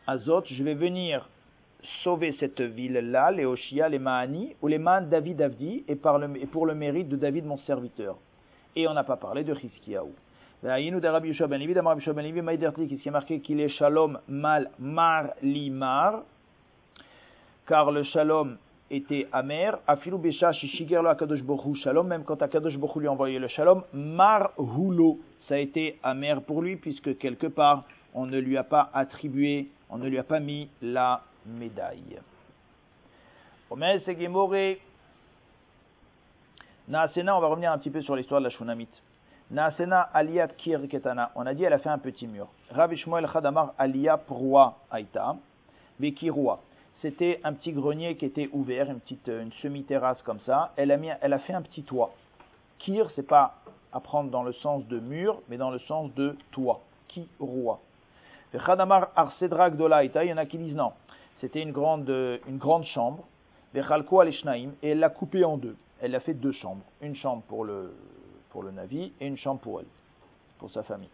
Azot, 0.05 0.43
je 0.45 0.63
vais 0.63 0.75
venir 0.75 1.27
sauver 2.03 2.33
cette 2.39 2.61
ville-là, 2.61 3.31
les 3.31 3.45
Oshia, 3.45 3.89
les 3.89 3.99
Mahani, 3.99 4.55
ou 4.61 4.67
les 4.67 4.77
Man 4.77 5.09
David 5.09 5.41
Avdi, 5.41 5.83
et 5.87 5.95
pour 5.95 6.65
le 6.65 6.75
mérite 6.75 7.09
de 7.09 7.15
David, 7.15 7.45
mon 7.45 7.57
serviteur. 7.57 8.17
Et 8.75 8.87
on 8.87 8.93
n'a 8.93 9.03
pas 9.03 9.17
parlé 9.17 9.43
de 9.43 9.55
Chizkiyahu. 9.55 10.11
Qu'est-ce 10.61 10.77
qui 13.01 13.07
est 13.07 13.11
marqué 13.11 13.39
qu'il 13.39 13.61
est 13.61 13.69
shalom 13.69 14.19
mal 14.27 14.69
mar 14.77 15.29
limar, 15.41 16.23
car 17.65 17.91
le 17.91 18.03
shalom 18.03 18.57
était 18.91 19.27
amer. 19.31 19.79
Afilu 19.87 20.17
besha 20.17 20.51
shishiger 20.51 21.01
lo 21.01 21.07
akadosh 21.07 21.41
bohu 21.43 21.75
shalom, 21.75 22.07
même 22.07 22.25
quand 22.25 22.41
akadosh 22.41 22.75
bohu 22.75 22.99
lui 22.99 23.07
a 23.07 23.11
envoyé 23.13 23.39
le 23.39 23.47
shalom, 23.47 23.83
mar 23.93 24.51
hulo, 24.57 25.19
ça 25.47 25.55
a 25.55 25.59
été 25.59 25.97
amer 26.03 26.41
pour 26.41 26.61
lui, 26.61 26.75
puisque 26.75 27.17
quelque 27.17 27.47
part, 27.47 27.85
on 28.13 28.25
ne 28.25 28.37
lui 28.37 28.57
a 28.57 28.63
pas 28.63 28.89
attribué, 28.93 29.69
on 29.89 29.97
ne 29.97 30.09
lui 30.09 30.17
a 30.17 30.23
pas 30.23 30.41
mis 30.41 30.67
la 30.81 31.21
médaille. 31.45 32.19
On 33.71 33.77
va 33.77 33.87
revenir 37.05 37.71
un 37.71 37.77
petit 37.77 37.91
peu 37.91 38.01
sur 38.01 38.17
l'histoire 38.17 38.41
de 38.41 38.45
la 38.45 38.49
Shunamite. 38.49 39.01
Naasena 39.51 40.01
aliyat 40.13 40.49
kir 40.57 40.87
ketana. 40.87 41.31
On 41.35 41.45
a 41.45 41.53
dit 41.53 41.63
elle 41.63 41.73
a 41.73 41.79
fait 41.79 41.89
un 41.89 41.97
petit 41.97 42.27
mur. 42.27 42.47
Rav 42.69 42.93
Shmuel 42.95 43.27
Chadamar 43.27 43.73
aliyah 43.79 44.17
proa 44.17 44.77
aita. 44.93 45.37
Bekirua. 45.99 46.59
C'était 47.01 47.39
un 47.43 47.53
petit 47.53 47.71
grenier 47.71 48.15
qui 48.15 48.25
était 48.25 48.49
ouvert, 48.51 48.91
une 48.91 48.99
petite 48.99 49.27
une 49.27 49.51
semi-terrasse 49.61 50.21
comme 50.21 50.39
ça. 50.41 50.71
Elle 50.75 50.91
a, 50.91 50.97
mis, 50.97 51.09
elle 51.21 51.33
a 51.33 51.39
fait 51.39 51.53
un 51.53 51.61
petit 51.61 51.83
toit. 51.83 52.11
Kir, 52.77 53.09
c'est 53.15 53.27
pas 53.27 53.55
à 53.91 53.99
prendre 53.99 54.29
dans 54.29 54.43
le 54.43 54.53
sens 54.53 54.85
de 54.87 54.99
mur, 54.99 55.41
mais 55.49 55.57
dans 55.57 55.71
le 55.71 55.79
sens 55.79 56.13
de 56.13 56.37
toit. 56.51 56.81
Kirua. 57.07 57.79
Chadamar 58.65 59.09
arsedra 59.15 59.71
gdolaita. 59.71 60.25
Il 60.25 60.29
y 60.29 60.33
en 60.33 60.37
a 60.37 60.45
qui 60.45 60.57
disent 60.57 60.75
non. 60.75 60.91
C'était 61.41 61.61
une 61.61 61.71
grande, 61.71 62.09
une 62.47 62.57
grande 62.57 62.85
chambre. 62.85 63.23
Vechalko 63.73 64.19
alishnaim. 64.19 64.71
Et 64.83 64.89
elle 64.89 64.99
l'a 64.99 65.09
coupée 65.09 65.43
en 65.43 65.57
deux 65.57 65.75
elle 66.01 66.15
a 66.15 66.19
fait 66.19 66.33
deux 66.33 66.51
chambres. 66.51 66.83
Une 67.01 67.15
chambre 67.15 67.43
pour 67.47 67.65
le, 67.65 67.93
pour 68.49 68.63
le 68.63 68.71
Navi 68.71 69.11
et 69.19 69.27
une 69.27 69.37
chambre 69.37 69.59
pour 69.59 69.79
elle, 69.79 69.87
pour 70.57 70.69
sa 70.71 70.83
famille. 70.83 71.09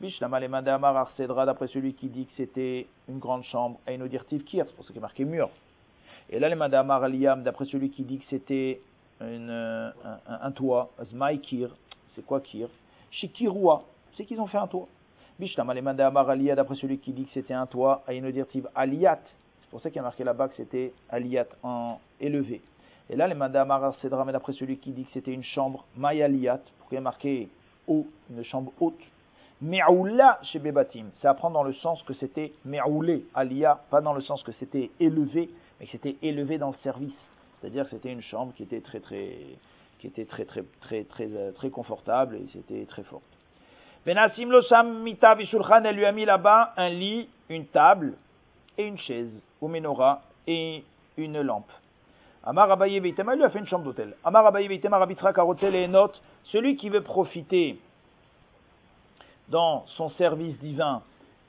Bishlama 0.00 0.38
Amar 0.38 0.96
Arcedra, 0.96 1.44
d'après 1.44 1.66
celui 1.66 1.92
qui 1.92 2.08
dit 2.08 2.24
que 2.24 2.32
c'était 2.36 2.86
une 3.08 3.18
grande 3.18 3.44
chambre, 3.44 3.78
à 3.86 3.92
une 3.92 4.02
audirtive 4.02 4.44
kir, 4.44 4.64
c'est 4.66 4.74
pour 4.74 4.84
ça 4.84 4.88
qu'il 4.88 4.98
est 4.98 5.00
marqué 5.00 5.24
mur. 5.24 5.50
Et 6.30 6.38
là, 6.38 6.48
les 6.48 6.74
Amar 6.74 7.02
Aliyam, 7.02 7.42
d'après 7.42 7.66
celui 7.66 7.90
qui 7.90 8.02
dit 8.04 8.18
que 8.18 8.24
c'était 8.30 8.80
un, 9.20 10.52
toit, 10.54 10.90
Zmai 11.04 11.38
kir, 11.38 11.70
c'est 12.14 12.24
quoi 12.24 12.40
kir? 12.40 12.68
Shikirua, 13.10 13.82
c'est 14.16 14.24
qu'ils 14.24 14.40
ont 14.40 14.46
fait 14.46 14.58
un 14.58 14.68
toit. 14.68 14.88
Bishlama 15.38 15.74
Amar 15.74 16.30
Aliyah, 16.30 16.54
d'après 16.54 16.76
celui 16.76 16.98
qui 16.98 17.12
dit 17.12 17.24
que 17.24 17.32
c'était 17.32 17.54
un 17.54 17.66
toit, 17.66 18.02
à 18.06 18.14
une 18.14 18.24
audirtive 18.24 18.68
Aliyat, 18.74 19.20
c'est 19.60 19.70
pour 19.70 19.80
ça 19.80 19.90
qu'il 19.90 20.00
a 20.00 20.02
marqué 20.02 20.24
là-bas 20.24 20.48
que 20.48 20.56
c'était 20.56 20.92
Aliyat 21.10 21.46
en 21.62 21.98
élevé. 22.20 22.62
Et 23.10 23.16
là, 23.16 23.26
les 23.26 23.34
Madamar 23.34 23.92
Cédra, 23.96 24.24
mais 24.24 24.30
d'après 24.32 24.52
celui 24.52 24.78
qui 24.78 24.92
dit 24.92 25.04
que 25.04 25.10
c'était 25.12 25.32
une 25.32 25.42
chambre 25.42 25.84
Mayaliat, 25.96 26.60
pour 26.78 26.92
y 26.92 26.96
a 26.96 27.00
marqué 27.00 27.48
haut, 27.88 28.06
une 28.30 28.44
chambre 28.44 28.72
haute. 28.80 29.00
Me'oula 29.60 30.38
chez 30.44 30.60
Bebatim. 30.60 31.06
C'est 31.20 31.26
à 31.26 31.34
prendre 31.34 31.54
dans 31.54 31.64
le 31.64 31.72
sens 31.74 32.00
que 32.04 32.14
c'était 32.14 32.52
Me'oulé, 32.64 33.24
Alia, 33.34 33.80
pas 33.90 34.00
dans 34.00 34.12
le 34.12 34.20
sens 34.20 34.44
que 34.44 34.52
c'était 34.52 34.90
élevé, 35.00 35.50
mais 35.78 35.86
que 35.86 35.92
c'était 35.92 36.16
élevé 36.22 36.56
dans 36.56 36.70
le 36.70 36.76
service. 36.84 37.18
C'est-à-dire 37.60 37.84
que 37.84 37.90
c'était 37.90 38.12
une 38.12 38.22
chambre 38.22 38.54
qui 38.54 38.62
était 38.62 38.80
très 38.80 39.00
très 39.00 39.36
qui 39.98 40.06
était 40.06 40.24
très 40.24 40.44
très 40.44 40.64
très 40.80 41.04
très 41.04 41.26
très, 41.26 41.52
très 41.52 41.70
confortable 41.70 42.36
et 42.36 42.46
c'était 42.52 42.86
très 42.86 43.02
forte. 43.02 43.22
Benasim 44.06 44.50
Losam 44.50 45.02
Mita 45.02 45.36
elle 45.84 45.96
lui 45.96 46.06
a 46.06 46.12
mis 46.12 46.24
là-bas 46.24 46.72
un 46.76 46.88
lit, 46.88 47.28
une 47.50 47.66
table 47.66 48.14
et 48.78 48.84
une 48.84 48.98
chaise, 48.98 49.42
ou 49.60 49.68
menorah 49.68 50.22
et 50.46 50.84
une 51.18 51.42
lampe. 51.42 51.70
Amar 52.44 52.70
Abaye 52.70 53.00
Veitema 53.00 53.34
lui 53.34 53.44
a 53.44 53.50
fait 53.50 53.58
une 53.58 53.66
chambre 53.66 53.84
d'hôtel. 53.84 54.16
Amar 54.24 54.46
Abaye 54.46 54.68
Veitema 54.68 54.98
Rabitra 54.98 55.32
Karotel 55.32 55.74
et 55.74 55.88
note 55.88 56.20
celui 56.44 56.76
qui 56.76 56.88
veut 56.88 57.02
profiter 57.02 57.78
dans 59.50 59.84
son 59.88 60.08
service 60.10 60.58
divin, 60.58 61.02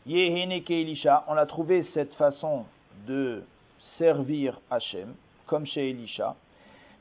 Yeheneke 0.06 0.72
Elisha, 0.72 1.24
on 1.28 1.38
a 1.38 1.46
trouvé 1.46 1.84
cette 1.94 2.14
façon 2.16 2.66
de 3.08 3.44
servir 3.98 4.60
Hachem, 4.70 5.14
comme 5.46 5.66
chez 5.66 5.92
Elisha. 5.92 6.36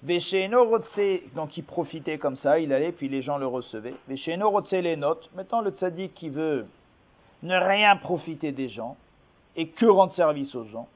donc 0.03 1.57
il 1.57 1.64
profitait 1.64 2.18
comme 2.18 2.36
ça, 2.36 2.59
il 2.59 2.72
allait, 2.72 2.93
puis 2.93 3.09
les 3.09 3.22
gens 3.22 3.38
le 3.38 3.47
recevaient. 3.47 3.95
les 4.09 4.97
notes. 4.97 5.30
Maintenant, 5.34 5.62
le 5.62 5.70
tzaddik 5.70 6.14
qui 6.14 6.28
veut 6.28 6.66
ne 7.43 7.57
rien 7.57 7.97
profiter 7.97 8.53
des 8.53 8.68
gens 8.68 8.97
et 9.57 9.68
que 9.68 9.86
rendre 9.86 10.12
service 10.14 10.55
aux 10.55 10.64
gens. 10.64 10.86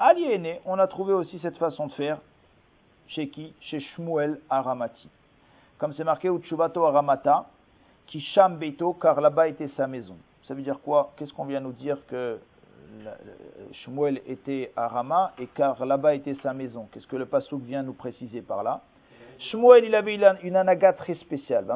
Aliéné, 0.00 0.60
on 0.66 0.78
a 0.78 0.88
trouvé 0.88 1.12
aussi 1.14 1.38
cette 1.38 1.56
façon 1.56 1.86
de 1.86 1.92
faire 1.92 2.18
chez 3.08 3.28
qui? 3.28 3.54
Chez 3.60 3.80
Shmuel 3.80 4.40
Aramati. 4.50 5.08
Comme 5.78 5.92
c'est 5.92 6.04
marqué 6.04 6.28
Uchubato 6.28 6.84
Aramata, 6.84 7.46
qui 8.06 8.20
Sham 8.20 8.56
Beito, 8.56 8.92
car 8.94 9.20
là-bas 9.20 9.48
était 9.48 9.68
sa 9.68 9.86
maison. 9.86 10.16
Ça 10.44 10.54
veut 10.54 10.62
dire 10.62 10.80
quoi? 10.80 11.12
Qu'est-ce 11.16 11.32
qu'on 11.32 11.44
vient 11.44 11.60
nous 11.60 11.72
dire 11.72 11.98
que 12.06 12.40
Shmuel 13.72 14.20
était 14.26 14.72
à 14.76 14.88
Rama 14.88 15.32
et 15.38 15.46
car 15.46 15.84
là-bas 15.84 16.14
était 16.14 16.36
sa 16.42 16.52
maison? 16.52 16.88
Qu'est-ce 16.92 17.06
que 17.06 17.16
le 17.16 17.26
Passouk 17.26 17.62
vient 17.62 17.82
nous 17.82 17.94
préciser 17.94 18.42
par 18.42 18.62
là? 18.62 18.80
Shmuel, 19.38 19.84
il 19.84 19.94
avait 19.94 20.18
une 20.42 20.56
anaga 20.56 20.92
très 20.92 21.14
spéciale. 21.14 21.66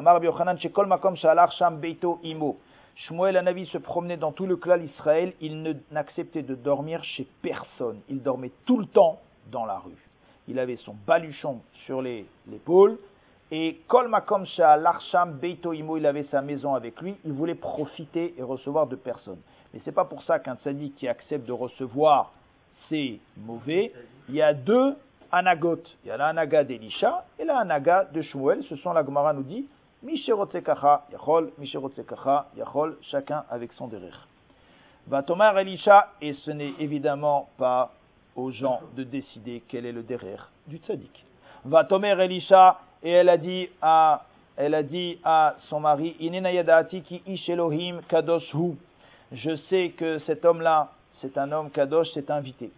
Shmuel 2.97 3.37
Anavi 3.37 3.67
se 3.67 3.77
promenait 3.77 4.17
dans 4.17 4.31
tout 4.31 4.47
le 4.47 4.55
clan 4.55 4.77
d'Israël, 4.77 5.33
il 5.39 5.81
n'acceptait 5.91 6.41
de 6.41 6.55
dormir 6.55 7.03
chez 7.03 7.27
personne. 7.43 8.01
Il 8.09 8.23
dormait 8.23 8.51
tout 8.65 8.79
le 8.79 8.87
temps 8.87 9.19
dans 9.51 9.65
la 9.65 9.77
rue 9.77 10.06
il 10.47 10.59
avait 10.59 10.77
son 10.77 10.95
baluchon 11.05 11.61
sur 11.85 12.01
l'épaule, 12.01 12.97
et 13.51 13.79
Kol 13.87 14.09
Makom 14.09 14.45
l'Arsham 14.57 15.39
il 15.41 16.05
avait 16.05 16.23
sa 16.25 16.41
maison 16.41 16.75
avec 16.75 17.01
lui, 17.01 17.15
il 17.23 17.31
voulait 17.31 17.55
profiter 17.55 18.33
et 18.37 18.43
recevoir 18.43 18.87
de 18.87 18.95
personne. 18.95 19.39
Mais 19.73 19.79
c'est 19.85 19.93
pas 19.93 20.05
pour 20.05 20.23
ça 20.23 20.39
qu'un 20.39 20.55
tzaddik 20.55 20.95
qui 20.95 21.07
accepte 21.07 21.45
de 21.45 21.53
recevoir, 21.53 22.33
c'est 22.89 23.19
mauvais. 23.37 23.93
Il 24.29 24.35
y 24.35 24.41
a 24.41 24.53
deux 24.53 24.95
anagotes. 25.31 25.89
Il 26.03 26.09
y 26.09 26.11
a 26.11 26.17
l'anaga 26.17 26.63
d'Elisha 26.63 27.25
et 27.39 27.45
l'anaga 27.45 28.05
de 28.05 28.21
Shmuel. 28.21 28.63
Ce 28.69 28.75
sont, 28.77 28.93
la 28.93 29.05
Gemara 29.05 29.33
nous 29.33 29.43
dit, 29.43 29.65
Misherotzekacha 30.03 31.05
Yachol, 31.11 31.51
Misherotzekacha 31.57 32.47
Yachol, 32.55 32.97
chacun 33.01 33.43
avec 33.49 33.73
son 33.73 33.87
derrière. 33.87 34.27
Va 35.07 35.23
Tomar 35.23 35.57
Elisha, 35.57 36.09
et 36.21 36.33
ce 36.33 36.51
n'est 36.51 36.73
évidemment 36.79 37.49
pas 37.57 37.91
aux 38.37 38.51
gens 38.51 38.79
de 38.95 39.03
décider 39.03 39.63
quel 39.67 39.85
est 39.85 39.91
le 39.91 40.03
derrière 40.03 40.49
du 40.67 40.77
tzaddik. 40.77 41.25
Va 41.65 41.83
Tomer 41.83 42.15
Elisha, 42.19 42.79
et 43.03 43.11
elle 43.11 43.29
a 43.29 43.37
dit 43.37 43.67
à, 43.81 44.23
elle 44.55 44.75
a 44.75 44.83
dit 44.83 45.19
à 45.23 45.55
son 45.69 45.81
mari, 45.81 46.15
ki 47.03 47.21
kadosh 48.07 48.53
hu. 48.53 48.75
Je 49.31 49.55
sais 49.55 49.89
que 49.97 50.19
cet 50.19 50.45
homme-là, 50.45 50.91
c'est 51.19 51.37
un 51.37 51.51
homme 51.51 51.69
kadosh, 51.71 52.07
c'est 52.13 52.29
invité. 52.29 52.71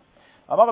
On 0.48 0.56
voit 0.56 0.72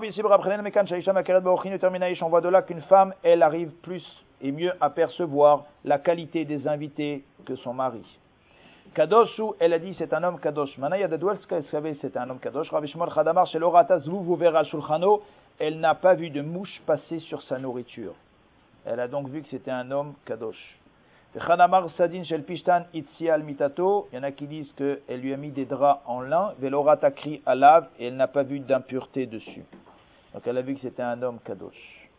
de 2.41 2.49
là 2.49 2.61
qu'une 2.63 2.81
femme, 2.81 3.13
elle 3.21 3.43
arrive 3.43 3.69
plus 3.83 4.03
et 4.41 4.51
mieux 4.51 4.73
à 4.81 4.89
percevoir 4.89 5.65
la 5.85 5.99
qualité 5.99 6.45
des 6.45 6.67
invités 6.67 7.23
que 7.45 7.55
son 7.57 7.73
mari. 7.73 8.03
Kadosh, 8.97 9.39
elle 9.59 9.73
a 9.73 9.77
dit, 9.77 9.93
c'est 9.93 10.11
un 10.11 10.23
homme 10.23 10.39
Kadosh. 10.39 10.75
Manaya 10.79 11.07
elle 11.07 11.65
savait 11.65 11.93
c'est 12.01 12.17
un 12.17 12.27
homme 12.31 12.39
Kadosh. 12.39 12.71
Ravishmol 12.71 13.13
Chadamar, 13.13 13.45
chez 13.45 13.59
l'Orata 13.59 13.97
vous 13.97 14.35
verra 14.35 14.63
Shulchano, 14.63 15.21
elle 15.59 15.79
n'a 15.79 15.93
pas 15.93 16.15
vu 16.15 16.31
de 16.31 16.41
mouche 16.41 16.81
passer 16.83 17.19
sur 17.19 17.43
sa 17.43 17.59
nourriture. 17.59 18.15
Elle 18.87 18.99
a 18.99 19.07
donc 19.07 19.29
vu 19.29 19.43
que 19.43 19.49
c'était 19.49 19.69
un 19.69 19.91
homme 19.91 20.15
Kadosh. 20.25 20.79
Sadin 21.95 22.23
Shel 22.23 22.41
Pishtan 22.41 22.85
Itzial 22.91 23.43
Mitato. 23.43 24.07
Il 24.11 24.15
y 24.15 24.19
en 24.19 24.23
a 24.23 24.31
qui 24.31 24.47
disent 24.47 24.73
qu'elle 24.73 25.21
lui 25.21 25.31
a 25.31 25.37
mis 25.37 25.51
des 25.51 25.65
draps 25.65 26.01
en 26.07 26.21
lin. 26.21 26.53
Velora 26.57 26.97
Takri 26.97 27.43
Alav. 27.45 27.89
Et 27.99 28.07
elle 28.07 28.15
n'a 28.15 28.27
pas 28.27 28.41
vu 28.41 28.61
d'impureté 28.61 29.27
dessus. 29.27 29.63
Donc 30.33 30.41
elle 30.47 30.57
a 30.57 30.63
vu 30.63 30.73
que 30.73 30.81
c'était 30.81 31.03
un 31.03 31.21
homme 31.21 31.37
Kadosh. 31.45 32.09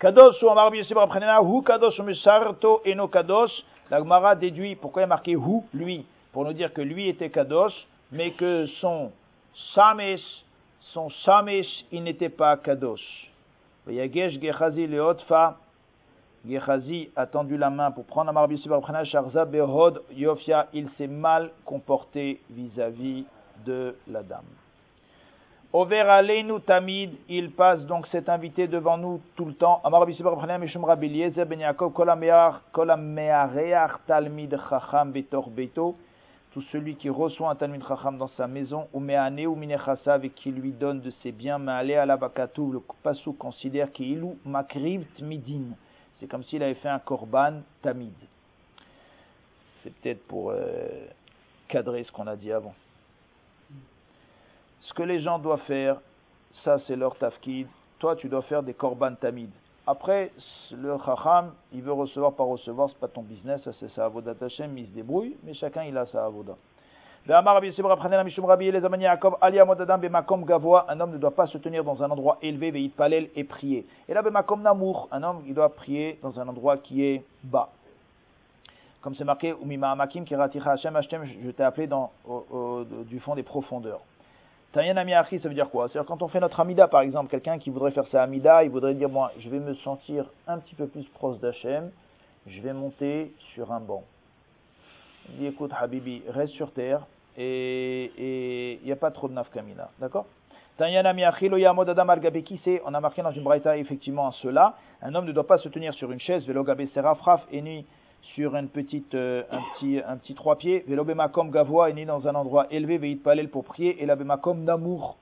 Kadosh 0.00 0.42
ou 0.42 0.48
Amar. 0.48 0.72
Hu 0.72 1.62
Kadosh 1.62 2.00
Musarto 2.00 2.82
Eno 2.84 3.06
Kadosh. 3.06 3.62
La 3.92 4.00
Gemara 4.00 4.34
déduit 4.34 4.74
pourquoi 4.74 5.02
il 5.02 5.04
y 5.04 5.06
a 5.06 5.06
marqué 5.06 5.32
Hu, 5.34 5.60
lui, 5.72 6.04
pour 6.36 6.44
nous 6.44 6.52
dire 6.52 6.70
que 6.74 6.82
lui 6.82 7.08
était 7.08 7.30
Kadosh, 7.30 7.72
mais 8.12 8.32
que 8.32 8.66
son 8.82 9.10
Samesh, 9.74 10.20
son 10.92 11.08
Samesh, 11.24 11.86
il 11.90 12.02
n'était 12.02 12.28
pas 12.28 12.58
Kadosh. 12.58 13.30
Yagesh 13.88 14.38
Gechazi 14.38 14.86
Leotfa. 14.86 15.56
Gechazi 16.46 17.08
a 17.16 17.24
tendu 17.24 17.56
la 17.56 17.70
main 17.70 17.90
pour 17.90 18.04
prendre 18.04 18.28
Amar 18.28 18.48
Prenena. 18.48 19.04
Sharza 19.04 19.46
Behod 19.46 20.02
Yofia. 20.14 20.66
Il 20.74 20.90
s'est 20.98 21.06
mal 21.06 21.52
comporté 21.64 22.38
vis-à-vis 22.50 23.24
de 23.64 23.96
la 24.06 24.22
dame. 24.22 24.44
Over 25.72 26.00
Aleinu 26.00 26.60
Tamid, 26.60 27.14
il 27.30 27.50
passe 27.50 27.86
donc 27.86 28.06
cet 28.08 28.28
invité 28.28 28.68
devant 28.68 28.98
nous 28.98 29.22
tout 29.36 29.46
le 29.46 29.54
temps. 29.54 29.80
Amar 29.84 30.04
B'chanem 30.04 30.60
Mishum 30.60 30.84
Rabbi 30.84 31.30
Ben 31.48 31.60
Yaakov 31.60 31.94
Kol 31.94 32.10
HaMe'areach 32.90 33.92
Talmid 34.06 34.54
Chacham 34.68 35.12
Betor 35.12 35.48
Beto. 35.48 35.96
Tout 36.52 36.62
celui 36.72 36.96
qui 36.96 37.10
reçoit 37.10 37.50
un 37.50 37.54
Talmid 37.54 37.86
Chacham 37.86 38.16
dans 38.16 38.28
sa 38.28 38.46
maison, 38.46 38.88
ou 38.92 39.00
Me'ane 39.00 39.46
ou 39.46 39.54
Minechasav 39.54 40.24
et 40.24 40.30
qui 40.30 40.50
lui 40.50 40.72
donne 40.72 41.00
de 41.00 41.10
ses 41.10 41.32
biens, 41.32 41.58
Me'ale 41.58 41.92
Alabakatou, 41.92 42.72
le 42.72 42.82
Passou 43.02 43.34
considère 43.34 43.92
qu'il 43.92 44.22
ou 44.22 44.38
Makriv 44.44 45.04
Tmidin. 45.16 45.74
C'est 46.18 46.26
comme 46.26 46.42
s'il 46.44 46.62
avait 46.62 46.74
fait 46.74 46.88
un 46.88 46.98
Korban 46.98 47.60
Tamid. 47.82 48.14
C'est 49.82 49.94
peut-être 49.94 50.26
pour 50.26 50.50
euh, 50.50 51.06
cadrer 51.68 52.04
ce 52.04 52.12
qu'on 52.12 52.26
a 52.26 52.36
dit 52.36 52.50
avant 52.50 52.74
ce 54.86 54.94
que 54.94 55.02
les 55.02 55.20
gens 55.20 55.38
doivent 55.38 55.62
faire, 55.62 56.00
ça 56.64 56.78
c'est 56.86 56.96
leur 56.96 57.16
tafkid. 57.16 57.66
Toi, 57.98 58.16
tu 58.16 58.28
dois 58.28 58.42
faire 58.42 58.62
des 58.62 58.74
korban 58.74 59.14
tamid. 59.14 59.50
Après, 59.88 60.32
le 60.72 60.98
chacham, 60.98 61.52
il 61.72 61.80
veut 61.80 61.92
recevoir 61.92 62.32
par 62.32 62.46
recevoir, 62.46 62.88
c'est 62.90 62.98
pas 62.98 63.06
ton 63.06 63.22
business, 63.22 63.62
ça 63.62 63.72
c'est 63.72 63.88
sa 63.90 64.06
avoda 64.06 64.34
Hashem, 64.40 64.76
il 64.76 64.86
se 64.86 64.90
débrouille, 64.90 65.36
mais 65.44 65.54
chacun 65.54 65.84
il 65.84 65.96
a 65.96 66.04
sa 66.06 66.24
avoda. 66.24 66.56
Un 67.28 67.44
homme 71.00 71.12
ne 71.12 71.18
doit 71.18 71.30
pas 71.32 71.46
se 71.46 71.58
tenir 71.58 71.84
dans 71.84 72.02
un 72.02 72.10
endroit 72.10 72.38
élevé, 72.42 72.88
palel 72.96 73.30
et 73.36 73.44
prier. 73.44 73.86
Et 74.08 74.14
là, 74.14 74.22
makom 74.22 74.62
namour, 74.62 75.08
un 75.12 75.22
homme, 75.22 75.42
il 75.46 75.54
doit 75.54 75.68
prier 75.74 76.18
dans 76.22 76.38
un 76.40 76.48
endroit 76.48 76.76
qui 76.78 77.04
est 77.04 77.24
bas. 77.44 77.68
Comme 79.00 79.14
c'est 79.14 79.24
marqué, 79.24 79.54
je 79.60 81.50
t'ai 81.50 81.62
appelé 81.62 81.86
dans, 81.86 82.10
du 83.06 83.20
fond 83.20 83.36
des 83.36 83.44
profondeurs. 83.44 84.00
Tayan 84.76 84.96
Amiachi, 84.98 85.40
ça 85.40 85.48
veut 85.48 85.54
dire 85.54 85.70
quoi? 85.70 85.88
C'est-à-dire 85.88 86.06
quand 86.06 86.22
on 86.22 86.28
fait 86.28 86.38
notre 86.38 86.60
Amida, 86.60 86.86
par 86.86 87.00
exemple, 87.00 87.30
quelqu'un 87.30 87.58
qui 87.58 87.70
voudrait 87.70 87.92
faire 87.92 88.06
sa 88.08 88.22
Amida, 88.22 88.62
il 88.62 88.68
voudrait 88.68 88.92
dire, 88.92 89.08
moi, 89.08 89.32
je 89.38 89.48
vais 89.48 89.58
me 89.58 89.72
sentir 89.76 90.26
un 90.46 90.58
petit 90.58 90.74
peu 90.74 90.86
plus 90.86 91.06
proche 91.14 91.38
d'Hachem, 91.38 91.90
je 92.46 92.60
vais 92.60 92.74
monter 92.74 93.32
sur 93.54 93.72
un 93.72 93.80
banc. 93.80 94.04
Il 95.30 95.38
dit, 95.38 95.46
écoute, 95.46 95.70
Habibi, 95.74 96.24
reste 96.28 96.52
sur 96.52 96.72
terre, 96.72 97.06
et 97.38 98.78
il 98.82 98.84
n'y 98.84 98.92
a 98.92 98.96
pas 98.96 99.10
trop 99.10 99.28
de 99.28 99.32
nafkamina. 99.32 99.88
D'accord? 99.98 100.26
On 100.78 100.84
a 100.84 101.12
marqué 103.00 103.22
dans 103.22 103.30
une 103.30 103.44
braïta 103.44 103.78
effectivement 103.78 104.30
cela. 104.30 104.74
Un 105.00 105.14
homme 105.14 105.24
ne 105.24 105.32
doit 105.32 105.46
pas 105.46 105.56
se 105.56 105.70
tenir 105.70 105.94
sur 105.94 106.12
une 106.12 106.20
chaise, 106.20 106.46
serafraf, 106.92 107.46
et 107.50 107.62
nuit 107.62 107.86
sur 108.34 108.56
une 108.56 108.68
petite, 108.68 109.14
euh, 109.14 109.42
un, 109.50 109.60
petit, 109.74 110.00
un 110.06 110.16
petit 110.16 110.34
trois 110.34 110.56
pieds. 110.56 110.84
Velobemakom 110.88 111.50
gavoa 111.50 111.90
est 111.90 111.92
né 111.92 112.04
dans 112.04 112.26
un 112.26 112.34
endroit 112.34 112.66
élevé, 112.70 112.98
veit 112.98 113.16
palel 113.16 113.48
pour 113.48 113.64
prier, 113.64 114.02
et 114.02 114.06
labemakom 114.06 114.64
namour 114.64 115.16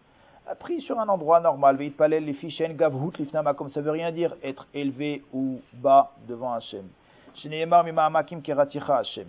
a 0.47 0.55
pris 0.55 0.81
sur 0.81 0.99
un 0.99 1.09
endroit 1.09 1.41
normal. 1.41 1.77
Veit 1.77 1.91
palel 1.91 2.25
les 2.25 2.33
fichen 2.35 2.77
gavhut 2.77 3.17
lifnamakom, 3.19 3.69
ça 3.71 3.81
veut 3.81 3.91
rien 3.91 4.11
dire 4.11 4.35
être 4.43 4.67
élevé 4.75 5.23
ou 5.33 5.61
bas 5.75 6.13
devant 6.29 6.55
Hachem. 6.55 6.87
Shneemar 7.37 7.85
mimamakim 7.85 8.41
keraticha 8.41 8.99
Hachem. 8.99 9.29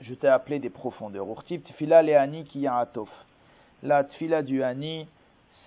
Je 0.00 0.14
t'ai 0.14 0.28
appelé 0.28 0.58
des 0.58 0.70
profondeurs. 0.70 1.26
Urtiv 1.28 1.62
tfila 1.62 2.02
leani 2.02 2.44
ki. 2.44 2.66
La 3.82 4.04
tfila 4.04 4.42
du 4.42 4.62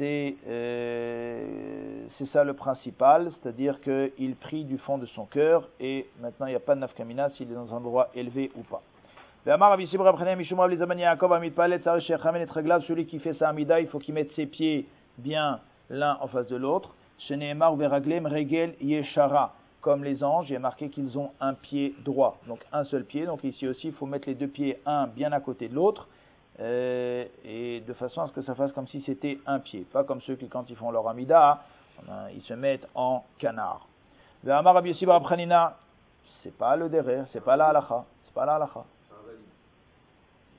euh, 0.01 2.05
c'est 2.17 2.27
ça 2.27 2.43
le 2.43 2.53
principal, 2.53 3.31
c'est-à-dire 3.31 3.79
qu'il 3.81 4.35
prie 4.35 4.63
du 4.63 4.77
fond 4.77 4.97
de 4.97 5.05
son 5.07 5.25
cœur 5.25 5.67
et 5.79 6.07
maintenant 6.19 6.45
il 6.45 6.51
n'y 6.51 6.55
a 6.55 6.59
pas 6.59 6.75
de 6.75 6.81
nafkamina 6.81 7.29
s'il 7.31 7.51
est 7.51 7.55
dans 7.55 7.73
un 7.73 7.77
endroit 7.77 8.09
élevé 8.13 8.51
ou 8.55 8.61
pas. 8.61 8.81
Celui 12.87 13.05
qui 13.05 13.19
fait 13.19 13.33
sa 13.33 13.49
amida, 13.49 13.79
il 13.79 13.87
faut 13.87 13.99
qu'il 13.99 14.13
mette 14.13 14.31
ses 14.33 14.45
pieds 14.45 14.85
bien 15.17 15.59
l'un 15.89 16.17
en 16.21 16.27
face 16.27 16.47
de 16.47 16.57
l'autre. 16.57 16.93
Comme 19.81 20.03
les 20.03 20.23
anges, 20.23 20.49
il 20.49 20.55
est 20.55 20.59
marqué 20.59 20.89
qu'ils 20.89 21.17
ont 21.17 21.31
un 21.39 21.53
pied 21.53 21.95
droit, 22.03 22.39
donc 22.47 22.59
un 22.73 22.83
seul 22.83 23.05
pied. 23.05 23.25
Donc 23.25 23.43
ici 23.43 23.67
aussi, 23.67 23.87
il 23.87 23.93
faut 23.93 24.05
mettre 24.05 24.27
les 24.27 24.35
deux 24.35 24.47
pieds, 24.47 24.79
un 24.85 25.07
bien 25.07 25.31
à 25.31 25.39
côté 25.39 25.69
de 25.69 25.75
l'autre 25.75 26.07
euh, 26.59 27.25
et 27.45 27.81
de 27.81 27.93
façon 27.93 28.21
à 28.21 28.27
ce 28.27 28.31
que 28.31 28.41
ça 28.41 28.55
fasse 28.55 28.71
comme 28.71 28.87
si 28.87 29.01
c'était 29.01 29.39
un 29.45 29.59
pied. 29.59 29.85
Pas 29.91 30.03
comme 30.03 30.21
ceux 30.21 30.35
qui, 30.35 30.47
quand 30.47 30.69
ils 30.69 30.75
font 30.75 30.91
leur 30.91 31.07
amida, 31.07 31.61
ils 32.33 32.41
se 32.41 32.53
mettent 32.53 32.87
en 32.95 33.23
canard. 33.37 33.87
C'est 36.43 36.55
pas 36.55 36.75
le 36.75 36.89
derrière, 36.89 37.25
c'est 37.31 37.43
pas 37.43 37.55
la 37.57 37.67
halacha, 37.69 38.05
c'est 38.25 38.33
pas 38.33 38.45
la 38.45 38.55
halacha. 38.55 38.83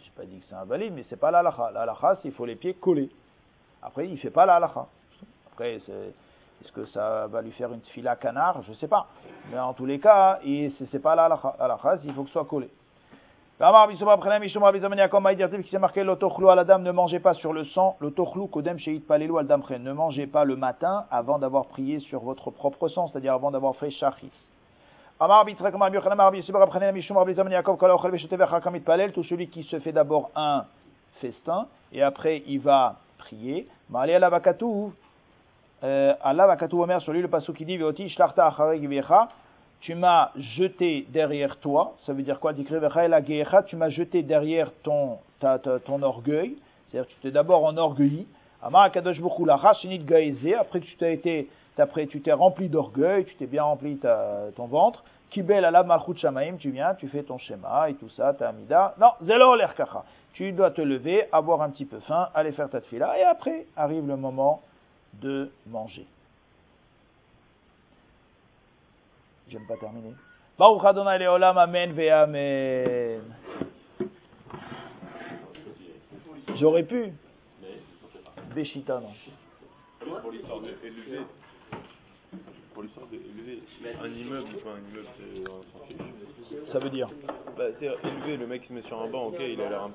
J'ai 0.02 0.10
pas 0.16 0.24
dit 0.24 0.38
que 0.38 0.44
c'est 0.46 0.54
un 0.54 0.64
valide, 0.64 0.92
mais 0.94 1.04
c'est 1.08 1.16
pas 1.16 1.30
la 1.30 1.38
halacha. 1.38 1.70
La 1.70 1.82
halacha, 1.82 2.16
c'est 2.16 2.22
qu'il 2.22 2.32
faut 2.32 2.44
les 2.46 2.56
pieds 2.56 2.74
collés. 2.74 3.10
Après, 3.82 4.08
il 4.08 4.18
fait 4.18 4.30
pas 4.30 4.46
la 4.46 4.56
halacha. 4.56 4.86
Après, 5.52 5.76
est-ce 5.76 6.72
que 6.72 6.84
ça 6.86 7.28
va 7.28 7.40
lui 7.40 7.52
faire 7.52 7.72
une 7.72 7.80
fila 7.82 8.16
canard? 8.16 8.62
Je 8.62 8.72
sais 8.72 8.88
pas. 8.88 9.06
Mais 9.50 9.58
en 9.58 9.72
tous 9.74 9.86
les 9.86 10.00
cas, 10.00 10.40
c'est 10.90 10.98
pas 10.98 11.14
la 11.14 11.26
halacha. 11.26 11.54
La 11.58 11.66
halacha, 11.66 11.98
il 12.04 12.12
faut 12.12 12.22
que 12.22 12.28
ce 12.28 12.32
soit 12.32 12.44
collé. 12.44 12.68
Qui 13.58 13.64
s'est 13.96 14.04
marqué 15.80 16.00
à 16.00 16.54
la 16.54 16.64
dame, 16.64 16.84
ne 16.84 16.92
mangez 16.92 17.18
pas 17.18 17.34
sur 17.34 17.52
le 17.52 17.64
sang, 17.64 17.96
l'autochlou 17.98 18.46
kodem 18.46 18.78
sheit 18.78 19.02
al 19.08 19.28
ne 19.80 19.92
mangez 19.92 20.28
pas 20.28 20.44
le 20.44 20.54
matin 20.54 21.06
avant 21.10 21.40
d'avoir 21.40 21.66
prié 21.66 21.98
sur 21.98 22.20
votre 22.20 22.52
propre 22.52 22.86
sang, 22.86 23.08
c'est-à-dire 23.08 23.34
avant 23.34 23.50
d'avoir 23.50 23.74
fait 23.74 23.90
shachis. 23.90 24.30
Tout 25.18 25.26
celui 29.24 29.48
qui 29.48 29.64
se 29.64 29.80
fait 29.80 29.90
d'abord 29.90 30.30
un 30.36 30.64
festin 31.20 31.66
et 31.92 32.00
après 32.00 32.44
il 32.46 32.60
va 32.60 32.94
prier. 33.18 33.66
Allah 33.92 34.30
Omer 36.70 37.00
sur 37.00 37.12
lui 37.12 37.22
le 37.22 37.28
passou 37.28 37.52
qui 37.52 37.64
dit 37.64 37.76
tu 39.80 39.94
m'as 39.94 40.32
jeté 40.36 41.06
derrière 41.10 41.56
toi, 41.58 41.94
ça 42.04 42.12
veut 42.12 42.22
dire 42.22 42.40
quoi? 42.40 42.52
Tu 42.52 43.76
m'as 43.76 43.88
jeté 43.90 44.22
derrière 44.22 44.72
ton, 44.82 45.18
ton 45.40 46.02
orgueil, 46.02 46.56
c'est-à-dire 46.90 47.08
tu 47.08 47.16
t'es 47.22 47.30
d'abord 47.30 47.64
enorgueilli. 47.64 48.26
Après 48.60 48.90
que 48.90 50.84
tu 50.84 50.96
t'es 50.96 51.14
été, 51.14 51.48
après 51.78 52.06
tu 52.06 52.20
t'es 52.20 52.32
rempli 52.32 52.68
d'orgueil, 52.68 53.24
tu 53.24 53.36
t'es 53.36 53.46
bien 53.46 53.62
rempli 53.62 54.00
ton 54.56 54.66
ventre. 54.66 55.04
Kibel 55.30 55.64
ala 55.64 55.86
shamaim, 56.16 56.56
tu 56.56 56.70
viens, 56.70 56.94
tu 56.94 57.06
fais 57.08 57.22
ton 57.22 57.38
schéma 57.38 57.90
et 57.90 57.94
tout 57.94 58.08
ça, 58.08 58.32
ta 58.34 58.48
amida. 58.48 58.94
Non, 58.98 59.10
zelo 59.22 59.54
l'erkacha. 59.54 60.02
Tu 60.32 60.52
dois 60.52 60.70
te 60.70 60.80
lever, 60.80 61.26
avoir 61.32 61.62
un 61.62 61.70
petit 61.70 61.84
peu 61.84 62.00
faim, 62.00 62.28
aller 62.34 62.52
faire 62.52 62.68
ta 62.70 62.80
tfila, 62.80 63.18
et 63.18 63.24
après 63.24 63.66
arrive 63.76 64.06
le 64.08 64.16
moment 64.16 64.62
de 65.14 65.50
manger. 65.66 66.06
J'aime 69.50 69.66
pas 69.66 69.76
terminer. 69.76 70.12
Baruch 70.58 70.84
Adonai 70.84 71.18
Leolam, 71.18 71.56
Amen 71.56 71.98
Amen. 71.98 73.20
J'aurais 76.56 76.82
pu. 76.82 77.12
Béchita, 78.54 79.00
non. 79.00 79.12
Pour 80.20 80.32
l'histoire 80.32 80.60
d'élever. 80.60 81.20
Pour 82.74 82.82
l'histoire 82.82 83.06
d'élever. 83.06 83.62
Un 84.02 84.08
immeuble, 84.08 84.48
pas 84.64 84.70
un 84.70 84.78
immeuble, 84.90 85.06
c'est 85.18 86.72
Ça 86.72 86.78
veut 86.78 86.90
dire 86.90 87.08
bah, 87.56 87.64
C'est 87.78 87.86
élevé, 87.86 88.36
le 88.36 88.46
mec 88.46 88.64
se 88.64 88.72
met 88.72 88.82
sur 88.82 89.00
un 89.00 89.08
banc, 89.08 89.26
ok, 89.26 89.36
il 89.40 89.60
a 89.60 89.68
l'air 89.68 89.82
un 89.82 89.84
peu. 89.84 89.86